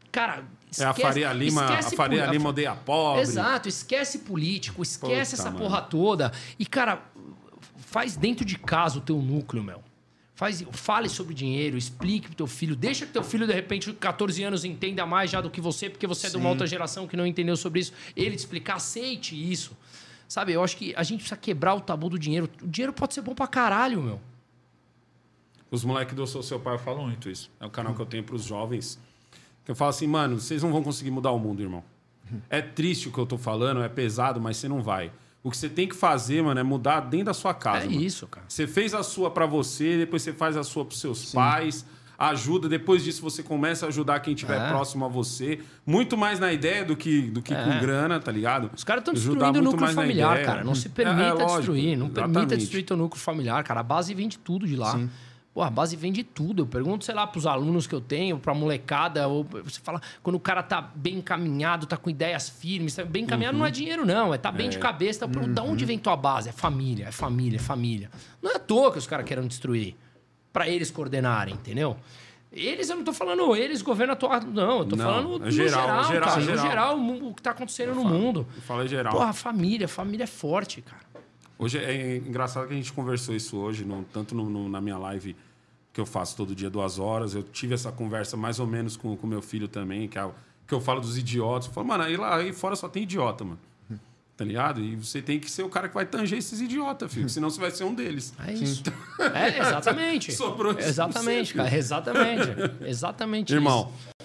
[0.10, 3.22] Cara, Esquece, é a Faria Lima, a Faria Lima odeia pobre.
[3.22, 5.66] Exato, esquece político, esquece Puta, essa mano.
[5.66, 6.32] porra toda.
[6.58, 7.04] E, cara,
[7.78, 9.84] faz dentro de casa o teu núcleo, meu.
[10.40, 12.74] Faz, fale sobre dinheiro, explique pro teu filho.
[12.74, 16.08] Deixa que teu filho, de repente, 14 anos, entenda mais já do que você, porque
[16.08, 16.28] você Sim.
[16.28, 17.92] é de uma outra geração que não entendeu sobre isso.
[18.16, 19.76] Ele te explicar, aceite isso.
[20.30, 22.50] Sabe, eu acho que a gente precisa quebrar o tabu do dinheiro.
[22.64, 24.22] O dinheiro pode ser bom pra caralho, meu.
[25.70, 27.52] Os moleques do Sou Seu Pai falam muito isso.
[27.60, 28.98] É o canal que eu tenho pros jovens.
[29.66, 31.84] Que eu falo assim, mano, vocês não vão conseguir mudar o mundo, irmão.
[32.50, 35.12] É triste o que eu tô falando, é pesado, mas você não vai.
[35.42, 37.86] O que você tem que fazer, mano, é mudar dentro da sua casa.
[37.86, 38.02] É mano.
[38.02, 38.46] isso, cara.
[38.48, 41.36] Você fez a sua para você, depois você faz a sua pros seus Sim.
[41.36, 41.86] pais.
[42.18, 44.68] Ajuda, depois disso você começa a ajudar quem estiver é.
[44.68, 45.62] próximo a você.
[45.86, 47.64] Muito mais na ideia do que, do que é.
[47.64, 48.70] com grana, tá ligado?
[48.76, 50.62] Os caras estão destruindo o núcleo familiar, cara.
[50.62, 51.98] Não se permita é, é destruir.
[51.98, 52.34] Não Exatamente.
[52.34, 53.80] permita destruir teu núcleo familiar, cara.
[53.80, 54.92] A base vem de tudo de lá.
[54.92, 55.10] Sim.
[55.54, 56.64] Pô, a base vende tudo.
[56.64, 59.80] Eu pergunto, sei lá, para os alunos que eu tenho, para a molecada, ou você
[59.82, 63.60] fala, quando o cara tá bem encaminhado, tá com ideias firmes, tá bem encaminhado uhum.
[63.60, 64.34] não é dinheiro, não.
[64.34, 64.70] É tá bem é.
[64.70, 65.28] de cabeça.
[65.28, 65.54] Tá, uhum.
[65.54, 66.50] Da onde vem tua base?
[66.50, 68.12] É família, é família, é família.
[68.42, 69.96] Não é à toa que os caras querem destruir.
[70.54, 71.98] para eles coordenarem, entendeu?
[72.52, 74.80] Eles, eu não tô falando eles, governo atual, não.
[74.80, 76.42] Eu tô Não, falando é no geral, geral, geral, cara.
[76.42, 76.56] geral.
[76.56, 77.00] No geral,
[77.30, 78.48] o que tá acontecendo no mundo.
[78.66, 79.14] Fala em geral.
[79.14, 81.04] Porra, família, família é forte, cara.
[81.60, 84.98] Hoje é engraçado que a gente conversou isso hoje, no- tanto no- no- na minha
[84.98, 85.36] live
[85.92, 87.36] que eu faço todo dia, duas horas.
[87.36, 90.34] Eu tive essa conversa mais ou menos com o meu filho também, que, é, o-
[90.66, 91.68] que eu falo dos idiotas.
[91.68, 93.60] Eu falo, mano, aí lá aí fora só tem idiota, mano.
[94.38, 94.80] Tá ligado?
[94.80, 97.28] E você tem que ser o cara que vai tanger esses idiotas, filho.
[97.28, 98.34] Senão você vai ser um deles.
[98.48, 98.82] É isso.
[99.36, 100.32] É, exatamente.
[100.32, 101.76] Sobrou Exatamente, cara.
[101.76, 102.44] Exatamente.
[102.88, 104.16] Exatamente Irmão, isso.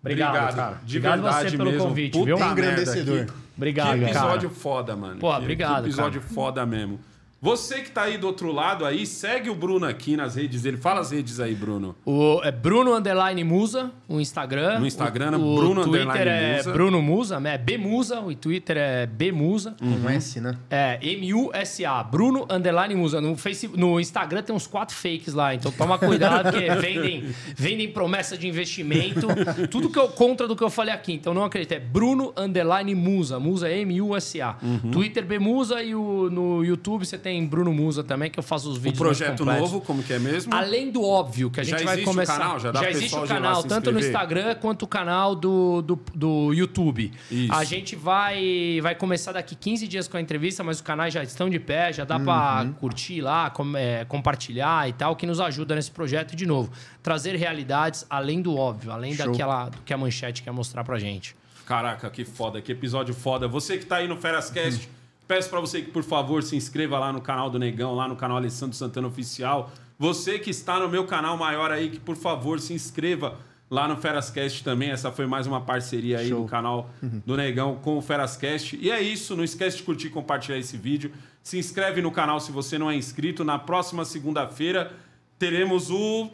[0.00, 0.74] Obrigado, obrigado, cara.
[0.84, 1.88] de obrigado verdade você pelo mesmo.
[1.88, 2.38] convite, Puta viu?
[2.38, 3.26] merda, Engrandecedor.
[3.56, 4.60] Obrigado, que episódio cara.
[4.60, 5.18] foda, mano.
[5.20, 6.32] Pô, Que- obrigado, Que episódio cara.
[6.34, 6.98] foda mesmo.
[7.42, 10.76] Você que tá aí do outro lado aí, segue o Bruno aqui nas redes dele.
[10.76, 11.96] Fala as redes aí, Bruno.
[12.06, 14.78] O, é Bruno Underline Musa, o Instagram.
[14.78, 16.72] No Instagram, o, o Bruno Twitter Underline é Musa.
[16.72, 19.74] Bruno Musa, é B Musa, o Twitter é B Musa.
[19.82, 20.02] Uhum.
[20.02, 20.56] Com S, né?
[20.70, 23.20] É, M-U-S-A, Bruno Underline Musa.
[23.20, 27.24] No, Facebook, no Instagram tem uns quatro fakes lá, então toma cuidado, porque vendem,
[27.56, 29.26] vendem promessa de investimento.
[29.68, 31.72] Tudo que eu contra do que eu falei aqui, então não acredito.
[31.72, 33.40] É Bruno Underline Musa.
[33.40, 34.58] Musa é M-U-S-A.
[34.62, 34.92] Uhum.
[34.92, 38.68] Twitter B Musa e o, no YouTube você tem Bruno Musa também, que eu faço
[38.70, 40.52] os O vídeos mais projeto novo, como que é mesmo?
[40.54, 42.38] Além do óbvio, que a Já gente vai existe o começar.
[42.38, 42.58] canal?
[42.58, 44.00] Já dá pro existe o canal, tanto no?
[44.00, 47.12] Instagram quanto o canal do, do, do YouTube.
[47.30, 47.52] Isso.
[47.52, 51.22] A gente vai, vai começar daqui 15 dias com a entrevista, mas os canais já
[51.22, 55.38] estão de pé, já dá pra curtir lá, com- é, compartilhar e tal, que nos
[55.40, 56.70] ajuda nesse projeto de novo.
[57.02, 59.26] Trazer realidades além do óbvio, além Show.
[59.30, 61.36] daquela do que a manchete quer mostrar pra gente.
[61.66, 63.46] Caraca, que foda, que episódio foda.
[63.46, 64.88] Você que tá aí no Ferascast,
[65.26, 68.16] peço pra você que, por favor, se inscreva lá no canal do Negão, lá no
[68.16, 69.72] canal Alessandro Santana Oficial.
[69.98, 73.38] Você que está no meu canal maior aí, que, por favor, se inscreva
[73.70, 74.90] lá no Ferascast também.
[74.90, 76.40] Essa foi mais uma parceria aí Show.
[76.40, 78.78] no canal do Negão com o Ferascast.
[78.80, 81.12] E é isso, não esquece de curtir e compartilhar esse vídeo.
[81.42, 83.44] Se inscreve no canal se você não é inscrito.
[83.44, 84.92] Na próxima segunda-feira
[85.38, 86.30] teremos o...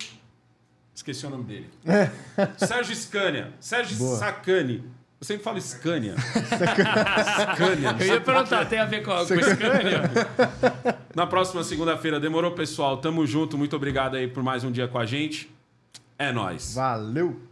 [0.95, 1.71] Esqueci o nome dele.
[2.57, 3.53] Sérgio Scania.
[3.61, 4.83] Sérgio Sacani.
[5.21, 6.15] Eu sempre falo Scania.
[6.17, 7.97] Scania.
[7.99, 10.03] Eu ia perguntar, tem a ver com, com Scania?
[11.15, 12.21] Na próxima segunda-feira.
[12.21, 12.99] Demorou, pessoal?
[12.99, 13.59] Tamo junto.
[13.59, 15.51] Muito obrigado aí por mais um dia com a gente.
[16.17, 16.75] É nóis.
[16.75, 17.48] Valeu!